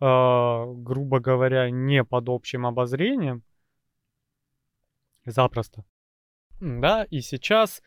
а, 0.00 0.64
грубо 0.66 1.20
говоря, 1.20 1.70
не 1.70 2.02
под 2.02 2.28
общим 2.28 2.66
обозрением, 2.66 3.44
запросто. 5.24 5.84
Да, 6.60 7.04
и 7.04 7.20
сейчас 7.20 7.80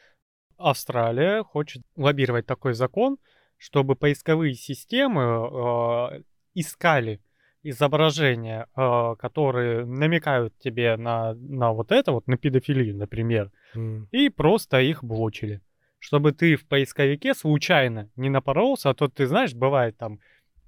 Австралия 0.58 1.44
хочет 1.44 1.84
лоббировать 1.96 2.46
такой 2.46 2.74
закон, 2.74 3.18
чтобы 3.60 3.96
поисковые 3.96 4.56
системы 4.56 5.22
э, 5.22 6.22
искали 6.56 7.22
изображения, 7.62 8.68
э, 8.76 9.16
которые 9.20 9.86
намекают 9.86 10.58
тебе 10.60 10.96
на, 10.96 11.34
на 11.36 11.72
вот 11.74 11.92
это, 11.92 12.14
вот 12.14 12.26
на 12.28 12.38
педофилию, 12.38 12.96
например, 12.96 13.52
М. 13.76 14.08
и 14.12 14.30
просто 14.30 14.80
их 14.80 15.04
блочили. 15.04 15.62
Чтобы 16.00 16.32
ты 16.32 16.56
в 16.56 16.66
поисковике 16.66 17.34
случайно 17.34 18.10
не 18.16 18.30
напоролся, 18.30 18.90
а 18.90 18.94
то 18.94 19.10
ты 19.10 19.28
знаешь, 19.28 19.54
бывает 19.54 19.98
там, 19.98 20.20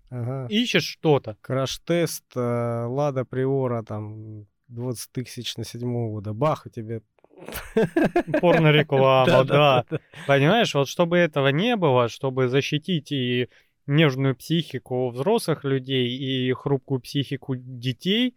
Ага. 0.10 0.48
ищешь 0.50 0.84
что-то, 0.84 1.38
Краш-тест 1.42 2.26
э, 2.36 2.86
Лада 2.86 3.24
Приора 3.24 3.84
там 3.84 4.46
20 4.68 5.12
тысяч 5.14 5.56
на 5.56 5.64
седьмого 5.64 6.10
года. 6.12 6.34
Бах, 6.34 6.68
и 6.68 6.70
тебе... 6.70 7.02
порно-реклама, 8.42 9.44
да. 9.44 9.86
Понимаешь, 10.28 10.74
вот 10.74 10.88
чтобы 10.88 11.18
этого 11.18 11.50
не 11.50 11.76
было, 11.76 12.10
чтобы 12.10 12.48
защитить 12.48 13.12
и 13.12 13.50
нежную 13.88 14.36
психику 14.36 15.10
взрослых 15.10 15.64
людей 15.64 16.10
и 16.10 16.54
хрупкую 16.54 17.02
психику 17.02 17.56
детей, 17.56 18.36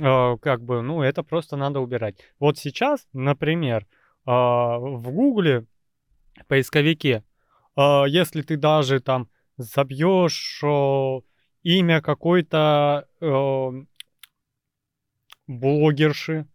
э, 0.00 0.36
как 0.40 0.62
бы, 0.62 0.82
ну, 0.82 1.02
это 1.02 1.22
просто 1.22 1.56
надо 1.56 1.80
убирать. 1.80 2.16
Вот 2.38 2.58
сейчас, 2.58 3.06
например, 3.12 3.82
э, 3.82 4.30
в 4.30 5.10
Гугле 5.10 5.66
поисковике, 6.46 7.22
э, 7.76 8.04
если 8.08 8.42
ты 8.42 8.56
даже 8.56 9.00
там 9.00 9.28
забьешь 9.56 10.62
имя 11.62 12.00
какой-то 12.00 13.08
блогерши, 15.48 16.46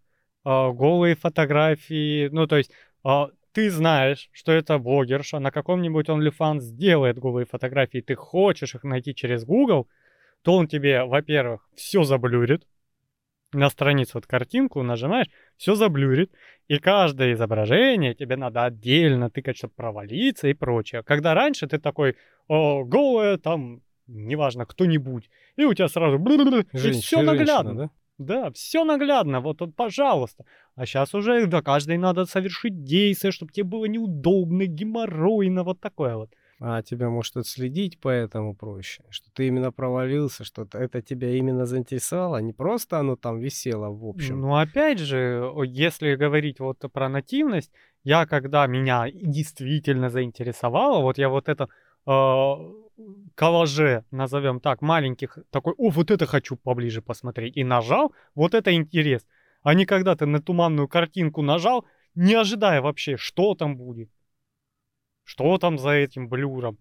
голые 0.44 1.16
фотографии, 1.16 2.28
ну, 2.30 2.48
то 2.48 2.58
есть 2.58 2.72
а, 3.04 3.30
ты 3.54 3.70
знаешь, 3.70 4.30
что 4.32 4.52
это 4.52 4.80
блогерша, 4.80 5.40
на 5.40 5.52
каком-нибудь 5.52 6.10
OnlyFans 6.10 6.60
сделает 6.60 7.20
голые 7.20 7.46
фотографии, 7.46 8.02
ты 8.02 8.16
хочешь 8.16 8.76
их 8.76 8.84
найти 8.84 9.14
через 9.14 9.46
Google, 9.46 9.88
то 10.42 10.56
он 10.56 10.68
тебе, 10.68 11.04
во-первых, 11.04 11.68
все 11.76 12.04
заблюрит, 12.04 12.66
на 13.54 13.70
страницу 13.70 14.14
вот 14.16 14.26
картинку 14.26 14.82
нажимаешь, 14.82 15.28
все 15.58 15.76
заблюрит, 15.76 16.32
и 16.68 16.80
каждое 16.80 17.34
изображение 17.34 18.16
тебе 18.16 18.36
надо 18.36 18.66
отдельно 18.66 19.30
тыкать, 19.30 19.58
чтобы 19.58 19.74
провалиться 19.76 20.48
и 20.48 20.54
прочее. 20.54 21.04
Когда 21.04 21.34
раньше 21.34 21.68
ты 21.68 21.78
такой, 21.78 22.18
о, 22.48 22.84
голое, 22.84 23.38
там, 23.38 23.82
неважно, 24.08 24.66
кто-нибудь, 24.66 25.30
и 25.56 25.66
у 25.66 25.74
тебя 25.74 25.88
сразу 25.88 26.18
и 26.74 26.92
все 26.94 27.22
наглядно. 27.22 27.76
Да? 27.76 27.90
Да, 28.26 28.52
все 28.52 28.84
наглядно, 28.84 29.40
вот, 29.42 29.62
вот, 29.62 29.76
пожалуйста. 29.76 30.46
А 30.76 30.86
сейчас 30.86 31.14
уже 31.14 31.46
до 31.48 31.62
каждой 31.62 31.98
надо 31.98 32.26
совершить 32.26 32.84
действие, 32.84 33.32
чтобы 33.32 33.52
тебе 33.52 33.66
было 33.66 33.86
неудобно, 33.86 34.66
геморройно, 34.66 35.64
вот 35.64 35.80
такое 35.80 36.16
вот 36.16 36.30
а 36.66 36.82
тебя 36.82 37.10
может 37.10 37.36
отследить, 37.36 38.00
поэтому 38.00 38.56
проще, 38.56 39.04
что 39.10 39.30
ты 39.34 39.48
именно 39.48 39.74
провалился, 39.74 40.46
что 40.46 40.66
это 40.72 41.02
тебя 41.02 41.32
именно 41.32 41.66
заинтересовало, 41.66 42.38
а 42.38 42.42
не 42.42 42.54
просто 42.54 43.00
оно 43.00 43.18
там 43.18 43.40
висело 43.40 43.90
в 43.90 44.06
общем. 44.06 44.40
Ну, 44.40 44.56
опять 44.56 45.00
же, 45.00 45.52
если 45.66 46.16
говорить 46.16 46.62
вот 46.62 46.80
про 46.94 47.10
нативность, 47.10 47.72
я 48.06 48.26
когда 48.26 48.66
меня 48.68 49.08
действительно 49.12 50.10
заинтересовало, 50.10 51.02
вот 51.02 51.18
я 51.18 51.28
вот 51.28 51.50
это 51.50 51.68
коллаже, 52.06 54.04
назовем 54.12 54.60
так, 54.60 54.82
маленьких, 54.82 55.38
такой, 55.50 55.74
о, 55.78 55.90
вот 55.90 56.12
это 56.12 56.26
хочу 56.26 56.56
поближе 56.56 57.02
посмотреть, 57.02 57.58
и 57.58 57.64
нажал, 57.64 58.14
вот 58.36 58.54
это 58.54 58.74
интерес. 58.74 59.26
А 59.62 59.74
не 59.74 59.86
когда 59.86 60.16
ты 60.16 60.26
на 60.26 60.42
туманную 60.42 60.88
картинку 60.88 61.42
нажал, 61.42 61.86
не 62.16 62.36
ожидая 62.36 62.82
вообще, 62.82 63.18
что 63.18 63.56
там 63.56 63.78
будет. 63.78 64.10
Что 65.24 65.58
там 65.58 65.78
за 65.78 65.92
этим 65.92 66.28
блюром? 66.28 66.78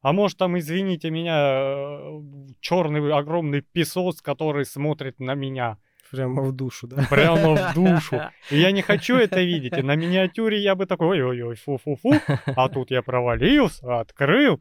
А 0.00 0.12
может 0.12 0.38
там, 0.38 0.58
извините 0.58 1.10
меня, 1.10 1.36
э, 1.36 2.20
черный 2.60 3.12
огромный 3.12 3.60
песос, 3.60 4.22
который 4.22 4.64
смотрит 4.64 5.18
на 5.18 5.34
меня. 5.34 5.76
Прямо 6.10 6.42
в 6.42 6.52
душу, 6.52 6.86
да? 6.86 7.06
Прямо 7.08 7.54
в 7.54 7.74
душу. 7.74 8.20
И 8.50 8.58
я 8.60 8.72
не 8.72 8.82
хочу 8.82 9.16
это 9.16 9.40
видеть. 9.40 9.78
И 9.78 9.82
на 9.82 9.94
миниатюре 9.96 10.60
я 10.60 10.74
бы 10.74 10.86
такой, 10.86 11.22
ой-ой-ой, 11.22 11.56
фу-фу-фу. 11.56 12.14
А 12.46 12.68
тут 12.68 12.90
я 12.90 13.02
провалился, 13.02 14.00
открыл. 14.00 14.60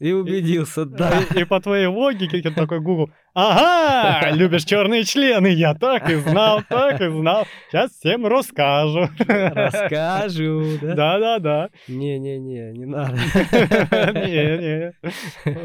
И 0.00 0.12
убедился, 0.12 0.86
да. 0.86 1.12
И, 1.34 1.40
и 1.40 1.44
по 1.44 1.60
твоей 1.60 1.86
логике, 1.86 2.40
такой 2.50 2.80
Google, 2.80 3.10
ага, 3.34 4.30
любишь 4.32 4.64
черные 4.64 5.04
члены, 5.04 5.48
я 5.48 5.74
так 5.74 6.08
и 6.08 6.14
знал, 6.14 6.62
так 6.66 7.02
и 7.02 7.08
знал. 7.10 7.46
Сейчас 7.68 7.92
всем 7.92 8.26
расскажу. 8.26 9.10
Расскажу, 9.18 10.78
да? 10.80 10.94
Да-да-да. 10.94 11.68
Не-не-не, 11.86 12.72
не 12.72 12.86
надо. 12.86 13.12
Не-не. 14.14 14.94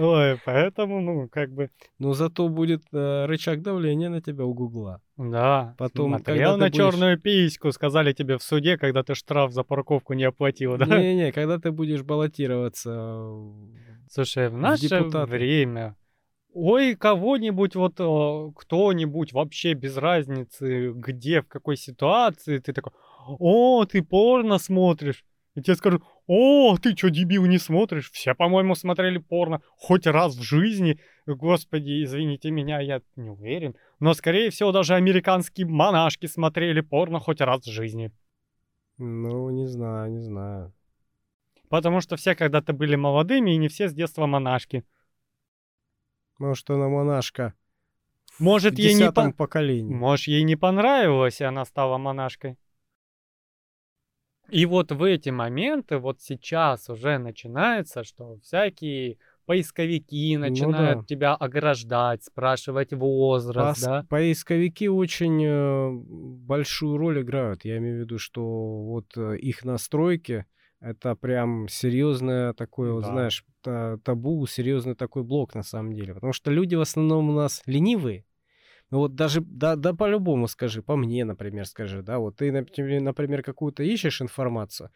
Ой, 0.02 0.38
поэтому, 0.46 1.00
ну, 1.00 1.30
как 1.30 1.54
бы... 1.54 1.70
Ну, 1.98 2.12
зато 2.12 2.50
будет 2.50 2.84
э, 2.92 3.26
рычаг 3.28 3.62
давления 3.62 4.10
на 4.10 4.22
тебя 4.22 4.44
у 4.44 4.54
Гугла. 4.54 5.00
Да. 5.18 5.76
Потом, 5.78 6.10
Смотрел 6.10 6.58
на 6.58 6.66
будешь... 6.66 6.76
черную 6.76 7.18
письку, 7.18 7.72
сказали 7.72 8.12
тебе 8.12 8.38
в 8.38 8.44
суде, 8.44 8.78
когда 8.78 9.02
ты 9.02 9.16
штраф 9.16 9.54
за 9.54 9.64
парковку 9.64 10.14
не 10.14 10.26
оплатил, 10.26 10.78
да? 10.78 10.86
Не-не, 11.00 11.32
когда 11.32 11.58
ты 11.58 11.72
будешь 11.72 12.04
баллотироваться 12.04 12.92
Слушай, 14.16 14.50
в 14.50 14.58
наше 14.58 14.88
депутаты. 14.88 15.30
время, 15.30 15.98
ой, 16.54 16.96
кого-нибудь, 16.96 17.76
вот 17.76 17.96
кто-нибудь 18.56 19.34
вообще 19.34 19.74
без 19.74 19.98
разницы, 19.98 20.94
где, 20.94 21.42
в 21.42 21.48
какой 21.50 21.76
ситуации, 21.76 22.60
ты 22.60 22.72
такой, 22.72 22.94
о, 23.28 23.84
ты 23.84 24.02
порно 24.02 24.58
смотришь. 24.58 25.26
И 25.56 25.62
тебе 25.62 25.76
скажут, 25.76 26.04
о, 26.28 26.78
ты 26.78 26.96
что, 26.96 27.10
дебил, 27.10 27.46
не 27.46 27.58
смотришь? 27.58 28.10
Все, 28.12 28.34
по-моему, 28.36 28.76
смотрели 28.76 29.18
порно 29.18 29.62
хоть 29.78 30.08
раз 30.08 30.36
в 30.36 30.42
жизни. 30.42 31.00
Господи, 31.26 32.04
извините 32.04 32.52
меня, 32.52 32.80
я 32.80 33.02
не 33.18 33.30
уверен. 33.30 33.76
Но, 34.00 34.14
скорее 34.14 34.50
всего, 34.50 34.72
даже 34.72 34.96
американские 34.96 35.68
монашки 35.68 36.26
смотрели 36.26 36.82
порно 36.82 37.20
хоть 37.20 37.42
раз 37.42 37.66
в 37.66 37.72
жизни. 37.72 38.12
Ну, 38.98 39.50
не 39.50 39.68
знаю, 39.68 40.12
не 40.12 40.20
знаю. 40.20 40.75
Потому 41.70 42.02
что 42.02 42.16
все 42.16 42.36
когда-то 42.36 42.74
были 42.74 42.96
молодыми, 42.96 43.52
и 43.52 43.58
не 43.58 43.68
все 43.68 43.90
с 43.90 43.94
детства 43.94 44.26
монашки. 44.26 44.86
Может, 46.38 46.70
она 46.70 46.90
монашка. 46.90 47.54
Может, 48.40 48.78
ей 48.78 48.94
не 48.94 49.12
по... 49.12 49.32
поколении. 49.32 49.94
Может, 49.94 50.28
ей 50.28 50.44
не 50.44 50.56
понравилось, 50.56 51.42
и 51.42 51.46
она 51.46 51.66
стала 51.66 51.98
монашкой. 51.98 52.58
И 54.50 54.66
вот 54.66 54.92
в 54.92 55.04
эти 55.04 55.30
моменты, 55.30 55.98
вот 55.98 56.22
сейчас 56.22 56.90
уже 56.90 57.18
начинается, 57.18 58.04
что 58.04 58.38
всякие 58.44 59.18
поисковики 59.46 60.38
начинают 60.38 60.98
ну, 60.98 61.02
да. 61.02 61.08
тебя 61.08 61.36
ограждать, 61.36 62.24
спрашивать 62.24 62.94
возраст, 62.94 63.82
Пос- 63.82 63.86
да? 63.86 64.06
Поисковики 64.10 64.88
очень 64.88 65.44
э, 65.44 65.90
большую 65.92 66.98
роль 66.98 67.22
играют. 67.22 67.66
Я 67.66 67.78
имею 67.78 67.98
в 67.98 68.00
виду, 68.02 68.20
что 68.20 68.44
вот 68.44 69.18
э, 69.18 69.38
их 69.38 69.64
настройки 69.64 70.46
это 70.86 71.16
прям 71.16 71.68
серьезное 71.68 72.54
такое, 72.54 72.94
вот, 72.94 73.06
знаешь, 73.06 73.44
табу, 73.64 74.46
серьезный 74.46 74.94
такой 74.94 75.24
блок 75.24 75.56
на 75.56 75.64
самом 75.64 75.94
деле. 75.94 76.14
Потому 76.14 76.32
что 76.32 76.52
люди 76.52 76.76
в 76.76 76.82
основном 76.82 77.30
у 77.30 77.34
нас 77.34 77.64
ленивые. 77.66 78.24
Ну 78.92 79.00
вот 79.00 79.16
даже, 79.16 79.42
да, 79.42 79.76
да 79.76 79.94
по-любому 79.94 80.48
скажи, 80.48 80.84
по 80.84 80.96
мне, 80.96 81.26
например, 81.26 81.66
скажи, 81.66 82.04
да, 82.04 82.20
вот 82.20 82.36
ты, 82.38 82.52
например, 82.52 83.42
какую-то 83.42 83.82
ищешь 83.82 84.22
информацию, 84.22 84.92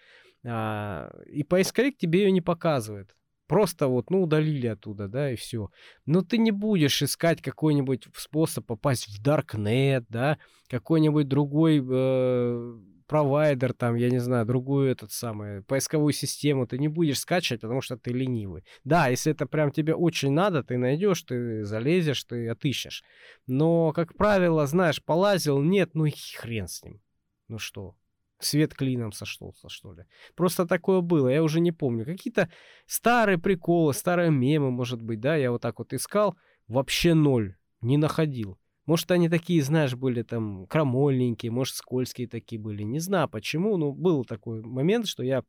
а, 0.45 1.11
и 1.25 1.43
поисковик 1.43 1.97
тебе 1.97 2.23
ее 2.23 2.31
не 2.31 2.41
показывает. 2.41 3.15
Просто 3.47 3.87
вот, 3.87 4.11
ну, 4.11 4.21
удалили 4.21 4.67
оттуда, 4.67 5.07
да, 5.07 5.31
и 5.31 5.35
все. 5.35 5.71
Но 6.05 6.21
ты 6.21 6.37
не 6.37 6.51
будешь 6.51 7.01
искать 7.01 7.41
какой-нибудь 7.41 8.09
способ 8.15 8.67
попасть 8.67 9.07
в 9.07 9.23
Darknet, 9.25 10.05
да, 10.07 10.37
какой-нибудь 10.67 11.27
другой 11.27 11.83
э, 11.83 12.79
провайдер, 13.10 13.74
там, 13.74 13.95
я 13.95 14.10
не 14.10 14.20
знаю, 14.20 14.45
другую 14.45 14.91
этот 14.91 15.12
самый, 15.12 15.64
поисковую 15.64 16.14
систему 16.14 16.68
ты 16.68 16.78
не 16.78 16.88
будешь 16.88 17.20
скачивать, 17.20 17.62
потому 17.62 17.82
что 17.82 17.97
ты 17.97 18.12
ленивый. 18.12 18.64
Да, 18.84 19.07
если 19.07 19.34
это 19.34 19.47
прям 19.47 19.72
тебе 19.72 19.95
очень 19.95 20.32
надо, 20.32 20.64
ты 20.64 20.78
найдешь, 20.78 21.24
ты 21.24 21.66
залезешь, 21.66 22.24
ты 22.24 22.47
отыщешь. 22.47 23.03
Но, 23.47 23.91
как 23.93 24.16
правило, 24.16 24.68
знаешь, 24.68 25.03
полазил, 25.03 25.62
нет, 25.62 25.95
ну 25.95 26.05
и 26.05 26.12
хрен 26.38 26.68
с 26.68 26.84
ним. 26.84 27.01
Ну 27.47 27.57
что, 27.57 27.95
свет 28.38 28.76
клином 28.76 29.12
сошелся, 29.12 29.70
что 29.70 29.93
ли. 29.93 30.05
Просто 30.36 30.68
такое 30.68 31.01
было, 31.01 31.30
я 31.30 31.41
уже 31.41 31.60
не 31.60 31.72
помню. 31.72 32.05
Какие-то 32.05 32.49
старые 32.86 33.39
приколы, 33.39 33.93
старые 33.95 34.30
мемы, 34.30 34.70
может 34.70 35.01
быть, 35.01 35.20
да, 35.20 35.36
я 35.36 35.51
вот 35.51 35.64
так 35.64 35.80
вот 35.80 35.93
искал, 35.93 36.38
вообще 36.68 37.16
ноль, 37.16 37.55
не 37.82 37.97
находил. 37.97 38.60
Может, 38.89 39.11
они 39.11 39.29
такие, 39.29 39.61
знаешь, 39.61 39.93
были 39.93 40.23
там 40.23 40.65
крамольненькие, 40.65 41.51
может, 41.51 41.75
скользкие 41.75 42.27
такие 42.27 42.59
были. 42.59 42.81
Не 42.81 42.97
знаю 42.97 43.29
почему, 43.29 43.77
но 43.77 43.91
был 43.91 44.25
такой 44.25 44.63
момент, 44.63 45.05
что 45.05 45.21
я 45.21 45.43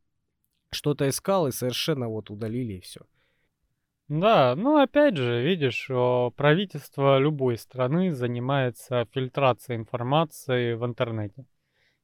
что-то 0.70 1.08
искал 1.08 1.48
и 1.48 1.50
совершенно 1.50 2.10
вот 2.10 2.28
удалили 2.28 2.74
и 2.74 2.80
все. 2.80 3.00
Да, 4.08 4.54
ну 4.56 4.76
опять 4.76 5.16
же, 5.16 5.42
видишь, 5.42 5.86
правительство 6.36 7.16
любой 7.16 7.56
страны 7.56 8.12
занимается 8.12 9.08
фильтрацией 9.10 9.78
информации 9.78 10.74
в 10.74 10.84
интернете. 10.84 11.46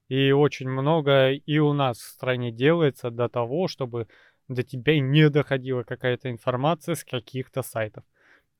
И 0.09 0.31
очень 0.33 0.71
много 0.71 1.33
и 1.33 1.59
у 1.59 1.75
нас 1.75 1.99
в 1.99 2.09
стране 2.09 2.51
делается 2.51 3.11
для 3.11 3.29
того, 3.29 3.69
чтобы 3.69 4.09
до 4.49 4.63
тебя 4.63 4.99
не 5.01 5.29
доходила 5.29 5.83
какая-то 5.83 6.31
информация 6.31 6.95
с 6.95 7.05
каких-то 7.05 7.61
сайтов. 7.61 8.05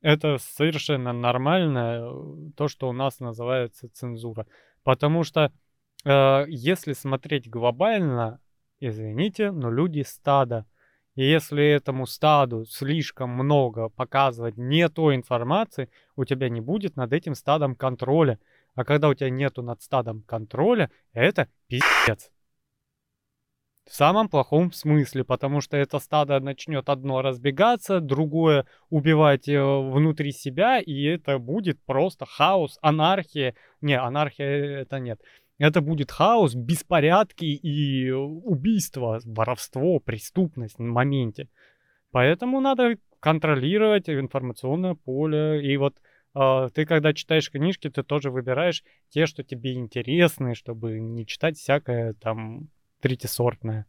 Это 0.01 0.37
совершенно 0.37 1.11
нормально, 1.11 1.99
э, 2.01 2.51
то, 2.55 2.67
что 2.67 2.89
у 2.89 2.93
нас 2.93 3.19
называется 3.19 3.89
цензура. 3.89 4.45
Потому 4.83 5.23
что 5.23 5.51
э, 6.05 6.45
если 6.47 6.93
смотреть 6.93 7.49
глобально, 7.49 8.39
извините, 8.79 9.51
но 9.51 9.71
люди 9.71 10.01
стадо. 10.01 10.65
И 11.15 11.23
если 11.23 11.65
этому 11.65 12.05
стаду 12.05 12.65
слишком 12.65 13.31
много 13.31 13.89
показывать 13.89 14.55
не 14.55 14.87
той 14.87 15.15
информации, 15.15 15.89
у 16.15 16.25
тебя 16.25 16.47
не 16.47 16.61
будет 16.61 16.95
над 16.95 17.11
этим 17.11 17.33
стадом 17.33 17.75
контроля. 17.75 18.39
А 18.75 18.85
когда 18.85 19.09
у 19.09 19.15
тебя 19.15 19.31
нету 19.31 19.63
над 19.63 19.81
стадом 19.81 20.21
контроля, 20.27 20.91
это 21.13 21.47
пиздец. 21.67 22.29
В 23.87 23.95
самом 23.95 24.27
плохом 24.27 24.73
смысле, 24.73 25.23
потому 25.23 25.61
что 25.61 25.77
это 25.77 25.99
стадо 25.99 26.41
начнет 26.41 26.89
одно 26.89 27.21
разбегаться, 27.21 28.01
другое 28.01 28.65
убивать 28.89 29.47
э, 29.47 29.61
внутри 29.61 30.33
себя, 30.33 30.79
и 30.79 31.03
это 31.03 31.39
будет 31.39 31.81
просто 31.85 32.25
хаос, 32.25 32.77
анархия. 32.81 33.55
Не, 33.79 33.97
анархия 33.97 34.81
это 34.81 34.99
нет. 34.99 35.21
Это 35.57 35.79
будет 35.79 36.11
хаос, 36.11 36.53
беспорядки 36.53 37.45
и 37.45 38.11
убийство, 38.11 39.21
воровство, 39.23 40.01
преступность 40.01 40.77
в 40.77 40.81
моменте. 40.81 41.47
Поэтому 42.11 42.59
надо 42.59 42.97
контролировать 43.21 44.09
информационное 44.09 44.95
поле. 44.95 45.65
И 45.65 45.77
вот 45.77 45.95
э, 46.35 46.69
ты, 46.73 46.85
когда 46.85 47.13
читаешь 47.13 47.49
книжки, 47.49 47.89
ты 47.89 48.03
тоже 48.03 48.31
выбираешь 48.31 48.83
те, 49.07 49.27
что 49.27 49.45
тебе 49.45 49.75
интересны, 49.75 50.55
чтобы 50.55 50.99
не 50.99 51.25
читать 51.25 51.57
всякое 51.57 52.13
там 52.15 52.67
третисортное. 52.99 53.85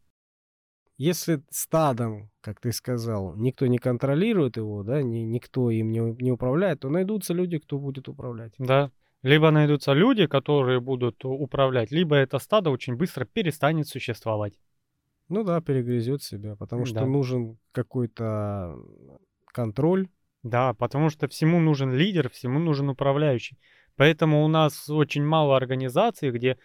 Если 0.97 1.43
стадом, 1.51 2.31
как 2.41 2.61
ты 2.61 2.73
сказал, 2.73 3.37
никто 3.37 3.67
не 3.69 3.79
контролирует 3.79 4.57
его, 4.57 4.83
да, 4.83 5.01
ни, 5.01 5.19
никто 5.19 5.71
им 5.71 5.93
не, 5.93 6.01
не 6.21 6.33
управляет, 6.33 6.81
то 6.81 6.91
найдутся 6.91 7.35
люди, 7.35 7.59
кто 7.59 7.79
будет 7.79 8.09
управлять. 8.09 8.53
Да. 8.59 8.91
Либо 9.23 9.51
найдутся 9.51 9.93
люди, 9.93 10.27
которые 10.27 10.81
будут 10.81 11.25
управлять, 11.25 11.93
либо 11.93 12.17
это 12.17 12.39
стадо 12.39 12.71
очень 12.71 12.97
быстро 12.97 13.25
перестанет 13.25 13.87
существовать. 13.87 14.61
Ну 15.29 15.45
да, 15.45 15.61
перегрызет 15.61 16.23
себя, 16.23 16.57
потому 16.57 16.85
что 16.85 17.01
Да. 17.01 17.07
нужен 17.07 17.59
какой-то 17.73 18.77
контроль. 19.47 20.09
Да, 20.43 20.73
потому 20.75 21.11
что 21.11 21.29
всему 21.29 21.61
нужен 21.61 21.93
лидер, 21.93 22.29
всему 22.31 22.59
нужен 22.59 22.89
управляющий. 22.89 23.59
Поэтому 23.97 24.45
у 24.45 24.49
нас 24.49 24.89
очень 24.89 25.25
мало 25.25 25.57
организаций, 25.57 26.31
где 26.31 26.57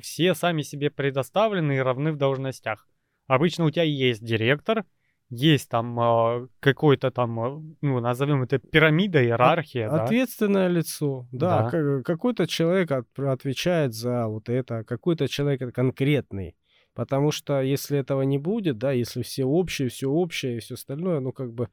все 0.00 0.34
сами 0.34 0.62
себе 0.62 0.90
предоставлены 0.90 1.76
и 1.76 1.80
равны 1.80 2.12
в 2.12 2.16
должностях. 2.16 2.88
Обычно 3.26 3.64
у 3.64 3.70
тебя 3.70 3.82
есть 3.82 4.24
директор, 4.24 4.84
есть 5.28 5.68
там 5.68 5.98
а, 5.98 6.46
какой-то 6.60 7.10
там, 7.10 7.40
а, 7.40 7.62
ну, 7.80 8.00
назовем 8.00 8.44
это 8.44 8.58
пирамида, 8.58 9.24
иерархия, 9.24 9.90
да. 9.90 10.04
Ответственное 10.04 10.68
лицо. 10.68 11.26
Да, 11.32 11.62
Да. 11.62 11.70
ка- 11.70 12.02
какой-то 12.04 12.46
человек 12.46 12.92
от- 12.92 13.18
отвечает 13.18 13.92
за 13.92 14.28
вот 14.28 14.48
это, 14.48 14.84
какой-то 14.84 15.26
человек 15.28 15.74
конкретный. 15.74 16.56
Потому 16.94 17.30
что 17.30 17.60
если 17.60 17.98
этого 17.98 18.22
не 18.22 18.38
будет, 18.38 18.78
да, 18.78 18.92
если 18.92 19.22
все 19.22 19.44
общие, 19.44 19.88
все 19.88 20.08
общее 20.08 20.56
и 20.56 20.60
все 20.60 20.74
остальное, 20.74 21.20
ну 21.20 21.32
как 21.32 21.52
бы, 21.52 21.68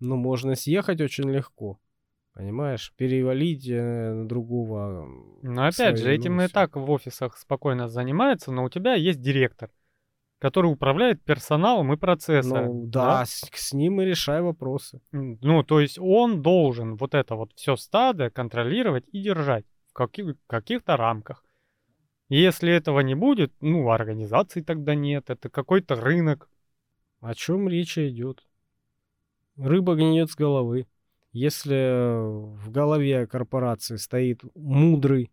ну 0.00 0.16
можно 0.16 0.54
съехать 0.56 1.00
очень 1.00 1.30
легко. 1.30 1.78
Понимаешь? 2.36 2.92
Перевалить 2.98 3.66
э, 3.66 4.12
на 4.12 4.28
другого. 4.28 5.08
Но 5.40 5.66
опять 5.66 5.96
же, 5.96 6.12
этим 6.12 6.36
ну, 6.36 6.44
и 6.44 6.48
так 6.48 6.76
в 6.76 6.90
офисах 6.90 7.38
спокойно 7.38 7.88
занимаются, 7.88 8.52
но 8.52 8.64
у 8.64 8.68
тебя 8.68 8.92
есть 8.92 9.22
директор, 9.22 9.70
который 10.38 10.66
управляет 10.70 11.22
персоналом 11.24 11.94
и 11.94 11.96
процессом. 11.96 12.66
Ну 12.66 12.86
да, 12.88 13.24
с, 13.24 13.48
с 13.54 13.72
ним 13.72 14.02
и 14.02 14.04
решай 14.04 14.42
вопросы. 14.42 15.00
Ну, 15.12 15.62
то 15.62 15.80
есть 15.80 15.98
он 15.98 16.42
должен 16.42 16.96
вот 16.96 17.14
это 17.14 17.36
вот 17.36 17.52
все 17.54 17.74
стадо 17.74 18.28
контролировать 18.28 19.06
и 19.12 19.22
держать 19.22 19.64
в 19.88 19.94
каких- 19.94 20.36
каких-то 20.46 20.98
рамках. 20.98 21.42
Если 22.28 22.70
этого 22.70 23.00
не 23.00 23.14
будет, 23.14 23.54
ну, 23.62 23.88
организации 23.88 24.60
тогда 24.60 24.94
нет, 24.94 25.30
это 25.30 25.48
какой-то 25.48 25.94
рынок. 25.94 26.50
О 27.22 27.34
чем 27.34 27.66
речь 27.66 27.96
идет? 27.96 28.44
Рыба 29.56 29.94
гниет 29.94 30.30
с 30.30 30.34
головы. 30.34 30.86
Если 31.36 32.54
в 32.56 32.70
голове 32.70 33.26
корпорации 33.26 33.96
стоит 33.96 34.40
мудрый, 34.54 35.30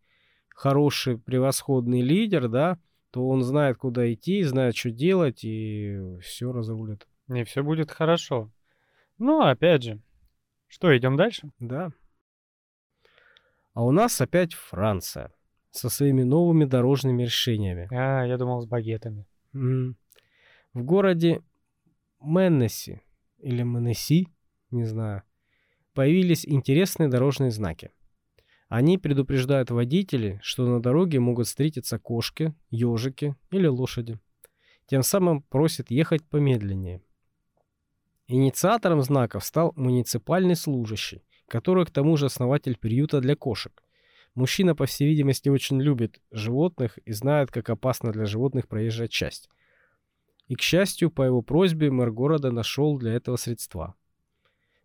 хороший, 0.49 1.17
превосходный 1.17 2.01
лидер, 2.01 2.49
да, 2.49 2.77
то 3.11 3.25
он 3.25 3.41
знает, 3.41 3.77
куда 3.77 4.11
идти, 4.11 4.43
знает, 4.43 4.75
что 4.75 4.91
делать, 4.91 5.45
и 5.45 6.17
все 6.19 6.51
разрулит. 6.51 7.07
И 7.33 7.45
все 7.45 7.63
будет 7.63 7.89
хорошо. 7.89 8.51
Ну, 9.17 9.43
опять 9.43 9.83
же, 9.83 10.01
что, 10.67 10.95
идем 10.97 11.15
дальше? 11.15 11.51
Да. 11.59 11.93
А 13.73 13.85
у 13.85 13.91
нас 13.91 14.19
опять 14.19 14.53
Франция 14.53 15.31
со 15.71 15.87
своими 15.87 16.23
новыми 16.23 16.65
дорожными 16.65 17.23
решениями. 17.23 17.87
А, 17.93 18.25
я 18.25 18.37
думал 18.37 18.59
с 18.59 18.65
багетами. 18.65 19.25
М. 19.53 19.95
В 20.73 20.83
городе 20.83 21.41
Меннеси 22.19 23.01
или 23.37 23.63
Менеси, 23.63 24.27
не 24.69 24.83
знаю, 24.83 25.23
появились 25.93 26.45
интересные 26.45 27.09
дорожные 27.09 27.51
знаки. 27.51 27.91
Они 28.69 28.97
предупреждают 28.97 29.69
водителей, 29.69 30.39
что 30.41 30.65
на 30.65 30.81
дороге 30.81 31.19
могут 31.19 31.47
встретиться 31.47 31.99
кошки, 31.99 32.53
ежики 32.71 33.35
или 33.51 33.67
лошади. 33.67 34.19
Тем 34.87 35.03
самым 35.03 35.43
просят 35.43 35.91
ехать 35.91 36.23
помедленнее. 36.23 37.01
Инициатором 38.27 39.01
знаков 39.03 39.45
стал 39.45 39.73
муниципальный 39.75 40.55
служащий, 40.55 41.23
который 41.47 41.85
к 41.85 41.91
тому 41.91 42.17
же 42.17 42.25
основатель 42.25 42.77
приюта 42.77 43.21
для 43.21 43.35
кошек. 43.35 43.83
Мужчина, 44.33 44.75
по 44.75 44.87
всей 44.87 45.07
видимости, 45.07 45.49
очень 45.49 45.79
любит 45.79 46.19
животных 46.31 46.97
и 47.05 47.11
знает, 47.11 47.51
как 47.51 47.69
опасна 47.69 48.11
для 48.11 48.25
животных 48.25 48.67
проезжая 48.67 49.07
часть. 49.07 49.49
И, 50.47 50.55
к 50.55 50.61
счастью, 50.61 51.11
по 51.11 51.21
его 51.21 51.41
просьбе 51.41 51.91
мэр 51.91 52.11
города 52.11 52.51
нашел 52.51 52.97
для 52.97 53.13
этого 53.13 53.35
средства. 53.35 53.95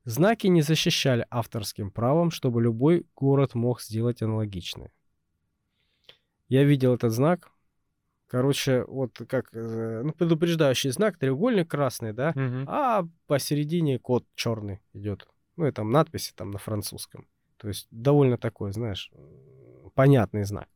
Знаки 0.08 0.46
не 0.46 0.62
защищали 0.62 1.26
авторским 1.30 1.90
правом, 1.90 2.30
чтобы 2.30 2.62
любой 2.62 3.04
город 3.14 3.54
мог 3.54 3.82
сделать 3.82 4.22
аналогичное. 4.22 4.90
Я 6.48 6.64
видел 6.64 6.94
этот 6.94 7.12
знак. 7.12 7.50
Короче, 8.26 8.84
вот 8.84 9.20
как 9.28 9.50
э, 9.52 10.00
ну, 10.02 10.12
предупреждающий 10.12 10.92
знак, 10.92 11.18
треугольник 11.18 11.70
красный, 11.70 12.14
да, 12.14 12.32
Мгм. 12.34 12.64
а 12.66 13.06
посередине 13.26 13.98
код 13.98 14.24
черный 14.34 14.80
идет. 14.94 15.28
Ну 15.56 15.66
и 15.66 15.72
там 15.72 15.90
надписи 15.90 16.32
там 16.34 16.52
на 16.52 16.58
французском. 16.58 17.26
То 17.58 17.68
есть 17.68 17.86
довольно 17.90 18.38
такой, 18.38 18.72
знаешь, 18.72 19.10
понятный 19.94 20.44
знак. 20.44 20.68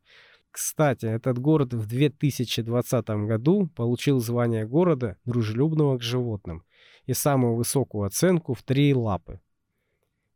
Кстати, 0.51 1.07
этот 1.07 1.39
город 1.39 1.73
в 1.73 1.87
2020 1.87 3.25
году 3.25 3.67
получил 3.75 4.19
звание 4.19 4.67
города 4.67 5.17
дружелюбного 5.25 5.97
к 5.97 6.03
животным 6.03 6.63
и 7.05 7.13
самую 7.13 7.55
высокую 7.55 8.05
оценку 8.05 8.53
в 8.53 8.63
три 8.63 8.93
лапы. 8.93 9.39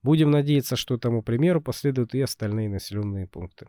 Будем 0.03 0.31
надеяться, 0.31 0.75
что 0.75 0.95
этому 0.95 1.21
примеру 1.21 1.61
последуют 1.61 2.13
и 2.13 2.21
остальные 2.21 2.69
населенные 2.69 3.27
пункты. 3.27 3.67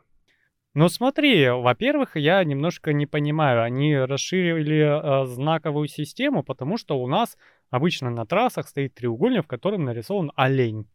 Ну 0.75 0.89
смотри, 0.89 1.49
во-первых, 1.49 2.17
я 2.17 2.45
немножко 2.45 2.93
не 2.93 3.07
понимаю, 3.07 3.63
они 3.63 3.97
расширили 3.97 5.23
э, 5.23 5.27
знаковую 5.27 5.89
систему, 5.89 6.45
потому 6.45 6.77
что 6.77 7.01
у 7.01 7.09
нас 7.09 7.37
обычно 7.71 8.11
на 8.11 8.27
трассах 8.27 8.69
стоит 8.69 8.95
треугольник, 8.95 9.45
в 9.45 9.49
котором 9.49 9.85
нарисован 9.85 10.31
олень. 10.37 10.87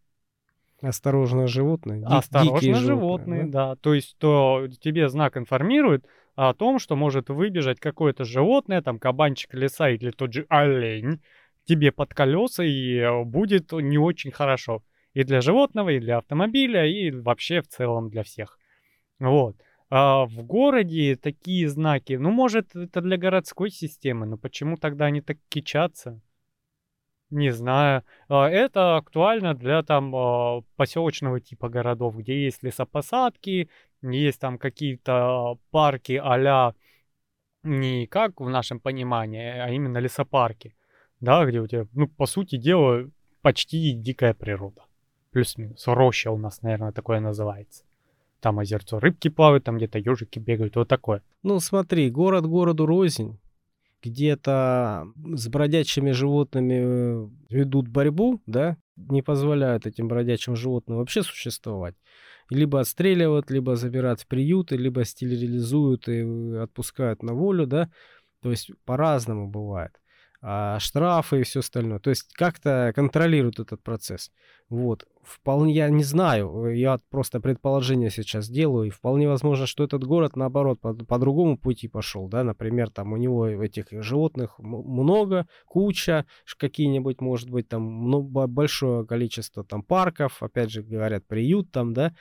Осторожно, 0.82 1.48
животные. 1.48 2.00
ди- 2.00 2.06
Осторожно, 2.06 2.60
дикие 2.60 2.76
животные, 2.76 3.46
да? 3.46 3.70
да. 3.70 3.76
То 3.78 3.94
есть 3.94 4.18
то 4.20 4.68
тебе 4.80 5.10
знак 5.10 5.38
информирует 5.38 6.06
о 6.36 6.54
том, 6.54 6.80
что 6.80 6.96
может 6.96 7.30
выбежать 7.30 7.80
какое-то 7.80 8.26
животное, 8.26 8.82
там 8.82 9.00
кабанчик 9.00 9.54
леса 9.54 9.90
или 9.90 10.12
тот 10.12 10.34
же 10.34 10.46
олень, 10.50 11.22
тебе 11.66 11.92
под 11.92 12.14
колеса 12.14 12.64
и 12.64 12.98
э, 12.98 13.24
будет 13.24 13.72
не 13.72 13.98
очень 13.98 14.32
хорошо. 14.32 14.84
И 15.14 15.24
для 15.24 15.42
животного, 15.42 15.90
и 15.90 16.00
для 16.00 16.18
автомобиля, 16.18 16.86
и 16.86 17.12
вообще 17.12 17.62
в 17.62 17.68
целом 17.68 18.10
для 18.10 18.24
всех. 18.24 18.58
Вот. 19.20 19.56
А 19.90 20.26
в 20.26 20.44
городе 20.44 21.16
такие 21.16 21.70
знаки, 21.70 22.14
ну, 22.14 22.32
может, 22.32 22.76
это 22.76 23.00
для 23.02 23.18
городской 23.18 23.70
системы, 23.70 24.26
но 24.26 24.38
почему 24.38 24.76
тогда 24.78 25.06
они 25.06 25.22
так 25.22 25.38
кичатся? 25.50 26.20
Не 27.30 27.52
знаю. 27.52 28.04
А, 28.28 28.50
Это 28.50 28.98
актуально 28.98 29.54
для 29.54 29.84
там 29.84 30.16
а, 30.16 30.62
поселочного 30.76 31.40
типа 31.40 31.70
городов, 31.70 32.16
где 32.18 32.44
есть 32.44 32.64
лесопосадки, 32.64 33.70
есть 34.02 34.40
там 34.40 34.58
какие-то 34.58 35.58
парки 35.72 36.20
а 36.24 36.74
не 37.64 38.08
как 38.08 38.42
в 38.42 38.50
нашем 38.50 38.80
понимании, 38.80 39.60
а 39.60 39.70
именно 39.70 39.98
лесопарки, 40.00 40.76
да, 41.24 41.46
где 41.46 41.62
у 41.62 41.68
тебя, 41.68 41.88
ну, 41.94 42.08
по 42.08 42.26
сути 42.26 42.58
дела, 42.58 43.10
почти 43.42 43.94
дикая 43.94 44.34
природа. 44.34 44.82
Плюс-минус. 45.32 45.82
Роща 45.88 46.32
у 46.32 46.38
нас, 46.38 46.62
наверное, 46.62 46.92
такое 46.92 47.22
называется. 47.22 47.86
Там 48.42 48.60
озерцо 48.60 49.00
рыбки 49.00 49.30
плавают, 49.30 49.64
там 49.64 49.78
где-то 49.78 50.00
ежики 50.00 50.40
бегают, 50.40 50.76
вот 50.76 50.90
такое. 50.90 51.22
Ну, 51.42 51.62
смотри, 51.62 52.12
город 52.12 52.46
городу 52.46 52.86
рознь. 52.86 53.40
Где-то 54.04 55.08
с 55.16 55.48
бродячими 55.48 56.12
животными 56.12 56.74
э, 56.74 57.30
ведут 57.50 57.88
борьбу, 57.88 58.42
да, 58.46 58.76
не 58.98 59.22
позволяют 59.22 59.88
этим 59.88 60.10
бродячим 60.10 60.58
животным 60.58 60.98
вообще 60.98 61.24
существовать. 61.24 61.96
Либо 62.50 62.82
отстреливают, 62.82 63.50
либо 63.50 63.78
забирают 63.78 64.20
в 64.20 64.28
приюты, 64.28 64.76
либо 64.76 65.06
стерилизуют 65.06 66.10
и 66.10 66.22
э, 66.22 66.64
отпускают 66.64 67.24
на 67.24 67.34
волю, 67.34 67.66
да. 67.66 67.90
То 68.42 68.52
есть 68.52 68.72
по-разному 68.84 69.48
бывает. 69.48 69.98
А 70.46 70.78
штрафы 70.80 71.40
и 71.40 71.44
все 71.44 71.62
остальное. 71.62 72.00
То 72.00 72.10
есть 72.10 72.34
как-то 72.34 72.92
контролируют 72.94 73.62
этот 73.62 73.82
процесс. 73.82 74.30
Вот. 74.68 75.06
Вполне, 75.22 75.74
я 75.74 75.90
не 75.90 76.04
знаю, 76.04 76.66
э, 76.66 76.76
я 76.76 76.98
просто 77.10 77.40
предположение 77.40 78.10
сейчас 78.10 78.50
делаю, 78.50 78.88
и 78.88 78.90
вполне 78.90 79.30
возможно, 79.30 79.66
что 79.66 79.86
этот 79.86 80.04
город, 80.04 80.36
наоборот, 80.36 80.82
по, 80.82 80.94
по 80.94 81.18
другому 81.18 81.58
пути 81.58 81.88
пошел, 81.88 82.28
да, 82.28 82.44
например, 82.44 82.90
там 82.90 83.14
у 83.14 83.18
него 83.18 83.48
этих 83.48 83.86
животных 84.04 84.60
много, 84.60 85.48
куча, 85.66 86.26
какие-нибудь, 86.58 87.22
может 87.22 87.50
быть, 87.50 87.70
там 87.70 88.10
ну, 88.10 88.22
бо- 88.22 88.48
большое 88.48 89.06
количество 89.06 89.64
там 89.64 89.82
парков, 89.82 90.44
опять 90.44 90.72
же, 90.72 90.84
говорят, 90.84 91.26
приют 91.26 91.72
там, 91.72 91.94
да, 91.94 92.14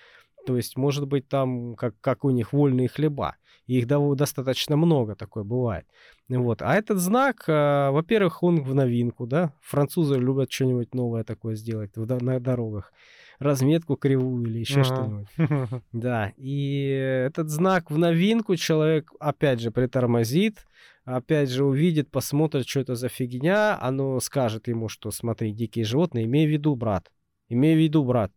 то 0.46 0.56
есть, 0.56 0.76
может 0.76 1.06
быть, 1.06 1.28
там, 1.28 1.74
как, 1.74 1.94
как 2.00 2.24
у 2.24 2.30
них 2.30 2.52
вольные 2.52 2.88
хлеба, 2.88 3.36
и 3.66 3.78
их 3.78 3.86
достаточно 3.86 4.76
много, 4.76 5.14
такое 5.14 5.44
бывает. 5.44 5.86
Вот. 6.28 6.62
А 6.62 6.74
этот 6.74 6.98
знак, 6.98 7.44
а, 7.48 7.90
во-первых, 7.90 8.42
он 8.42 8.62
в 8.62 8.74
новинку, 8.74 9.26
да. 9.26 9.52
Французы 9.60 10.16
любят 10.18 10.50
что-нибудь 10.50 10.94
новое 10.94 11.24
такое 11.24 11.54
сделать 11.54 11.96
на 11.96 12.40
дорогах. 12.40 12.92
Разметку 13.38 13.96
кривую 13.96 14.46
или 14.46 14.58
еще 14.58 14.80
Ага. 14.82 14.84
что-нибудь. 14.84 15.82
Да. 15.92 16.32
И 16.36 16.84
этот 17.26 17.50
знак 17.50 17.90
в 17.90 17.98
новинку 17.98 18.56
человек, 18.56 19.12
опять 19.20 19.60
же, 19.60 19.70
притормозит, 19.70 20.66
опять 21.04 21.50
же, 21.50 21.64
увидит, 21.64 22.10
посмотрит, 22.10 22.68
что 22.68 22.80
это 22.80 22.94
за 22.94 23.08
фигня, 23.08 23.78
оно 23.80 24.20
скажет 24.20 24.68
ему, 24.68 24.88
что 24.88 25.10
смотри, 25.10 25.52
дикие 25.52 25.84
животные, 25.84 26.24
имей 26.26 26.46
в 26.46 26.50
виду, 26.50 26.76
брат, 26.76 27.10
имей 27.48 27.74
в 27.74 27.78
виду, 27.78 28.04
брат. 28.04 28.32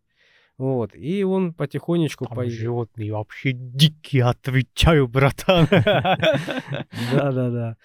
Вот, 0.58 0.95
и 0.95 1.24
он 1.24 1.53
потихонечку... 1.53 2.26
Там 2.26 2.36
по- 2.36 2.49
животные 2.49 3.12
вообще 3.12 3.51
дикие, 3.51 4.24
отвечаю, 4.24 5.08
братан. 5.08 5.68
Да-да-да. 5.70 7.76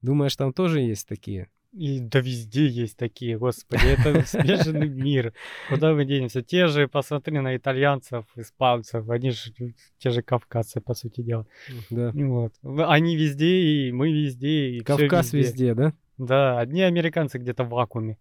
Думаешь, 0.00 0.36
там 0.36 0.52
тоже 0.52 0.80
есть 0.80 1.06
такие? 1.06 1.48
И 1.72 1.98
да 1.98 2.20
везде 2.20 2.66
есть 2.66 2.96
такие, 2.96 3.36
господи, 3.36 3.84
это 3.84 4.24
смешанный 4.26 4.88
мир. 4.88 5.34
Куда 5.68 5.92
мы 5.92 6.04
денемся? 6.04 6.40
Те 6.40 6.68
же, 6.68 6.86
посмотри 6.86 7.40
на 7.40 7.56
итальянцев, 7.56 8.24
испанцев, 8.36 9.10
они 9.10 9.30
же 9.30 9.52
те 9.98 10.10
же 10.10 10.22
кавказцы, 10.22 10.80
по 10.80 10.94
сути 10.94 11.20
дела. 11.20 11.46
Да. 11.90 12.12
Вот. 12.14 12.54
Они 12.62 13.16
везде, 13.16 13.60
и 13.60 13.92
мы 13.92 14.12
везде, 14.12 14.70
и 14.70 14.80
Кавказ 14.80 15.32
везде, 15.32 15.74
да? 15.74 15.92
Да, 16.16 16.60
одни 16.60 16.82
американцы 16.82 17.38
где-то 17.38 17.64
в 17.64 17.70
вакууме. 17.70 18.18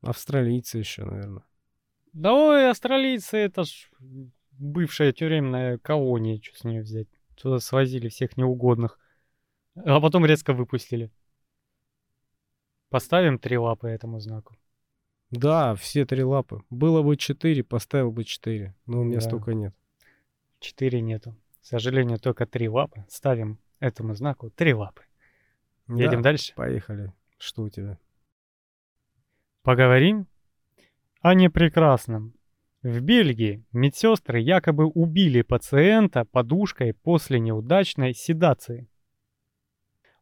Австралийцы 0.00 0.78
еще, 0.78 1.04
наверное. 1.04 1.42
Да 2.12 2.34
ой, 2.34 2.70
австралийцы, 2.70 3.36
это 3.38 3.64
ж 3.64 3.90
бывшая 4.52 5.12
тюремная 5.12 5.78
колония, 5.78 6.40
что 6.42 6.56
с 6.58 6.64
нее 6.64 6.82
взять. 6.82 7.08
Туда 7.36 7.58
свозили 7.60 8.08
всех 8.08 8.36
неугодных. 8.36 8.98
А 9.76 10.00
потом 10.00 10.26
резко 10.26 10.52
выпустили. 10.52 11.10
Поставим 12.88 13.38
три 13.38 13.56
лапы 13.56 13.88
этому 13.88 14.18
знаку. 14.20 14.56
Да, 15.30 15.76
все 15.76 16.04
три 16.04 16.24
лапы. 16.24 16.64
Было 16.70 17.02
бы 17.02 17.16
четыре, 17.16 17.62
поставил 17.62 18.10
бы 18.10 18.24
четыре. 18.24 18.74
Но 18.86 19.00
у 19.00 19.04
меня 19.04 19.20
Да. 19.20 19.20
столько 19.20 19.54
нет. 19.54 19.74
Четыре 20.58 21.00
нету. 21.00 21.36
К 21.62 21.64
сожалению, 21.66 22.18
только 22.18 22.46
три 22.46 22.68
лапы. 22.68 23.04
Ставим 23.08 23.58
этому 23.78 24.14
знаку 24.14 24.50
три 24.50 24.74
лапы. 24.74 25.02
Едем 25.88 26.18
Да, 26.22 26.30
дальше. 26.30 26.52
Поехали. 26.54 27.12
Что 27.38 27.62
у 27.62 27.68
тебя? 27.70 27.96
Поговорим 29.62 30.26
о 31.20 31.34
непрекрасном. 31.34 32.34
В 32.82 33.00
Бельгии 33.00 33.62
медсестры 33.72 34.40
якобы 34.40 34.86
убили 34.86 35.42
пациента 35.42 36.24
подушкой 36.24 36.94
после 36.94 37.38
неудачной 37.38 38.14
седации. 38.14 38.88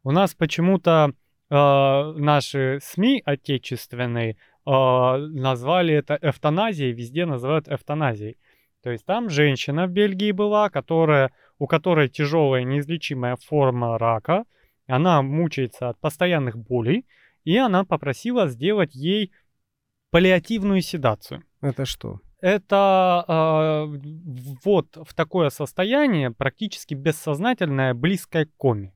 У 0.03 0.11
нас 0.11 0.35
почему-то 0.35 1.13
э, 1.13 1.55
наши 1.55 2.81
СМИ 2.83 3.23
отечественные 3.25 4.33
э, 4.33 4.37
назвали 4.67 5.95
это 5.95 6.19
эвтаназией, 6.21 6.93
везде 6.93 7.27
называют 7.27 7.69
эвтаназией. 7.69 8.37
То 8.83 8.91
есть 8.91 9.05
там 9.05 9.31
женщина 9.31 9.87
в 9.87 9.91
Бельгии 9.91 10.33
была, 10.33 10.69
которая, 10.69 11.31
у 11.59 11.69
которой 11.69 12.09
тяжелая 12.09 12.65
неизлечимая 12.65 13.37
форма 13.37 13.99
рака, 13.99 14.45
она 14.89 15.23
мучается 15.23 15.91
от 15.91 16.01
постоянных 16.01 16.59
болей, 16.59 17.07
и 17.45 17.57
она 17.57 17.85
попросила 17.85 18.49
сделать 18.49 18.95
ей 18.97 19.33
паллиативную 20.11 20.81
седацию. 20.81 21.43
Это 21.61 21.85
что? 21.85 22.21
Это 22.41 23.25
э, 23.27 23.99
вот 24.65 24.97
в 24.97 25.13
такое 25.15 25.51
состояние, 25.51 26.31
практически 26.31 26.95
бессознательное, 26.95 27.95
близкое 27.95 28.47
к 28.47 28.55
коме. 28.57 28.95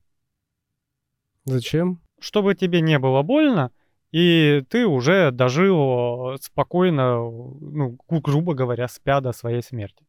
Зачем? 1.45 2.01
Чтобы 2.19 2.55
тебе 2.55 2.79
не 2.79 2.99
было 2.99 3.21
больно, 3.21 3.71
и 4.11 4.63
ты 4.69 4.85
уже 4.85 5.31
дожил 5.31 6.35
э, 6.35 6.37
спокойно, 6.41 7.15
ну, 7.17 7.97
гру- 8.07 8.21
грубо 8.21 8.53
говоря, 8.53 8.87
спя 8.87 9.19
до 9.19 9.33
своей 9.33 9.61
смерти. 9.61 10.05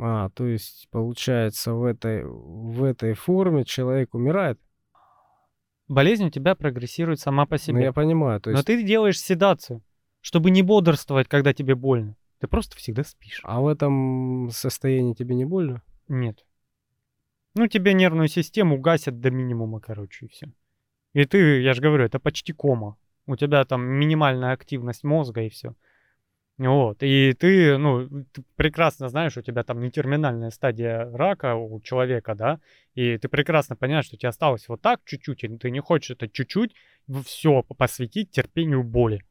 А, 0.00 0.30
то 0.30 0.46
есть, 0.46 0.88
получается, 0.90 1.74
в 1.74 1.84
этой, 1.84 2.24
в 2.24 2.82
этой 2.84 3.12
форме 3.14 3.64
человек 3.64 4.14
умирает? 4.14 4.58
Болезнь 5.88 6.26
у 6.26 6.30
тебя 6.30 6.54
прогрессирует 6.54 7.18
сама 7.20 7.46
по 7.46 7.54
Ну, 7.54 7.58
себе. 7.58 7.82
я 7.82 7.92
понимаю. 7.92 8.40
То 8.40 8.50
Но 8.50 8.56
есть, 8.58 8.66
ты 8.66 8.82
делаешь 8.82 9.20
седацию, 9.20 9.82
чтобы 10.20 10.50
не 10.50 10.62
бодрствовать, 10.62 11.28
когда 11.28 11.52
тебе 11.52 11.74
больно. 11.74 12.16
Ты 12.40 12.46
просто 12.46 12.76
всегда 12.76 13.04
спишь. 13.04 13.40
А 13.42 13.60
в 13.60 13.66
этом 13.66 14.50
состоянии 14.52 15.14
тебе 15.14 15.34
не 15.34 15.44
больно? 15.44 15.82
Нет. 16.08 16.44
Ну, 17.54 17.66
тебе 17.66 17.92
нервную 17.92 18.28
систему 18.28 18.78
гасят 18.78 19.20
до 19.20 19.30
минимума, 19.30 19.80
короче, 19.80 20.26
и 20.26 20.28
все. 20.28 20.52
И 21.14 21.24
ты, 21.24 21.60
я 21.60 21.74
же 21.74 21.82
говорю, 21.82 22.04
это 22.04 22.20
почти 22.20 22.52
кома. 22.52 22.96
У 23.26 23.36
тебя 23.36 23.64
там 23.64 23.82
минимальная 23.82 24.52
активность 24.52 25.04
мозга 25.04 25.42
и 25.42 25.48
все. 25.48 25.74
Вот. 26.58 27.02
И 27.02 27.34
ты, 27.38 27.78
ну, 27.78 28.08
ты 28.32 28.42
прекрасно 28.56 29.08
знаешь, 29.08 29.36
у 29.36 29.42
тебя 29.42 29.62
там 29.62 29.80
не 29.80 29.90
терминальная 29.90 30.50
стадия 30.50 31.10
рака 31.12 31.54
у 31.54 31.80
человека, 31.80 32.34
да, 32.34 32.60
и 32.94 33.16
ты 33.16 33.28
прекрасно 33.28 33.76
понимаешь, 33.76 34.06
что 34.06 34.16
тебе 34.16 34.28
осталось 34.28 34.68
вот 34.68 34.80
так 34.82 35.00
чуть-чуть, 35.04 35.44
и 35.44 35.56
ты 35.56 35.70
не 35.70 35.80
хочешь 35.80 36.10
это 36.10 36.28
чуть-чуть 36.28 36.74
все 37.24 37.62
посвятить 37.62 38.32
терпению 38.32 38.82
боли. 38.82 39.24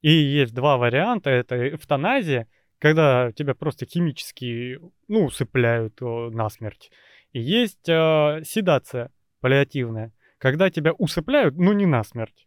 И 0.00 0.10
есть 0.10 0.54
два 0.54 0.76
варианта. 0.76 1.30
Это 1.30 1.74
эвтаназия, 1.74 2.46
когда 2.78 3.32
тебя 3.32 3.54
просто 3.54 3.86
химически, 3.86 4.78
ну, 5.08 5.24
усыпляют 5.24 6.00
э, 6.00 6.30
насмерть. 6.30 6.90
И 7.32 7.40
есть 7.40 7.88
э, 7.88 8.42
седация 8.44 9.10
паллиативная, 9.40 10.12
когда 10.38 10.70
тебя 10.70 10.92
усыпляют, 10.92 11.56
но 11.56 11.72
не 11.72 11.86
насмерть. 11.86 12.46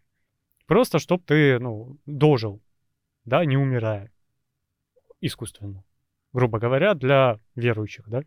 Просто 0.68 1.00
чтобы 1.00 1.24
ты, 1.26 1.60
ну, 1.60 1.98
дожил, 2.06 2.62
да, 3.26 3.44
не 3.46 3.58
умирая. 3.58 4.12
Искусственно. 5.20 5.84
Грубо 6.34 6.60
говоря, 6.60 6.94
для 6.94 7.40
верующих, 7.56 8.08
да. 8.08 8.24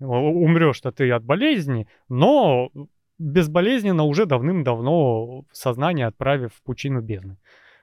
Умрешь-то 0.00 0.92
ты 0.92 1.10
от 1.10 1.24
болезни, 1.24 1.88
но 2.08 2.70
безболезненно 3.18 4.04
уже 4.04 4.26
давным-давно 4.26 5.44
сознание 5.52 6.06
отправив 6.06 6.54
в 6.54 6.62
пучину 6.62 7.00
бездны. 7.00 7.36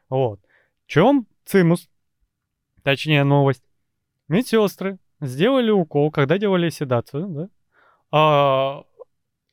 Вот. 0.09 0.39
Чем 0.85 1.27
цимус? 1.45 1.89
Точнее, 2.83 3.23
новость. 3.23 3.63
Медсестры 4.27 4.99
сделали 5.19 5.71
укол, 5.71 6.11
когда 6.11 6.37
делали 6.37 6.69
седацию, 6.69 7.27
да? 7.27 7.49
А, 8.11 8.85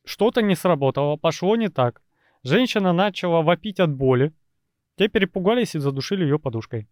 что-то 0.05 0.41
не 0.41 0.55
сработало, 0.55 1.15
пошло 1.17 1.55
не 1.55 1.69
так. 1.69 2.01
Женщина 2.43 2.93
начала 2.93 3.41
вопить 3.41 3.79
от 3.79 3.91
боли. 3.91 4.33
Те 4.97 5.07
перепугались 5.07 5.75
и 5.75 5.79
задушили 5.79 6.23
ее 6.23 6.39
подушкой. 6.39 6.87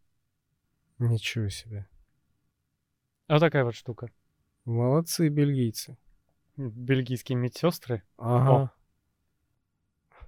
Ничего 0.98 1.50
себе. 1.50 1.88
Вот 3.28 3.40
такая 3.40 3.64
вот 3.64 3.76
штука. 3.76 4.10
Молодцы 4.66 5.30
бельгийцы. 5.30 5.98
Бельгийские 6.58 7.38
медсестры. 7.38 8.04
Ага. 8.18 8.72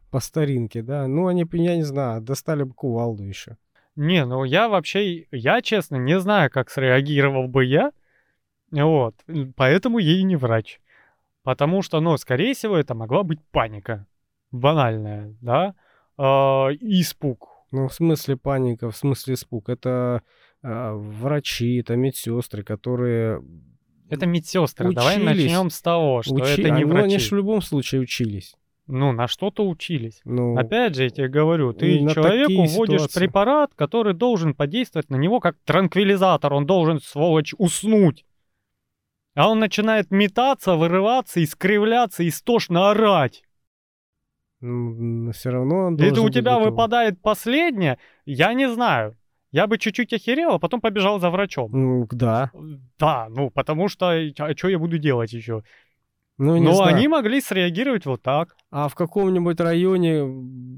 По 0.10 0.20
старинке, 0.20 0.82
да. 0.82 1.08
Ну, 1.08 1.28
они, 1.28 1.46
я 1.54 1.76
не 1.76 1.84
знаю, 1.84 2.22
достали 2.22 2.64
бы 2.64 2.74
кувалду 2.74 3.24
еще. 3.24 3.58
Не, 3.96 4.26
ну 4.26 4.44
я 4.44 4.70
вообще, 4.70 5.28
я 5.32 5.62
честно 5.62 5.98
не 5.98 6.20
знаю, 6.20 6.50
как 6.50 6.70
среагировал 6.70 7.48
бы 7.48 7.66
я. 7.66 7.92
Вот. 8.72 9.16
Поэтому 9.56 10.00
и 10.00 10.24
не 10.24 10.36
врач. 10.36 10.80
Потому 11.44 11.82
что, 11.82 12.00
ну, 12.00 12.18
скорее 12.18 12.54
всего, 12.54 12.78
это 12.78 12.96
могла 12.96 13.24
быть 13.24 13.40
паника. 13.52 14.08
Банальная, 14.52 15.36
да? 15.42 15.76
А, 16.18 16.70
испуг. 16.80 17.50
Ну, 17.72 17.88
в 17.88 17.94
смысле 17.94 18.38
паника, 18.38 18.90
в 18.90 18.96
смысле 18.96 19.34
испуг. 19.34 19.70
Это 19.70 20.22
а, 20.64 20.94
врачи, 20.94 21.78
это 21.78 21.96
медсестры, 21.96 22.64
которые 22.64 23.44
Это 24.10 24.26
медсестры. 24.26 24.94
Давай 24.94 25.18
начнем 25.18 25.70
с 25.70 25.82
того, 25.82 26.24
что 26.24 26.36
учи- 26.36 26.62
это 26.62 26.70
не 26.70 26.86
ну, 26.86 26.96
они 26.96 27.16
врачи. 27.16 27.20
ж 27.20 27.32
в 27.32 27.36
любом 27.36 27.62
случае 27.62 28.02
учились. 28.02 28.56
Ну, 28.88 29.14
на 29.14 29.28
что-то 29.28 29.68
учились. 29.68 30.22
Ну, 30.26 30.58
Опять 30.58 30.96
же, 30.96 31.04
я 31.04 31.10
тебе 31.10 31.28
говорю, 31.30 31.74
ты 31.74 32.00
человеку 32.10 32.66
вводишь 32.66 33.02
ситуации. 33.02 33.20
препарат, 33.20 33.72
который 33.76 34.14
должен 34.14 34.54
подействовать 34.54 35.10
на 35.10 35.16
него 35.16 35.40
как 35.40 35.56
транквилизатор. 35.64 36.54
Он 36.54 36.66
должен, 36.66 37.00
сволочь, 37.00 37.54
уснуть. 37.58 38.26
А 39.36 39.50
он 39.50 39.60
начинает 39.60 40.12
метаться, 40.12 40.76
вырываться, 40.76 41.44
искривляться, 41.44 42.28
истошно 42.28 42.92
орать. 42.92 43.44
все 44.60 45.50
равно 45.50 45.88
он 45.88 45.96
это 45.96 46.22
у 46.22 46.30
тебя 46.30 46.60
выпадает 46.60 47.22
последнее, 47.22 47.98
я 48.26 48.54
не 48.54 48.70
знаю. 48.70 49.18
Я 49.52 49.68
бы 49.68 49.78
чуть-чуть 49.78 50.12
охерел, 50.14 50.56
а 50.56 50.60
потом 50.60 50.82
побежал 50.82 51.20
за 51.20 51.30
врачом. 51.30 51.72
Ну, 51.72 52.08
да. 52.12 52.52
Да, 52.98 53.28
ну 53.30 53.52
потому 53.52 53.88
что, 53.88 54.10
а 54.10 54.58
что 54.58 54.68
я 54.68 54.80
буду 54.80 54.98
делать 54.98 55.32
еще? 55.32 55.64
Ну, 56.44 56.58
не 56.58 56.66
Но 56.66 56.74
знаю. 56.74 56.96
они 56.96 57.08
могли 57.08 57.40
среагировать 57.40 58.06
вот 58.06 58.22
так. 58.22 58.56
А 58.70 58.90
в 58.90 58.96
каком-нибудь 58.96 59.60
районе 59.62 60.24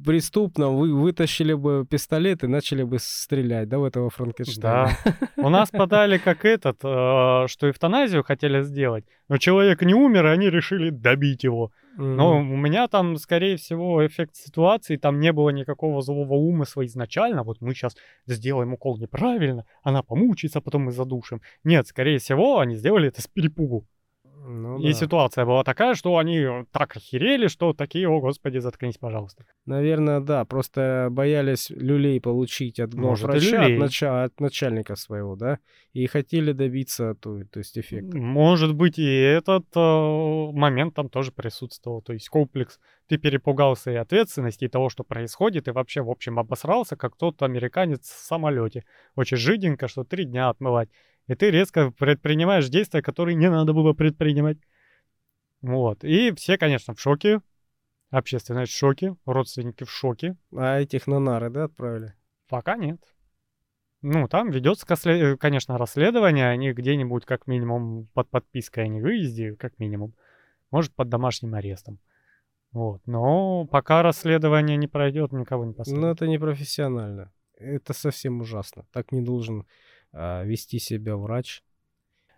преступном 0.05 0.78
вы 0.78 0.93
вытащили 0.93 1.53
бы 1.53 1.88
пистолет 1.89 2.43
и 2.43 2.47
начали 2.47 2.84
бы 2.84 2.97
стрелять, 2.99 3.68
да, 3.68 3.80
в 3.80 3.84
этого 3.84 4.09
Франкенштейна? 4.09 4.89
Да. 5.03 5.13
У 5.38 5.49
нас 5.49 5.72
подали 5.72 6.20
как 6.20 6.45
этот, 6.45 6.78
э, 6.84 7.47
что 7.47 7.70
эвтаназию 7.70 8.24
хотели 8.24 8.61
сделать, 8.61 9.05
но 9.28 9.38
человек 9.38 9.82
не 9.82 9.95
умер, 9.95 10.28
и 10.28 10.30
они 10.30 10.49
решили 10.49 10.91
добить 10.91 11.43
его. 11.43 11.72
Но 11.97 12.38
у 12.38 12.57
меня 12.57 12.88
там, 12.88 13.18
скорее 13.18 13.55
всего, 13.55 14.05
эффект 14.05 14.36
ситуации, 14.36 14.97
там 14.97 15.20
не 15.20 15.32
было 15.32 15.49
никакого 15.49 16.01
злого 16.01 16.34
умысла 16.34 16.86
изначально. 16.86 17.43
Вот 17.43 17.61
мы 17.61 17.74
сейчас 17.74 17.95
сделаем 18.28 18.74
укол 18.74 18.97
неправильно, 18.97 19.66
она 19.82 20.03
помучается, 20.03 20.61
потом 20.61 20.84
мы 20.84 20.91
задушим. 20.91 21.41
Нет, 21.63 21.88
скорее 21.88 22.20
всего, 22.20 22.59
они 22.59 22.76
сделали 22.76 23.07
это 23.07 23.22
с 23.22 23.28
перепугу. 23.28 23.88
Ну 24.47 24.79
И 24.79 24.87
да. 24.87 24.93
ситуация 24.93 25.45
была 25.45 25.63
такая, 25.63 25.95
что 25.95 26.17
они 26.17 26.47
так 26.71 26.95
охерели, 26.95 27.47
что 27.47 27.73
такие, 27.73 28.07
о 28.07 28.19
господи, 28.19 28.59
заткнись, 28.59 28.97
пожалуйста. 28.97 29.45
Наверное, 29.65 30.19
да. 30.19 30.45
Просто 30.45 31.07
боялись 31.11 31.69
люлей 31.69 32.21
получить 32.21 32.79
от 32.79 32.93
и 32.93 32.97
главврача, 32.97 33.61
от, 33.61 33.67
люлей. 33.67 33.77
нача- 33.79 34.23
от 34.23 34.39
начальника 34.39 34.95
своего, 34.95 35.35
да? 35.35 35.59
И 35.93 36.05
хотели 36.07 36.51
добиться 36.51 37.15
то, 37.15 37.43
то 37.51 37.59
есть 37.59 37.77
эффекта. 37.77 38.17
Может 38.17 38.75
быть, 38.75 38.99
и 38.99 39.05
этот 39.05 39.65
э, 39.75 40.51
момент 40.51 40.93
там 40.95 41.09
тоже 41.09 41.31
присутствовал. 41.31 42.01
То 42.01 42.13
есть 42.13 42.29
комплекс, 42.29 42.79
ты 43.07 43.17
перепугался 43.17 43.91
и 43.91 43.95
ответственности, 43.95 44.65
и 44.65 44.69
того, 44.69 44.89
что 44.89 45.03
происходит, 45.03 45.67
и 45.67 45.71
вообще, 45.71 46.01
в 46.01 46.09
общем, 46.09 46.39
обосрался, 46.39 46.95
как 46.95 47.15
тот 47.15 47.41
американец 47.41 48.01
в 48.01 48.25
самолете. 48.25 48.83
Очень 49.15 49.37
жиденько, 49.37 49.87
что 49.87 50.03
три 50.03 50.25
дня 50.25 50.49
отмывать. 50.49 50.89
И 51.28 51.36
ты 51.36 51.49
резко 51.51 51.91
предпринимаешь 51.91 52.69
действия, 52.69 53.01
которые 53.01 53.36
не 53.36 53.49
надо 53.49 53.73
было 53.73 53.93
предпринимать. 53.93 54.57
Вот. 55.61 56.03
И 56.03 56.32
все, 56.36 56.57
конечно, 56.57 56.93
в 56.93 56.99
шоке. 57.01 57.41
Общественность 58.11 58.71
в 58.71 58.78
шоке, 58.78 59.15
родственники 59.26 59.84
в 59.84 59.89
шоке. 59.91 60.38
А 60.55 60.80
этих 60.80 61.07
на 61.07 61.19
нары, 61.19 61.49
да, 61.49 61.65
отправили? 61.65 62.13
Пока 62.47 62.78
нет. 62.78 63.01
Ну, 64.01 64.28
там 64.28 64.51
ведется, 64.51 64.86
э, 65.09 65.36
конечно, 65.36 65.80
расследование, 65.80 66.47
они 66.47 66.71
где-нибудь 66.73 67.26
как 67.26 67.47
минимум 67.47 68.07
под 68.13 68.30
подпиской 68.30 68.84
о 68.84 68.88
невыезде, 68.88 69.55
как 69.55 69.80
минимум. 69.80 70.13
Может, 70.69 70.93
под 70.93 71.09
домашним 71.09 71.55
арестом. 71.55 71.99
Вот. 72.71 73.01
Но 73.07 73.65
пока 73.65 74.03
расследование 74.03 74.78
не 74.78 74.88
пройдет, 74.88 75.32
никого 75.32 75.63
не 75.65 75.71
Ну, 75.71 75.76
посадят. 75.78 76.03
это 76.03 76.28
непрофессионально. 76.28 77.32
Это 77.57 77.93
совсем 77.93 78.41
ужасно. 78.41 78.86
Так 78.91 79.11
не 79.11 79.21
должен 79.21 79.65
вести 80.16 80.80
себя 80.80 81.18
врач 81.18 81.63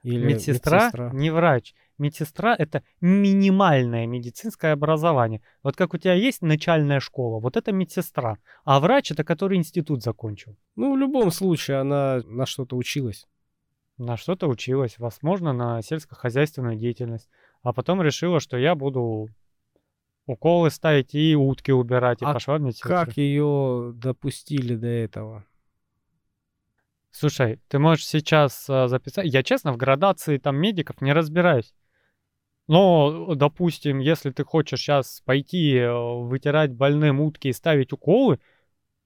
или 0.03 0.25
медсестра, 0.25 0.91
не 1.13 1.29
врач. 1.29 1.73
Медсестра— 1.97 2.55
это 2.57 2.83
минимальное 3.01 4.05
медицинское 4.05 4.73
образование. 4.73 5.41
Вот 5.63 5.75
как 5.75 5.93
у 5.95 5.97
тебя 5.97 6.13
есть 6.13 6.41
начальная 6.43 6.99
школа, 6.99 7.39
вот 7.39 7.57
это 7.57 7.71
медсестра. 7.71 8.37
А 8.65 8.79
врач— 8.79 9.11
это 9.13 9.23
который 9.23 9.57
институт 9.57 10.03
закончил. 10.03 10.55
Ну, 10.75 10.93
в 10.93 10.97
любом 10.97 11.31
случае, 11.31 11.77
она 11.77 12.21
на 12.25 12.45
что-то 12.45 12.75
училась. 12.77 13.27
На 13.97 14.15
что-то 14.15 14.47
училась, 14.47 14.99
возможно, 14.99 15.53
на 15.53 15.81
сельскохозяйственную 15.81 16.75
деятельность. 16.77 17.29
А 17.63 17.73
потом 17.73 18.01
решила, 18.03 18.39
что 18.39 18.55
я 18.55 18.75
буду 18.75 19.29
уколы 20.27 20.69
ставить 20.69 21.15
и 21.15 21.35
утки 21.35 21.71
убирать, 21.71 22.21
и 22.21 22.25
А 22.25 22.33
пошла 22.33 22.57
в 22.57 22.61
медсестру. 22.61 22.89
Как 22.89 23.17
ее 23.17 23.91
допустили 23.95 24.75
до 24.75 24.87
этого? 24.87 25.45
Слушай, 27.11 27.59
ты 27.67 27.79
можешь 27.79 28.05
сейчас 28.05 28.69
а, 28.69 28.87
записать... 28.87 29.25
Я, 29.33 29.43
честно, 29.43 29.71
в 29.71 29.77
градации 29.77 30.37
там 30.37 30.57
медиков 30.57 31.01
не 31.01 31.13
разбираюсь. 31.13 31.73
Но, 32.67 33.33
допустим, 33.35 33.99
если 33.99 34.29
ты 34.31 34.43
хочешь 34.43 34.81
сейчас 34.81 35.21
пойти 35.21 35.75
э, 35.75 35.89
вытирать 35.89 36.73
больным 36.73 37.21
утки 37.21 37.47
и 37.47 37.53
ставить 37.53 37.93
уколы, 37.93 38.39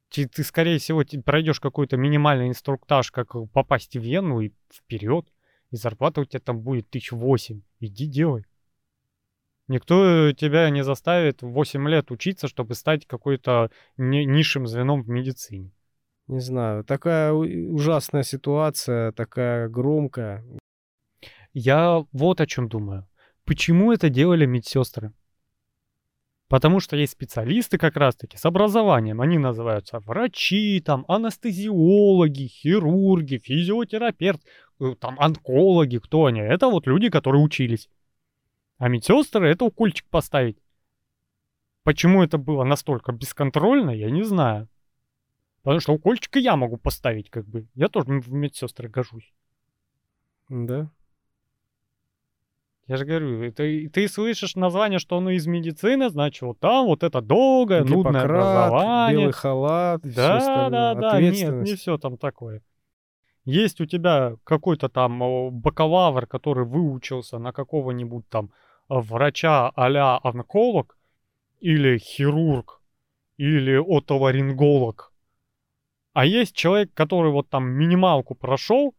ты, 0.09 0.27
ты, 0.27 0.43
скорее 0.43 0.79
всего, 0.79 1.03
пройдешь 1.23 1.59
какой-то 1.59 1.95
минимальный 1.95 2.49
инструктаж, 2.49 3.11
как 3.11 3.35
попасть 3.53 3.95
в 3.95 4.01
вену 4.01 4.41
и 4.41 4.51
вперед. 4.73 5.27
И 5.69 5.75
зарплата 5.75 6.21
у 6.21 6.25
тебя 6.25 6.39
там 6.39 6.59
будет 6.59 6.89
тысяч 6.89 7.11
восемь. 7.11 7.61
Иди 7.79 8.07
делай. 8.07 8.45
Никто 9.67 10.33
тебя 10.33 10.69
не 10.69 10.83
заставит 10.83 11.41
в 11.41 11.47
8 11.47 11.87
лет 11.87 12.11
учиться, 12.11 12.49
чтобы 12.49 12.75
стать 12.75 13.07
какой-то 13.07 13.71
ни- 13.95 14.25
низшим 14.25 14.67
звеном 14.67 15.01
в 15.01 15.07
медицине. 15.07 15.71
Не 16.31 16.39
знаю. 16.39 16.85
Такая 16.85 17.33
ужасная 17.33 18.23
ситуация, 18.23 19.11
такая 19.11 19.67
громкая. 19.67 20.45
Я 21.53 22.05
вот 22.13 22.39
о 22.39 22.47
чем 22.47 22.69
думаю. 22.69 23.05
Почему 23.43 23.91
это 23.91 24.07
делали 24.09 24.45
медсестры? 24.45 25.11
Потому 26.47 26.79
что 26.79 26.95
есть 26.95 27.11
специалисты 27.11 27.77
как 27.77 27.97
раз-таки 27.97 28.37
с 28.37 28.45
образованием. 28.45 29.19
Они 29.19 29.37
называются 29.37 29.99
врачи, 29.99 30.79
там, 30.79 31.03
анестезиологи, 31.09 32.47
хирурги, 32.47 33.37
физиотерапевт, 33.37 34.41
э, 34.79 34.95
там, 35.01 35.19
онкологи. 35.19 35.97
Кто 35.97 36.27
они? 36.27 36.39
Это 36.39 36.67
вот 36.67 36.87
люди, 36.87 37.09
которые 37.09 37.43
учились. 37.43 37.89
А 38.77 38.87
медсестры— 38.87 39.49
это 39.51 39.65
укольчик 39.65 40.07
поставить. 40.09 40.57
Почему 41.83 42.23
это 42.23 42.37
было 42.37 42.63
настолько 42.63 43.11
бесконтрольно, 43.11 43.91
я 43.91 44.09
не 44.09 44.23
знаю. 44.23 44.69
Потому 45.63 45.79
что 45.79 45.93
укольчик 45.93 46.37
и 46.37 46.41
я 46.41 46.55
могу 46.55 46.77
поставить, 46.77 47.29
как 47.29 47.45
бы. 47.47 47.67
Я 47.75 47.87
тоже 47.87 48.19
в 48.19 48.31
медсестры 48.31 48.89
гожусь. 48.89 49.31
Да? 50.49 50.89
Я 52.87 52.97
же 52.97 53.05
говорю, 53.05 53.51
ты, 53.53 53.87
ты 53.89 54.07
слышишь 54.07 54.55
название, 54.55 54.99
что 54.99 55.17
оно 55.17 55.29
из 55.29 55.47
медицины, 55.47 56.09
значит, 56.09 56.41
вот 56.41 56.59
там 56.59 56.87
вот 56.87 57.03
это 57.03 57.21
долгое, 57.21 57.83
нудное 57.83 58.23
Гиппократ, 58.23 58.25
образование. 58.25 59.17
белый 59.19 59.33
халат, 59.33 60.01
Да, 60.03 60.37
остальное. 60.37 60.69
да, 60.71 60.95
да, 60.95 61.21
нет, 61.21 61.53
не 61.63 61.75
все 61.75 61.97
там 61.97 62.17
такое. 62.17 62.61
Есть 63.45 63.79
у 63.81 63.85
тебя 63.85 64.35
какой-то 64.43 64.89
там 64.89 65.51
бакалавр, 65.51 66.27
который 66.27 66.65
выучился 66.65 67.37
на 67.39 67.53
какого-нибудь 67.53 68.27
там 68.29 68.51
а, 68.87 68.99
врача 68.99 69.71
а-ля 69.75 70.19
онколог, 70.21 70.97
или 71.59 71.97
хирург, 71.97 72.81
или 73.37 73.75
отоларинголог. 73.77 75.10
А 76.13 76.25
есть 76.25 76.55
человек, 76.55 76.93
который 76.93 77.31
вот 77.31 77.49
там 77.49 77.69
минималку 77.71 78.35
прошел. 78.35 78.95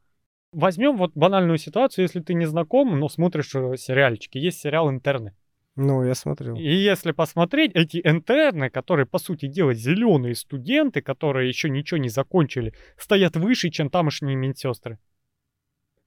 Возьмем 0.53 0.97
вот 0.97 1.13
банальную 1.15 1.59
ситуацию, 1.59 2.05
если 2.05 2.21
ты 2.21 2.35
не 2.35 2.47
знаком, 2.47 2.99
но 2.99 3.09
смотришь 3.09 3.55
э, 3.55 3.77
сериальчики. 3.77 4.39
Есть 4.39 4.61
сериал 4.61 4.91
«Интерны». 4.91 5.35
Ну, 5.77 6.05
я 6.05 6.15
смотрел. 6.15 6.55
И 6.55 6.63
если 6.63 7.13
посмотреть, 7.13 7.73
эти 7.75 8.01
интерны, 8.05 8.69
которые, 8.69 9.07
по 9.07 9.19
сути 9.19 9.47
дела, 9.47 9.73
зеленые 9.73 10.35
студенты, 10.35 11.01
которые 11.01 11.49
еще 11.49 11.71
ничего 11.71 11.97
не 11.99 12.11
закончили, 12.11 12.75
стоят 12.99 13.37
выше, 13.37 13.71
чем 13.71 13.89
тамошние 13.89 14.37
медсестры. 14.37 14.99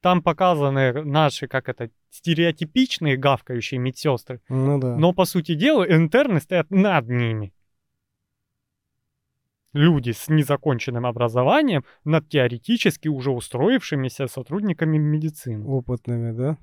Там 0.02 0.22
показаны 0.22 1.04
наши, 1.04 1.48
как 1.48 1.68
это, 1.68 1.90
стереотипичные 2.12 3.18
гавкающие 3.18 3.80
медсестры. 3.80 4.40
Ну 4.50 4.80
да. 4.80 4.96
Но, 4.96 5.14
по 5.14 5.26
сути 5.26 5.56
дела, 5.56 5.84
интерны 5.84 6.40
стоят 6.42 6.70
над 6.70 7.10
ними. 7.10 7.52
Люди 9.76 10.12
с 10.12 10.30
незаконченным 10.30 11.06
образованием 11.06 11.84
над 12.06 12.30
теоретически 12.30 13.10
уже 13.10 13.32
устроившимися 13.32 14.28
сотрудниками 14.28 14.98
медицины. 14.98 15.66
Опытными, 15.66 16.32
да? 16.32 16.58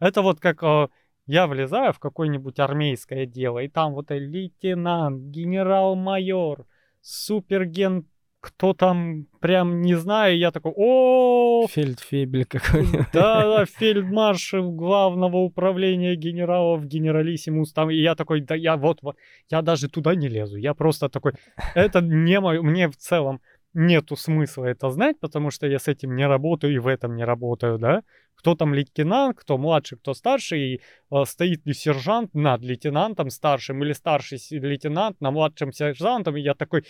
Это 0.00 0.20
вот 0.20 0.38
как 0.38 0.62
э, 0.62 0.88
я 1.26 1.46
влезаю 1.46 1.94
в 1.94 1.98
какое-нибудь 1.98 2.58
армейское 2.58 3.24
дело, 3.24 3.60
и 3.60 3.68
там 3.68 3.94
вот 3.94 4.10
лейтенант, 4.10 5.30
генерал-майор, 5.30 6.66
суперген, 7.00 8.04
кто 8.48 8.72
там, 8.72 9.26
прям 9.40 9.82
не 9.82 9.94
знаю, 9.94 10.38
я 10.38 10.50
такой, 10.50 10.72
о, 10.74 11.66
Фельдфебель 11.68 12.46
какой-нибудь. 12.46 13.06
да, 13.12 13.42
да, 13.42 13.66
фельдмаршал 13.66 14.72
главного 14.72 15.36
управления 15.36 16.16
генералов, 16.16 16.86
генералиссимус, 16.86 17.72
там, 17.72 17.90
и 17.90 17.96
я 17.96 18.14
такой, 18.14 18.40
да 18.40 18.54
я 18.54 18.76
вот, 18.76 19.02
вот, 19.02 19.16
я 19.50 19.62
даже 19.62 19.88
туда 19.88 20.14
не 20.14 20.28
лезу, 20.28 20.56
я 20.56 20.74
просто 20.74 21.08
такой, 21.08 21.32
это 21.74 22.00
не 22.00 22.40
мой, 22.40 22.62
мне 22.62 22.88
в 22.88 22.96
целом 22.96 23.40
нету 23.74 24.16
смысла 24.16 24.64
это 24.64 24.90
знать, 24.90 25.20
потому 25.20 25.50
что 25.50 25.66
я 25.66 25.78
с 25.78 25.88
этим 25.88 26.16
не 26.16 26.26
работаю 26.26 26.74
и 26.74 26.78
в 26.78 26.86
этом 26.86 27.14
не 27.16 27.24
работаю, 27.24 27.78
да, 27.78 28.02
кто 28.34 28.54
там 28.54 28.72
лейтенант, 28.72 29.36
кто 29.38 29.58
младший, 29.58 29.98
кто 29.98 30.14
старший, 30.14 30.60
и 30.60 30.80
э, 31.10 31.24
стоит 31.26 31.66
ли 31.66 31.74
сержант 31.74 32.34
над 32.34 32.62
лейтенантом 32.62 33.30
старшим 33.30 33.82
или 33.82 33.92
старший 33.92 34.38
лейтенант 34.50 35.20
на 35.20 35.30
младшем 35.30 35.72
сержантом, 35.72 36.36
и 36.36 36.40
я 36.40 36.54
такой, 36.54 36.84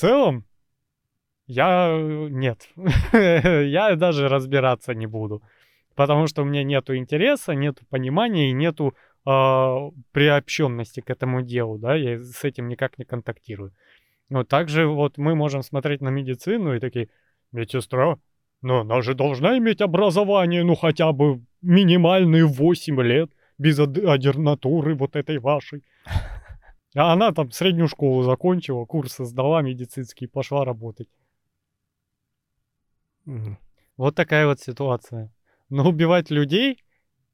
целом, 0.00 0.44
я 1.46 1.98
нет, 2.30 2.68
я 3.12 3.96
даже 3.96 4.28
разбираться 4.28 4.94
не 4.94 5.06
буду, 5.06 5.42
потому 5.94 6.26
что 6.26 6.42
у 6.42 6.44
меня 6.44 6.64
нету 6.64 6.96
интереса, 6.96 7.54
нету 7.54 7.84
понимания 7.90 8.50
и 8.50 8.54
нету 8.54 8.94
э, 9.26 9.30
приобщенности 10.12 11.00
к 11.00 11.10
этому 11.10 11.42
делу, 11.42 11.78
да, 11.78 11.94
я 11.96 12.18
с 12.18 12.44
этим 12.44 12.68
никак 12.68 12.98
не 12.98 13.04
контактирую. 13.04 13.72
Но 14.30 14.44
также 14.44 14.86
вот 14.86 15.18
мы 15.18 15.34
можем 15.34 15.62
смотреть 15.62 16.00
на 16.00 16.08
медицину 16.08 16.74
и 16.74 16.80
такие, 16.80 17.08
медсестра, 17.52 18.16
но 18.62 18.80
она 18.80 19.02
же 19.02 19.14
должна 19.14 19.58
иметь 19.58 19.80
образование, 19.80 20.64
ну 20.64 20.76
хотя 20.76 21.12
бы 21.12 21.40
минимальные 21.62 22.46
8 22.46 23.02
лет, 23.02 23.30
без 23.58 23.78
ординатуры 23.78 24.94
вот 24.94 25.16
этой 25.16 25.38
вашей. 25.38 25.82
А 26.94 27.12
она 27.12 27.32
там 27.32 27.50
среднюю 27.52 27.88
школу 27.88 28.22
закончила, 28.22 28.84
курсы 28.84 29.24
сдала 29.24 29.62
медицинские, 29.62 30.28
пошла 30.28 30.64
работать. 30.64 31.08
Мгм. 33.24 33.58
Вот 33.96 34.14
такая 34.14 34.46
вот 34.46 34.60
ситуация. 34.60 35.32
Но 35.68 35.88
убивать 35.88 36.30
людей 36.30 36.82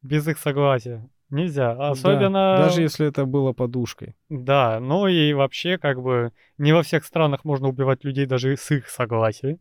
без 0.03 0.29
их 0.29 0.39
согласия 0.39 1.09
нельзя. 1.31 1.75
Да, 1.75 1.91
Особенно... 1.91 2.57
Даже 2.59 2.83
если 2.83 3.07
это 3.09 3.25
было 3.25 3.53
подушкой. 3.53 4.15
Да, 4.29 4.79
ну 4.81 5.07
и 5.07 5.33
вообще 5.33 5.79
как 5.79 6.03
бы 6.03 6.33
не 6.59 6.73
во 6.73 6.83
всех 6.83 7.05
странах 7.05 7.45
можно 7.45 7.69
убивать 7.69 8.05
людей 8.05 8.27
даже 8.27 8.57
с 8.57 8.71
их 8.71 8.89
согласия. 8.89 9.59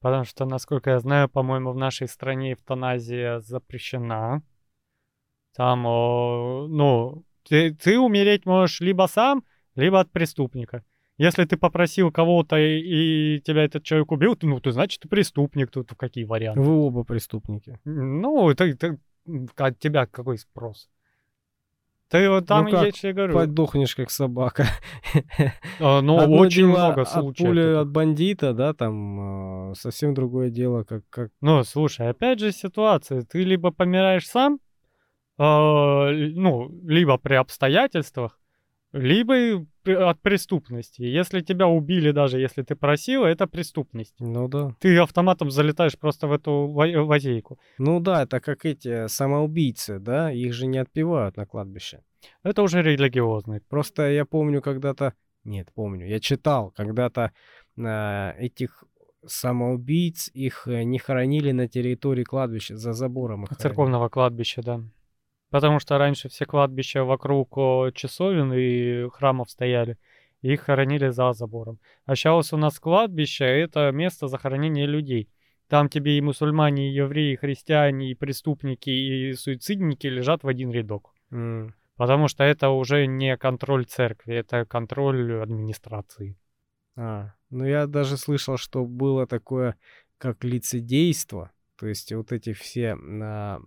Потому 0.00 0.24
что, 0.24 0.44
насколько 0.44 0.90
я 0.90 1.00
знаю, 1.00 1.28
по-моему, 1.28 1.72
в 1.72 1.76
нашей 1.76 2.08
стране 2.08 2.52
эвтаназия 2.52 3.40
запрещена. 3.40 4.42
Там, 5.54 5.84
о, 5.86 6.66
ну, 6.68 7.24
ты, 7.48 7.74
ты 7.74 7.98
умереть 7.98 8.46
можешь 8.46 8.80
либо 8.80 9.06
сам, 9.06 9.44
либо 9.74 10.00
от 10.00 10.10
преступника. 10.10 10.84
Если 11.18 11.44
ты 11.44 11.56
попросил 11.56 12.12
кого-то 12.12 12.56
и, 12.56 13.36
и 13.36 13.40
тебя 13.40 13.64
этот 13.64 13.82
человек 13.82 14.12
убил, 14.12 14.36
то, 14.36 14.46
ну, 14.46 14.60
ты 14.60 14.70
значит, 14.70 15.00
ты 15.00 15.08
преступник. 15.08 15.70
Тут 15.70 15.92
какие 15.96 16.24
варианты? 16.24 16.60
Вы 16.60 16.76
оба 16.76 17.02
преступники. 17.02 17.78
Ну, 17.84 18.54
ты, 18.54 18.74
ты, 18.74 18.98
от 19.56 19.78
тебя 19.80 20.06
какой 20.06 20.38
спрос? 20.38 20.88
Ты 22.08 22.30
вот 22.30 22.46
там, 22.46 22.64
Ну 22.64 22.70
как, 22.70 22.84
я 22.86 22.90
тебе 22.90 23.12
говорю, 23.12 23.34
Подохнешь, 23.34 23.94
как 23.94 24.10
собака. 24.10 24.64
а, 25.80 26.00
ну, 26.00 26.18
Одно 26.18 26.36
очень 26.38 26.66
много 26.66 27.02
от 27.02 27.10
случаев. 27.10 27.48
пули 27.48 27.62
таких. 27.62 27.78
от 27.78 27.88
бандита, 27.90 28.54
да, 28.54 28.72
там, 28.72 29.72
э, 29.72 29.74
совсем 29.74 30.14
другое 30.14 30.48
дело, 30.48 30.84
как, 30.84 31.02
как 31.10 31.30
Ну, 31.42 31.62
слушай, 31.64 32.08
опять 32.08 32.38
же 32.38 32.50
ситуация. 32.52 33.22
Ты 33.22 33.42
либо 33.42 33.72
помираешь 33.72 34.26
сам, 34.26 34.54
а, 34.54 34.58
ну, 35.38 36.70
либо 36.84 37.16
при 37.16 37.34
обстоятельствах, 37.34 38.38
либо 38.92 39.66
от 39.86 40.20
преступности. 40.20 41.02
Если 41.02 41.40
тебя 41.40 41.66
убили, 41.68 42.10
даже 42.10 42.40
если 42.40 42.62
ты 42.62 42.74
просил, 42.74 43.24
это 43.24 43.46
преступность. 43.46 44.14
Ну 44.18 44.48
да. 44.48 44.74
Ты 44.80 44.98
автоматом 44.98 45.50
залетаешь 45.50 45.98
просто 45.98 46.26
в 46.26 46.32
эту 46.32 46.52
лазейку. 46.52 47.58
Ну 47.78 48.00
да, 48.00 48.22
это 48.22 48.40
как 48.40 48.64
эти 48.64 49.06
самоубийцы, 49.08 49.98
да, 49.98 50.32
их 50.32 50.52
же 50.52 50.66
не 50.66 50.78
отпевают 50.78 51.36
на 51.36 51.46
кладбище. 51.46 52.02
Это 52.42 52.62
уже 52.62 52.82
религиозный. 52.82 53.60
Просто 53.68 54.10
я 54.10 54.24
помню 54.24 54.60
когда-то, 54.60 55.14
нет, 55.44 55.68
помню, 55.74 56.06
я 56.06 56.18
читал, 56.18 56.72
когда-то 56.72 57.32
а, 57.78 58.34
этих 58.38 58.84
самоубийц, 59.26 60.30
их 60.32 60.66
э, 60.66 60.84
не 60.84 60.98
хоронили 60.98 61.52
на 61.52 61.68
территории 61.68 62.24
кладбища, 62.24 62.76
за 62.76 62.92
забором 62.92 63.44
их 63.44 63.50
хоронили. 63.50 63.62
Церковного 63.62 64.08
кладбища, 64.08 64.62
да. 64.62 64.80
Потому 65.50 65.78
что 65.80 65.98
раньше 65.98 66.28
все 66.28 66.44
кладбища 66.44 67.04
вокруг 67.04 67.56
часовен 67.94 68.52
и 68.52 69.08
храмов 69.10 69.50
стояли. 69.50 69.96
и 70.42 70.52
Их 70.52 70.62
хоронили 70.62 71.08
за 71.08 71.32
забором. 71.32 71.78
А 72.04 72.14
сейчас 72.14 72.52
у 72.52 72.56
нас 72.56 72.78
кладбище— 72.78 73.44
это 73.46 73.90
место 73.92 74.26
захоронения 74.26 74.86
людей. 74.86 75.28
Там 75.68 75.88
тебе 75.88 76.16
и 76.16 76.20
мусульмане, 76.20 76.88
и 76.88 76.94
евреи, 76.94 77.32
и 77.32 77.36
христиане, 77.36 78.10
и 78.10 78.14
преступники, 78.14 78.90
и 78.90 79.34
суицидники 79.34 80.06
лежат 80.06 80.42
в 80.42 80.48
один 80.48 80.70
рядок. 80.70 81.12
М. 81.30 81.74
Потому 81.96 82.28
что 82.28 82.44
это 82.44 82.70
уже 82.70 83.06
не 83.06 83.36
контроль 83.36 83.84
церкви, 83.84 84.34
это 84.34 84.64
контроль 84.64 85.42
администрации. 85.42 86.36
А, 86.96 87.32
ну 87.50 87.64
я 87.64 87.86
даже 87.86 88.16
слышал, 88.16 88.56
что 88.56 88.84
было 88.84 89.26
такое, 89.26 89.76
как 90.16 90.44
лицедейство. 90.44 91.50
То 91.76 91.86
есть 91.86 92.12
вот 92.12 92.32
эти 92.32 92.52
все 92.52 92.96
а, 92.96 93.60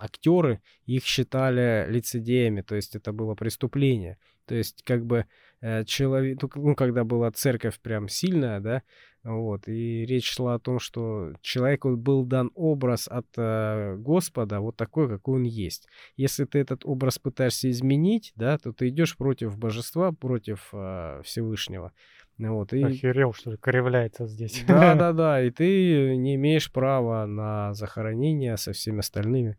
актеры, 0.00 0.60
их 0.86 1.04
считали 1.04 1.86
лицедеями, 1.88 2.62
то 2.62 2.74
есть 2.74 2.96
это 2.96 3.12
было 3.12 3.34
преступление. 3.34 4.18
То 4.46 4.54
есть 4.54 4.82
как 4.82 5.06
бы 5.06 5.26
э, 5.60 5.84
человек, 5.84 6.40
ну 6.56 6.74
когда 6.74 7.04
была 7.04 7.30
церковь 7.30 7.78
прям 7.80 8.08
сильная, 8.08 8.58
да, 8.60 8.82
вот, 9.22 9.68
и 9.68 10.06
речь 10.06 10.30
шла 10.30 10.54
о 10.54 10.58
том, 10.58 10.78
что 10.78 11.34
человеку 11.42 11.94
был 11.96 12.24
дан 12.24 12.50
образ 12.54 13.06
от 13.06 13.26
э, 13.36 13.96
Господа 13.98 14.60
вот 14.60 14.76
такой, 14.76 15.08
какой 15.08 15.36
он 15.36 15.42
есть. 15.42 15.86
Если 16.16 16.46
ты 16.46 16.58
этот 16.58 16.86
образ 16.86 17.18
пытаешься 17.18 17.70
изменить, 17.70 18.32
да, 18.34 18.56
то 18.56 18.72
ты 18.72 18.88
идешь 18.88 19.16
против 19.18 19.58
божества, 19.58 20.10
против 20.12 20.70
э, 20.72 21.20
Всевышнего. 21.22 21.92
Вот, 22.38 22.72
и 22.72 22.82
Охерел, 22.82 23.34
что 23.34 23.50
ли, 23.50 23.56
кривляется 23.58 24.26
здесь. 24.26 24.64
да, 24.66 24.94
да, 24.96 25.12
да, 25.12 25.42
и 25.42 25.50
ты 25.50 26.16
не 26.16 26.36
имеешь 26.36 26.72
права 26.72 27.26
на 27.26 27.74
захоронение 27.74 28.56
со 28.56 28.72
всеми 28.72 29.00
остальными. 29.00 29.58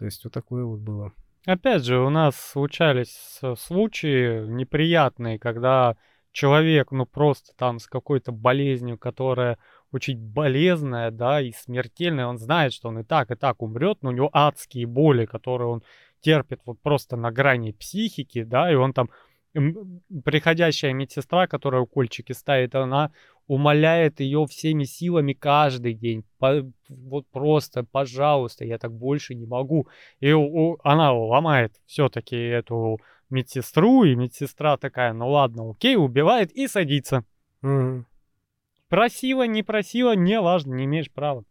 То 0.00 0.06
есть 0.06 0.24
вот 0.24 0.32
такое 0.32 0.64
вот 0.64 0.80
было. 0.80 1.12
Опять 1.44 1.84
же, 1.84 1.98
у 1.98 2.08
нас 2.08 2.34
случались 2.34 3.38
случаи 3.58 4.46
неприятные, 4.46 5.38
когда 5.38 5.96
человек, 6.32 6.90
ну 6.90 7.04
просто 7.04 7.54
там 7.54 7.78
с 7.78 7.86
какой-то 7.86 8.32
болезнью, 8.32 8.96
которая 8.96 9.58
очень 9.92 10.18
болезненная, 10.18 11.10
да, 11.10 11.42
и 11.42 11.52
смертельная, 11.52 12.26
он 12.26 12.38
знает, 12.38 12.72
что 12.72 12.88
он 12.88 13.00
и 13.00 13.04
так, 13.04 13.30
и 13.30 13.34
так 13.34 13.60
умрет, 13.60 13.98
но 14.00 14.08
у 14.08 14.12
него 14.12 14.30
адские 14.32 14.86
боли, 14.86 15.26
которые 15.26 15.68
он 15.68 15.82
терпит 16.20 16.60
вот 16.64 16.80
просто 16.80 17.16
на 17.16 17.30
грани 17.30 17.72
психики, 17.72 18.42
да, 18.42 18.72
и 18.72 18.76
он 18.76 18.94
там, 18.94 19.10
приходящая 19.52 20.94
медсестра, 20.94 21.46
которая 21.46 21.82
укольчики 21.82 22.32
ставит, 22.32 22.74
она 22.74 23.12
умоляет 23.50 24.20
ее 24.20 24.46
всеми 24.46 24.84
силами 24.84 25.32
каждый 25.32 25.92
день, 25.94 26.22
по- 26.38 26.70
вот 26.88 27.26
просто, 27.32 27.82
пожалуйста, 27.82 28.64
я 28.64 28.78
так 28.78 28.92
больше 28.92 29.34
не 29.34 29.44
могу. 29.44 29.88
И 30.20 30.30
у- 30.32 30.78
она 30.84 31.12
ломает 31.12 31.74
все-таки 31.84 32.36
эту 32.36 33.00
медсестру, 33.28 34.04
и 34.04 34.14
медсестра 34.14 34.76
такая, 34.76 35.12
ну 35.12 35.30
ладно, 35.30 35.68
окей, 35.68 35.96
убивает 35.96 36.52
и 36.52 36.68
садится. 36.68 37.24
Мгм. 37.60 38.06
Просила, 38.88 39.48
не 39.48 39.64
просила, 39.64 40.14
не 40.14 40.40
важно, 40.40 40.74
не 40.74 40.84
имеешь 40.84 41.10
права. 41.10 41.42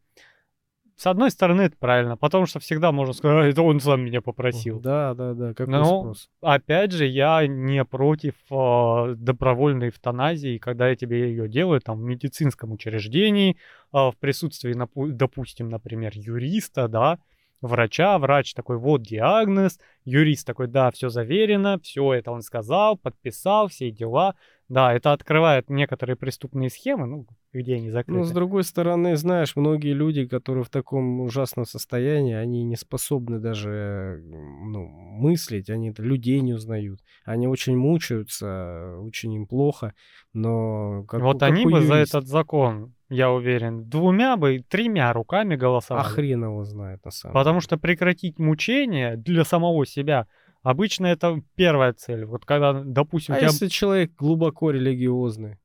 С 0.99 1.07
одной 1.07 1.31
стороны, 1.31 1.61
это 1.61 1.77
правильно, 1.77 2.17
потому 2.17 2.45
что 2.45 2.59
всегда 2.59 2.91
можно 2.91 3.13
сказать, 3.13 3.45
«А, 3.45 3.47
это 3.47 3.61
он 3.61 3.79
сам 3.79 4.01
меня 4.01 4.19
попросил. 4.19 4.81
Да, 4.81 5.13
да, 5.13 5.33
да, 5.33 5.53
какой 5.53 5.73
Ну, 5.73 5.85
спрос? 5.85 6.29
Опять 6.41 6.91
же, 6.91 7.05
я 7.05 7.47
не 7.47 7.85
против 7.85 8.33
э, 8.51 9.15
добровольной 9.15 9.89
эвтаназии, 9.89 10.57
когда 10.57 10.89
я 10.89 10.97
тебе 10.97 11.29
ее 11.29 11.47
делаю 11.47 11.79
там 11.79 12.01
в 12.01 12.03
медицинском 12.03 12.73
учреждении, 12.73 13.55
а, 13.93 14.11
в 14.11 14.17
присутствии, 14.17 14.75
допустим, 15.13 15.69
например, 15.69 16.11
юриста, 16.15 16.89
да, 16.89 17.19
врача, 17.61 18.17
врач 18.17 18.53
такой, 18.53 18.77
вот 18.77 19.01
диагноз, 19.01 19.79
юрист 20.05 20.45
такой, 20.45 20.67
да, 20.67 20.91
все 20.91 21.09
заверено, 21.09 21.79
все 21.79 22.13
это 22.13 22.31
он 22.31 22.41
сказал, 22.41 22.97
подписал, 22.97 23.67
все 23.67 23.91
дела. 23.91 24.35
Да, 24.69 24.93
это 24.93 25.13
открывает 25.13 25.67
некоторые 25.71 26.15
преступные 26.15 26.69
схемы, 26.69 27.07
ну, 27.07 27.25
где 27.51 27.75
они 27.75 27.89
закрыты. 27.89 28.19
Ну, 28.19 28.23
с 28.23 28.31
другой 28.31 28.63
стороны, 28.63 29.15
знаешь, 29.15 29.55
многие 29.55 29.93
люди, 29.93 30.27
которые 30.27 30.63
в 30.63 30.69
таком 30.69 31.21
ужасном 31.21 31.65
состоянии, 31.65 32.35
они 32.35 32.63
не 32.63 32.75
способны 32.75 33.39
даже 33.39 34.21
ну, 34.23 34.85
мыслить, 34.85 35.71
они 35.71 35.91
людей 35.97 36.41
не 36.41 36.53
узнают. 36.53 36.99
Они 37.25 37.47
очень 37.47 37.75
мучаются, 37.75 38.97
очень 38.99 39.33
им 39.33 39.47
плохо, 39.47 39.95
но... 40.33 41.03
Как, 41.07 41.21
вот 41.21 41.39
как 41.39 41.49
они 41.51 41.65
бы 41.65 41.81
за 41.81 41.95
юриста. 41.95 42.19
этот 42.19 42.29
закон, 42.29 42.93
я 43.09 43.31
уверен, 43.31 43.85
двумя 43.89 44.37
бы, 44.37 44.59
тремя 44.67 45.11
руками 45.13 45.55
А 45.55 45.57
голосовали. 45.57 46.07
хрен 46.07 46.43
его 46.43 46.63
знает, 46.63 47.03
на 47.03 47.11
самом 47.11 47.33
Потому 47.33 47.59
что 47.59 47.77
прекратить 47.77 48.39
мучение 48.39 49.17
для 49.17 49.43
самого 49.43 49.85
себя 49.85 50.27
обычно 50.61 51.07
это 51.07 51.41
первая 51.55 51.93
цель. 51.93 52.25
Вот 52.25 52.45
когда, 52.45 52.73
допустим, 52.73 53.33
А 53.35 53.37
тебя 53.39 53.47
если 53.47 53.67
человек 53.67 54.11
глубоко 54.15 54.71
религиозный, 54.71 55.57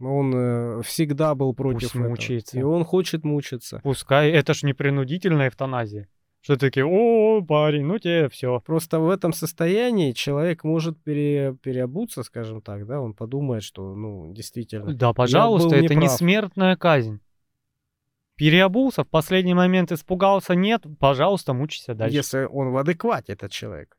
он 0.00 0.32
э, 0.34 0.82
всегда 0.82 1.34
был 1.34 1.54
против 1.54 1.80
Пусть 1.80 1.94
этого, 1.94 2.08
мучается. 2.08 2.58
и 2.58 2.62
он 2.62 2.84
хочет 2.84 3.24
мучиться. 3.24 3.80
пускай, 3.82 4.30
это 4.30 4.54
ж 4.54 4.62
не 4.62 4.72
принудительная 4.72 5.48
эвтаназия. 5.48 6.08
Что 6.40 6.56
такие, 6.56 6.86
о, 6.86 7.42
парень, 7.42 7.84
ну 7.84 7.98
тебе 7.98 8.28
все. 8.28 8.60
Просто 8.60 9.00
в 9.00 9.10
этом 9.10 9.32
состоянии 9.32 10.12
человек 10.12 10.64
может 10.64 11.02
пере- 11.02 11.56
переобуться, 11.62 12.22
скажем 12.22 12.62
так, 12.62 12.86
да, 12.86 13.00
он 13.00 13.14
подумает, 13.14 13.62
что, 13.62 13.94
ну, 13.94 14.32
действительно. 14.32 14.94
Да, 14.94 15.12
пожалуйста, 15.12 15.76
это 15.76 15.94
не 15.94 16.08
смертная 16.08 16.76
казнь. 16.76 17.20
Переобулся, 18.36 19.02
в 19.02 19.08
последний 19.08 19.54
момент 19.54 19.90
испугался, 19.90 20.54
нет, 20.54 20.84
пожалуйста, 21.00 21.54
мучайся 21.54 21.94
дальше. 21.94 22.16
Если 22.16 22.44
он 22.44 22.70
в 22.70 22.76
адеквате, 22.76 23.32
этот 23.32 23.50
человек. 23.50 23.98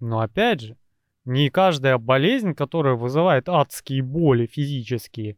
Но 0.00 0.20
опять 0.20 0.62
же, 0.62 0.78
не 1.26 1.50
каждая 1.50 1.98
болезнь, 1.98 2.54
которая 2.54 2.94
вызывает 2.94 3.48
адские 3.50 4.02
боли 4.02 4.46
физические, 4.46 5.36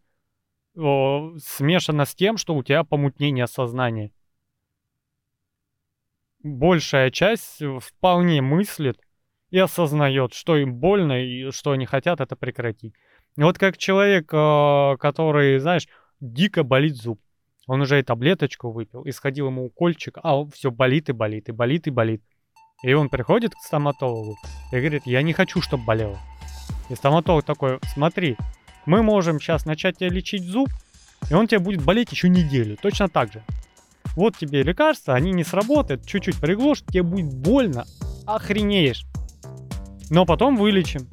смешана 0.75 2.05
с 2.05 2.15
тем, 2.15 2.37
что 2.37 2.55
у 2.55 2.63
тебя 2.63 2.85
помутнение 2.85 3.49
сознания. 3.49 4.13
Большая 6.47 7.11
часть 7.11 7.61
э, 7.61 7.79
вполне 7.81 8.41
мыслит 8.41 9.01
и 9.51 9.59
осознает, 9.59 10.33
что 10.33 10.57
им 10.57 10.75
больно 10.75 11.21
и 11.21 11.51
что 11.51 11.73
они 11.73 11.87
хотят 11.87 12.21
это 12.21 12.37
прекратить. 12.37 12.95
И 13.37 13.43
Вот 13.43 13.59
как 13.59 13.77
человек, 13.77 14.33
э, 14.33 14.97
который, 15.01 15.59
знаешь, 15.59 15.89
дико 16.21 16.63
болит 16.63 16.95
зуб. 16.95 17.21
Он 17.67 17.81
уже 17.81 17.99
и 17.99 18.05
таблеточку 18.05 18.71
выпил, 18.71 19.03
и 19.03 19.11
сходил 19.11 19.49
ему 19.49 19.67
укольчик, 19.67 20.19
а 20.23 20.45
все 20.47 20.71
болит 20.71 21.09
и 21.09 21.13
болит, 21.13 21.49
и 21.49 21.53
болит 21.53 21.89
и 21.89 21.91
болит. 21.91 22.23
И 22.85 22.93
он 22.93 23.09
приходит 23.09 23.57
к 23.57 23.59
стоматологу 23.59 24.37
и 24.71 24.77
говорит, 24.77 25.03
я 25.05 25.23
не 25.23 25.33
хочу, 25.33 25.61
чтобы 25.61 25.85
болело. 25.85 26.19
И 26.91 26.95
стоматолог 26.95 27.45
такой, 27.45 27.81
смотри, 27.93 28.37
мы 28.85 29.03
можем 29.03 29.41
сейчас 29.41 29.67
начать 29.67 29.99
тебе 29.99 30.11
лечить 30.11 30.45
зуб, 30.45 30.69
и 31.29 31.35
он 31.35 31.49
тебе 31.49 31.59
будет 31.59 31.83
болеть 31.83 32.13
еще 32.13 32.29
неделю, 32.29 32.77
точно 32.81 33.09
так 33.09 33.33
же. 33.33 33.43
Вот 34.17 34.37
тебе 34.37 34.63
лекарства, 34.63 35.15
они 35.15 35.31
не 35.33 35.45
сработают, 35.45 36.07
чуть-чуть 36.07 36.41
приглушат, 36.41 36.87
тебе 36.89 37.03
будет 37.03 37.33
больно, 37.35 37.85
охренеешь. 38.27 39.05
Но 40.09 40.25
потом 40.25 40.57
вылечим. 40.57 41.07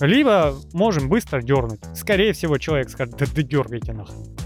Либо 0.00 0.54
можем 0.72 1.08
быстро 1.08 1.40
дернуть. 1.40 1.80
Скорее 1.94 2.32
всего, 2.34 2.58
человек 2.58 2.90
скажет, 2.90 3.16
да, 3.16 3.24
да 3.34 3.42
дергайте 3.42 3.94
нахрен. 3.94 4.36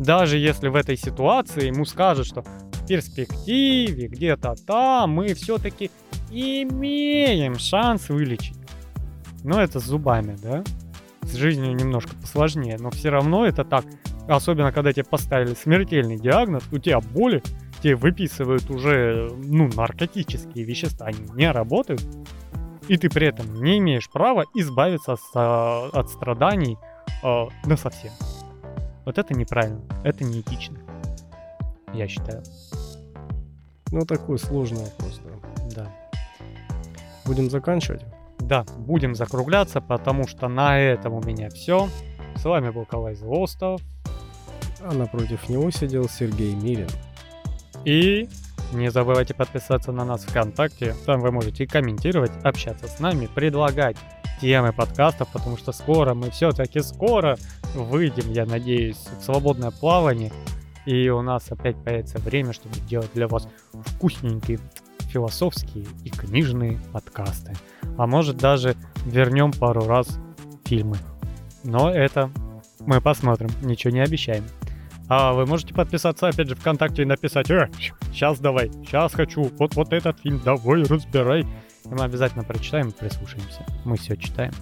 Даже 0.00 0.38
если 0.38 0.68
в 0.68 0.74
этой 0.74 0.96
ситуации 0.96 1.66
ему 1.66 1.84
скажут, 1.84 2.26
что 2.26 2.42
в 2.42 2.86
перспективе, 2.86 4.08
где-то 4.08 4.56
там, 4.66 5.10
мы 5.10 5.34
все-таки 5.34 5.90
имеем 6.30 7.58
шанс 7.58 8.08
вылечить. 8.08 8.56
Но 9.44 9.62
это 9.62 9.78
с 9.78 9.84
зубами, 9.84 10.36
да? 10.42 10.64
С 11.26 11.34
жизнью 11.34 11.74
немножко 11.74 12.14
посложнее, 12.14 12.76
но 12.78 12.90
все 12.90 13.10
равно 13.10 13.46
это 13.46 13.64
так. 13.64 13.84
Особенно, 14.28 14.72
когда 14.72 14.92
тебе 14.92 15.04
поставили 15.04 15.54
смертельный 15.54 16.18
диагноз, 16.18 16.64
у 16.72 16.78
тебя 16.78 17.00
боли, 17.00 17.42
тебе 17.82 17.96
выписывают 17.96 18.70
уже, 18.70 19.30
ну, 19.36 19.68
наркотические 19.68 20.64
вещества, 20.64 21.06
они 21.06 21.18
не 21.34 21.50
работают, 21.50 22.02
и 22.88 22.96
ты 22.96 23.08
при 23.10 23.26
этом 23.26 23.62
не 23.62 23.78
имеешь 23.78 24.08
права 24.10 24.44
избавиться 24.54 25.16
а, 25.34 25.88
от 25.92 26.08
страданий 26.10 26.78
э, 27.22 27.46
на 27.64 27.76
совсем. 27.76 28.12
Вот 29.04 29.18
это 29.18 29.34
неправильно, 29.34 29.82
это 30.04 30.24
неэтично, 30.24 30.78
я 31.92 32.08
считаю. 32.08 32.42
Ну, 33.92 34.04
такой 34.04 34.38
сложный 34.38 34.84
вопрос, 34.84 35.20
да. 35.24 35.84
Да. 35.84 35.96
Будем 37.24 37.50
заканчивать? 37.50 38.04
Да, 38.38 38.64
будем 38.78 39.14
закругляться, 39.14 39.80
потому 39.80 40.26
что 40.26 40.48
на 40.48 40.78
этом 40.78 41.14
у 41.14 41.22
меня 41.22 41.50
все. 41.50 41.88
С 42.36 42.44
вами 42.44 42.70
был 42.70 42.84
Калай 42.84 43.14
Злостов. 43.14 43.80
А 44.80 44.92
напротив 44.92 45.48
него 45.48 45.70
сидел 45.70 46.08
Сергей 46.08 46.54
Мирин. 46.54 46.88
И 47.84 48.28
не 48.72 48.90
забывайте 48.90 49.34
подписаться 49.34 49.92
на 49.92 50.04
нас 50.04 50.24
ВКонтакте. 50.24 50.94
Там 51.06 51.20
вы 51.20 51.32
можете 51.32 51.66
комментировать, 51.66 52.32
общаться 52.44 52.86
с 52.88 53.00
нами, 53.00 53.26
предлагать 53.26 53.96
темы 54.40 54.72
подкастов, 54.72 55.28
потому 55.32 55.56
что 55.56 55.72
скоро 55.72 56.14
мы 56.14 56.30
все-таки 56.30 56.80
скоро 56.80 57.36
выйдем, 57.74 58.30
я 58.32 58.44
надеюсь, 58.44 58.98
в 59.18 59.24
свободное 59.24 59.70
плавание. 59.70 60.32
И 60.84 61.08
у 61.08 61.22
нас 61.22 61.50
опять 61.50 61.82
появится 61.82 62.18
время, 62.18 62.52
чтобы 62.52 62.78
делать 62.80 63.10
для 63.14 63.28
вас 63.28 63.48
вкусненькие 63.72 64.60
философские 65.16 65.86
и 66.04 66.10
книжные 66.10 66.78
подкасты. 66.92 67.54
А 67.96 68.06
может 68.06 68.36
даже 68.36 68.76
вернем 69.06 69.50
пару 69.50 69.86
раз 69.86 70.18
фильмы. 70.66 70.98
Но 71.64 71.90
это 71.90 72.30
мы 72.80 73.00
посмотрим, 73.00 73.48
ничего 73.62 73.94
не 73.94 74.00
обещаем. 74.00 74.44
А 75.08 75.32
вы 75.32 75.46
можете 75.46 75.72
подписаться 75.72 76.28
опять 76.28 76.48
же 76.48 76.54
ВКонтакте 76.54 77.02
и 77.02 77.06
написать, 77.06 77.50
э, 77.50 77.70
сейчас 78.12 78.40
давай, 78.40 78.70
сейчас 78.84 79.14
хочу, 79.14 79.50
вот, 79.58 79.74
вот 79.74 79.94
этот 79.94 80.20
фильм, 80.20 80.42
давай, 80.44 80.82
разбирай. 80.82 81.42
И 81.42 81.88
мы 81.88 82.04
обязательно 82.04 82.44
прочитаем 82.44 82.88
и 82.88 82.92
прислушаемся. 82.92 83.64
Мы 83.86 83.96
все 83.96 84.16
читаем. 84.16 84.52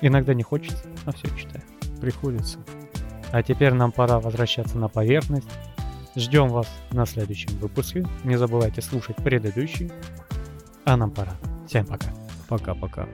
Иногда 0.00 0.32
не 0.34 0.44
хочется, 0.44 0.84
но 1.06 1.12
все 1.12 1.26
читаем. 1.36 1.64
Приходится. 2.00 2.58
А 3.32 3.42
теперь 3.42 3.72
нам 3.72 3.90
пора 3.90 4.20
возвращаться 4.20 4.78
на 4.78 4.88
поверхность. 4.88 5.48
Ждем 6.16 6.48
вас 6.48 6.68
на 6.92 7.06
следующем 7.06 7.50
выпуске. 7.58 8.06
Не 8.22 8.36
забывайте 8.36 8.80
слушать 8.82 9.16
предыдущий. 9.16 9.90
А 10.84 10.96
нам 10.96 11.10
пора. 11.10 11.32
Всем 11.66 11.86
пока. 11.86 12.08
Пока-пока. 12.48 13.08